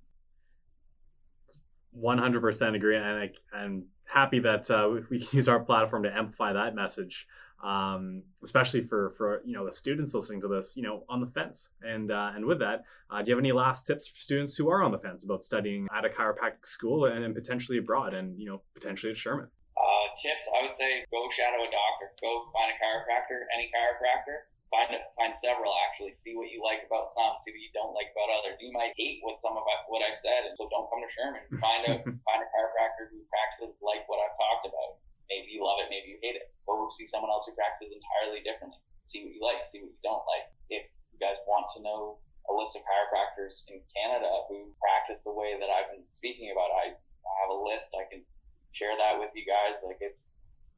100% 1.98 2.76
agree, 2.76 2.96
and 2.96 3.06
I, 3.06 3.32
am 3.54 3.86
happy 4.06 4.40
that 4.40 4.70
uh, 4.70 4.90
we 5.10 5.20
can 5.20 5.38
use 5.38 5.48
our 5.48 5.60
platform 5.60 6.04
to 6.04 6.16
amplify 6.16 6.54
that 6.54 6.76
message, 6.76 7.28
um, 7.64 8.24
especially 8.44 8.82
for 8.82 9.12
for 9.18 9.42
you 9.46 9.54
know 9.54 9.66
the 9.66 9.74
students 9.74 10.14
listening 10.14 10.42
to 10.42 10.48
this, 10.48 10.76
you 10.76 10.84
know, 10.84 11.04
on 11.10 11.22
the 11.22 11.28
fence. 11.28 11.70
And 11.82 12.12
uh, 12.12 12.32
and 12.36 12.46
with 12.46 12.60
that, 12.60 12.84
uh, 13.10 13.22
do 13.22 13.30
you 13.30 13.36
have 13.36 13.42
any 13.42 13.52
last 13.52 13.86
tips 13.86 14.08
for 14.08 14.20
students 14.20 14.56
who 14.56 14.70
are 14.70 14.82
on 14.84 14.92
the 14.92 15.00
fence 15.00 15.24
about 15.24 15.44
studying 15.44 15.88
at 15.96 16.06
a 16.06 16.10
chiropractic 16.10 16.66
school 16.66 17.06
and, 17.06 17.24
and 17.24 17.36
potentially 17.36 17.78
abroad, 17.78 18.14
and 18.14 18.40
you 18.40 18.48
know, 18.48 18.62
potentially 18.74 19.12
at 19.12 19.18
Sherman? 19.18 19.48
Uh, 19.76 20.08
tips, 20.22 20.48
I 20.60 20.68
would 20.68 20.78
say 20.78 21.04
go 21.12 21.28
shadow 21.36 21.64
a 21.64 21.70
doctor, 21.72 22.08
go 22.22 22.48
find 22.54 22.72
a 22.72 22.78
chiropractor, 22.80 23.48
any 23.56 23.68
chiropractor 23.68 24.51
find 24.72 24.90
find 25.20 25.36
several 25.38 25.76
actually. 25.86 26.16
See 26.16 26.34
what 26.34 26.50
you 26.50 26.64
like 26.64 26.88
about 26.88 27.12
some. 27.12 27.36
See 27.44 27.52
what 27.52 27.62
you 27.62 27.72
don't 27.76 27.92
like 27.94 28.10
about 28.16 28.32
others. 28.32 28.58
You 28.64 28.72
might 28.72 28.96
hate 28.96 29.20
what 29.22 29.38
some 29.44 29.60
of 29.60 29.68
what 29.92 30.02
I 30.02 30.16
said, 30.18 30.48
and 30.48 30.56
so 30.56 30.72
don't 30.72 30.88
come 30.88 31.04
to 31.04 31.12
Sherman. 31.12 31.44
Find 31.60 31.82
a 31.92 31.94
find 32.28 32.40
a 32.42 32.48
chiropractor 32.50 33.12
who 33.12 33.22
practices 33.28 33.76
like 33.84 34.08
what 34.08 34.24
I've 34.24 34.36
talked 34.40 34.66
about. 34.72 35.04
Maybe 35.28 35.52
you 35.56 35.64
love 35.64 35.80
it, 35.84 35.92
maybe 35.92 36.16
you 36.16 36.20
hate 36.24 36.40
it. 36.40 36.52
Or 36.68 36.88
see 36.92 37.08
someone 37.08 37.32
else 37.32 37.48
who 37.48 37.56
practices 37.56 37.92
entirely 37.92 38.44
differently. 38.44 38.80
See 39.08 39.28
what 39.28 39.32
you 39.36 39.44
like, 39.44 39.68
see 39.68 39.84
what 39.84 39.92
you 39.92 40.02
don't 40.04 40.24
like. 40.28 40.48
If 40.72 40.88
you 41.12 41.20
guys 41.20 41.40
want 41.48 41.68
to 41.76 41.84
know 41.84 42.20
a 42.48 42.54
list 42.56 42.76
of 42.76 42.84
chiropractors 42.88 43.64
in 43.68 43.84
Canada 43.92 44.28
who 44.48 44.72
practice 44.80 45.24
the 45.24 45.36
way 45.36 45.56
that 45.60 45.68
I've 45.72 45.92
been 45.92 46.08
speaking 46.12 46.52
about, 46.52 46.72
I, 46.74 46.96
I 46.96 47.34
have 47.44 47.52
a 47.52 47.60
list. 47.60 47.92
I 47.96 48.08
can 48.08 48.24
share 48.72 48.96
that 48.96 49.20
with 49.20 49.32
you 49.36 49.44
guys. 49.44 49.80
Like 49.84 50.00
it's 50.00 50.32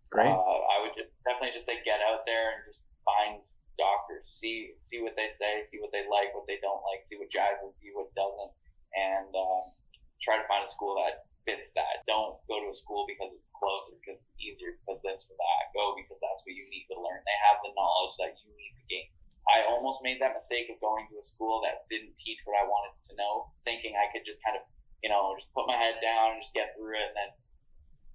great. 0.09 0.29
Uh, 0.29 0.59
I 0.69 0.81
would 0.85 0.93
just, 0.97 1.13
definitely 1.25 1.53
just 1.53 1.69
say 1.69 1.81
get 1.85 2.01
out 2.01 2.25
there 2.25 2.57
and 2.57 2.59
just 2.69 2.81
find 3.05 3.41
doctors, 3.77 4.29
see 4.29 4.77
see 4.81 5.01
what 5.01 5.17
they 5.17 5.29
say, 5.33 5.65
see 5.67 5.81
what 5.81 5.91
they 5.91 6.05
like, 6.05 6.33
what 6.37 6.45
they 6.45 6.61
don't 6.61 6.81
like, 6.85 7.05
see 7.05 7.17
what 7.17 7.31
jives 7.33 7.61
with 7.61 7.77
you, 7.81 7.97
what 7.97 8.13
doesn't, 8.13 8.53
and 8.93 9.29
um, 9.33 9.73
try 10.21 10.37
to 10.37 10.45
find 10.47 10.63
a 10.63 10.71
school 10.71 10.95
that 11.01 11.27
fits 11.43 11.71
that. 11.75 12.07
Don't 12.07 12.39
go 12.47 12.63
to 12.63 12.71
a 12.71 12.77
school 12.77 13.03
because 13.07 13.31
it's 13.35 13.51
closer, 13.51 13.95
because 13.99 14.19
it's 14.23 14.35
easier, 14.39 14.79
because 14.79 14.99
this 15.03 15.27
or 15.27 15.35
that. 15.35 15.61
Go 15.75 15.95
because 15.95 16.19
that's 16.23 16.41
what 16.43 16.55
you 16.55 16.65
need 16.71 16.87
to 16.91 16.97
learn. 16.97 17.19
They 17.23 17.39
have 17.51 17.59
the 17.63 17.75
knowledge 17.75 18.15
that 18.19 18.33
you 18.43 18.51
need 18.55 18.73
to 18.79 18.83
gain. 18.87 19.07
I 19.43 19.67
almost 19.67 19.99
made 19.99 20.23
that 20.23 20.31
mistake 20.31 20.71
of 20.71 20.79
going 20.79 21.03
to 21.11 21.19
a 21.19 21.25
school 21.27 21.59
that 21.67 21.83
didn't 21.91 22.15
teach 22.15 22.39
what 22.47 22.55
I 22.55 22.63
wanted 22.63 22.95
to 23.11 23.13
know, 23.19 23.51
thinking 23.67 23.91
I 23.91 24.07
could 24.15 24.23
just 24.23 24.39
kind 24.39 24.55
of, 24.55 24.63
you 25.03 25.11
know, 25.11 25.35
just 25.35 25.51
put 25.51 25.67
my 25.67 25.75
head 25.75 25.99
down 25.99 26.39
and 26.39 26.39
just 26.39 26.55
get 26.55 26.71
through 26.79 26.95
it. 26.95 27.11
And 27.11 27.15
then 27.19 27.29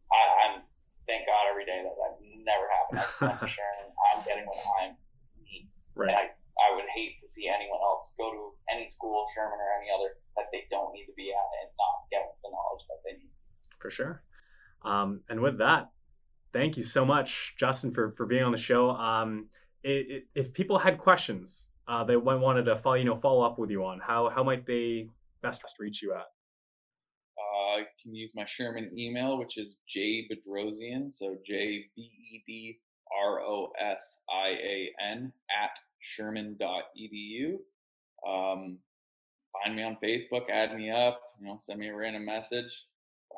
I, 0.08 0.20
I'm, 0.48 0.54
thank 1.04 1.28
God 1.28 1.52
every 1.52 1.68
day 1.68 1.84
that 1.84 1.92
that 2.00 2.16
never 2.24 2.64
happened. 2.72 3.04
I'm 3.28 3.44
sure 3.56 3.68
I'm 4.16 4.24
getting 4.24 4.48
what 4.48 4.56
I'm 4.80 4.96
Right. 5.98 6.14
I, 6.14 6.24
I 6.30 6.76
would 6.76 6.86
hate 6.94 7.20
to 7.22 7.28
see 7.28 7.48
anyone 7.48 7.80
else 7.82 8.12
go 8.16 8.30
to 8.30 8.42
any 8.72 8.86
school, 8.86 9.26
Sherman 9.34 9.58
or 9.58 9.70
any 9.82 9.90
other, 9.90 10.14
that 10.36 10.46
they 10.52 10.64
don't 10.70 10.94
need 10.94 11.06
to 11.06 11.16
be 11.16 11.30
at 11.34 11.48
and 11.62 11.70
not 11.74 12.06
get 12.10 12.22
the 12.42 12.50
knowledge 12.50 12.84
that 12.88 13.00
they 13.04 13.18
need. 13.18 13.34
For 13.78 13.90
sure. 13.90 14.22
Um, 14.84 15.22
and 15.28 15.40
with 15.40 15.58
that, 15.58 15.90
thank 16.52 16.76
you 16.76 16.84
so 16.84 17.04
much, 17.04 17.54
Justin, 17.58 17.92
for, 17.92 18.14
for 18.16 18.26
being 18.26 18.44
on 18.44 18.52
the 18.52 18.58
show. 18.58 18.90
Um, 18.90 19.48
it, 19.82 20.06
it, 20.08 20.26
if 20.34 20.52
people 20.54 20.78
had 20.78 20.98
questions 20.98 21.66
uh, 21.88 22.04
they 22.04 22.16
wanted 22.16 22.64
to 22.64 22.76
follow, 22.76 22.96
you 22.96 23.04
know, 23.04 23.18
follow 23.18 23.44
up 23.44 23.58
with 23.58 23.70
you 23.70 23.84
on, 23.84 23.98
how, 23.98 24.30
how 24.34 24.44
might 24.44 24.66
they 24.66 25.08
best 25.42 25.64
reach 25.78 26.02
you 26.02 26.12
at? 26.12 26.26
Uh, 27.38 27.84
can 28.02 28.14
use 28.14 28.32
my 28.34 28.44
Sherman 28.46 28.90
email, 28.96 29.38
which 29.38 29.56
is 29.56 29.76
jbedrosian, 29.88 31.14
so 31.14 31.36
J 31.46 31.84
B 31.96 32.02
E 32.02 32.42
D 32.46 32.78
R 33.24 33.40
O 33.40 33.68
S 33.80 34.18
I 34.28 34.48
A 34.48 34.90
N 35.00 35.32
at 35.62 35.70
sherman.edu. 36.00 37.54
Um, 38.26 38.78
find 39.52 39.76
me 39.76 39.82
on 39.82 39.96
Facebook, 40.02 40.50
add 40.50 40.74
me 40.74 40.90
up, 40.90 41.20
you 41.40 41.46
know, 41.46 41.58
send 41.60 41.78
me 41.78 41.88
a 41.88 41.94
random 41.94 42.24
message. 42.24 42.86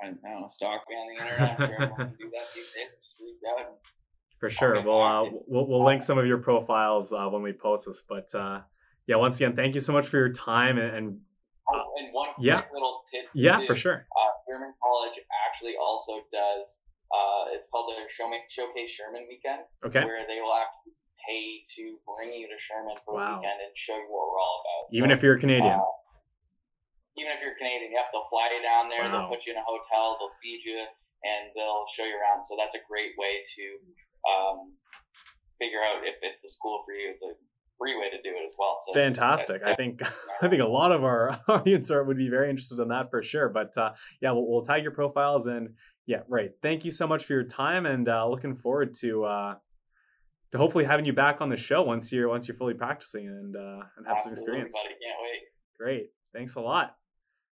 Find, 0.00 0.18
I 0.24 0.30
don't 0.30 0.40
know, 0.42 0.48
stalk 0.50 0.82
me 0.88 0.96
on 0.96 1.06
the 1.08 1.22
internet. 1.22 1.58
do 2.18 2.30
that 2.30 2.46
these 2.54 2.64
days. 2.74 3.00
For 4.38 4.48
sure. 4.48 4.80
We'll, 4.82 5.02
uh, 5.02 5.24
we'll, 5.46 5.68
we'll 5.68 5.84
link 5.84 6.00
some 6.00 6.16
of 6.16 6.26
your 6.26 6.38
profiles 6.38 7.12
uh, 7.12 7.28
when 7.28 7.42
we 7.42 7.52
post 7.52 7.86
this. 7.86 8.02
But 8.08 8.34
uh, 8.34 8.60
yeah, 9.06 9.16
once 9.16 9.36
again, 9.36 9.54
thank 9.54 9.74
you 9.74 9.80
so 9.80 9.92
much 9.92 10.06
for 10.06 10.16
your 10.16 10.32
time. 10.32 10.78
And, 10.78 10.96
and, 10.96 11.18
oh, 11.68 11.84
and 11.98 12.08
one 12.12 12.30
yeah. 12.40 12.62
little 12.72 13.02
tip. 13.12 13.28
Yeah, 13.34 13.60
too. 13.60 13.66
for 13.66 13.76
sure. 13.76 14.06
Uh, 14.08 14.32
Sherman 14.48 14.72
College 14.80 15.20
actually 15.44 15.74
also 15.76 16.24
does, 16.32 16.64
uh, 17.12 17.52
it's 17.52 17.68
called 17.68 17.92
the 17.92 18.00
Showcase 18.08 18.90
Sherman 18.90 19.28
Weekend. 19.28 19.60
Okay. 19.84 20.00
Where 20.00 20.24
they 20.24 20.40
will 20.40 20.56
actually 20.56 20.96
pay 21.30 21.62
to 21.78 21.94
bring 22.02 22.34
you 22.34 22.50
to 22.50 22.58
Sherman 22.58 22.98
for 23.06 23.14
wow. 23.14 23.22
a 23.22 23.38
weekend 23.38 23.62
and 23.62 23.70
show 23.78 23.94
you 23.94 24.10
what 24.10 24.26
we're 24.26 24.42
all 24.42 24.58
about. 24.66 24.82
Even 24.90 25.14
so, 25.14 25.14
if 25.14 25.20
you're 25.22 25.38
Canadian. 25.38 25.78
Uh, 25.78 25.86
even 27.14 27.30
if 27.30 27.40
you're 27.42 27.54
Canadian, 27.54 27.94
yep, 27.94 28.10
they'll 28.10 28.26
fly 28.26 28.50
you 28.50 28.62
down 28.62 28.90
there, 28.90 29.06
wow. 29.06 29.12
they'll 29.14 29.30
put 29.30 29.46
you 29.46 29.54
in 29.54 29.58
a 29.60 29.66
hotel, 29.66 30.18
they'll 30.18 30.34
feed 30.42 30.66
you, 30.66 30.82
and 31.22 31.54
they'll 31.54 31.86
show 31.94 32.02
you 32.02 32.18
around. 32.18 32.42
So 32.50 32.58
that's 32.58 32.74
a 32.74 32.82
great 32.90 33.14
way 33.14 33.46
to 33.46 33.64
um, 34.26 34.74
figure 35.62 35.78
out 35.78 36.02
if 36.02 36.18
it's 36.22 36.42
a 36.42 36.50
school 36.50 36.82
for 36.82 36.94
you. 36.94 37.14
It's 37.14 37.22
a 37.22 37.38
free 37.78 37.96
way 37.96 38.10
to 38.10 38.20
do 38.22 38.30
it 38.30 38.44
as 38.46 38.54
well. 38.58 38.82
So 38.86 38.92
Fantastic. 38.94 39.62
I 39.62 39.74
think 39.74 40.02
I 40.42 40.48
think 40.48 40.62
a 40.62 40.66
lot 40.66 40.92
of 40.92 41.04
our 41.04 41.40
audience 41.48 41.90
are, 41.90 42.02
would 42.02 42.18
be 42.18 42.28
very 42.28 42.50
interested 42.50 42.78
in 42.78 42.88
that 42.88 43.10
for 43.10 43.22
sure. 43.22 43.48
But 43.48 43.76
uh, 43.76 43.92
yeah, 44.20 44.32
we'll, 44.32 44.46
we'll, 44.46 44.62
tag 44.62 44.82
your 44.82 44.92
profiles 44.92 45.46
and 45.46 45.74
yeah, 46.06 46.22
right. 46.28 46.50
Thank 46.62 46.84
you 46.84 46.90
so 46.90 47.06
much 47.06 47.24
for 47.24 47.34
your 47.34 47.44
time 47.44 47.86
and 47.86 48.08
uh, 48.08 48.26
looking 48.28 48.56
forward 48.56 48.94
to 49.00 49.24
uh, 49.24 49.54
to 50.52 50.58
hopefully 50.58 50.84
having 50.84 51.04
you 51.04 51.12
back 51.12 51.40
on 51.40 51.48
the 51.48 51.56
show 51.56 51.82
once 51.82 52.10
you're 52.12 52.28
once 52.28 52.48
you're 52.48 52.56
fully 52.56 52.74
practicing 52.74 53.26
and 53.26 53.56
uh, 53.56 53.80
and 53.96 54.06
have 54.06 54.16
Absolutely, 54.16 54.20
some 54.22 54.32
experience. 54.32 54.74
Buddy. 54.74 54.94
Can't 55.02 55.18
wait. 55.22 55.40
Great. 55.78 56.06
Thanks 56.34 56.54
a 56.54 56.60
lot. 56.60 56.96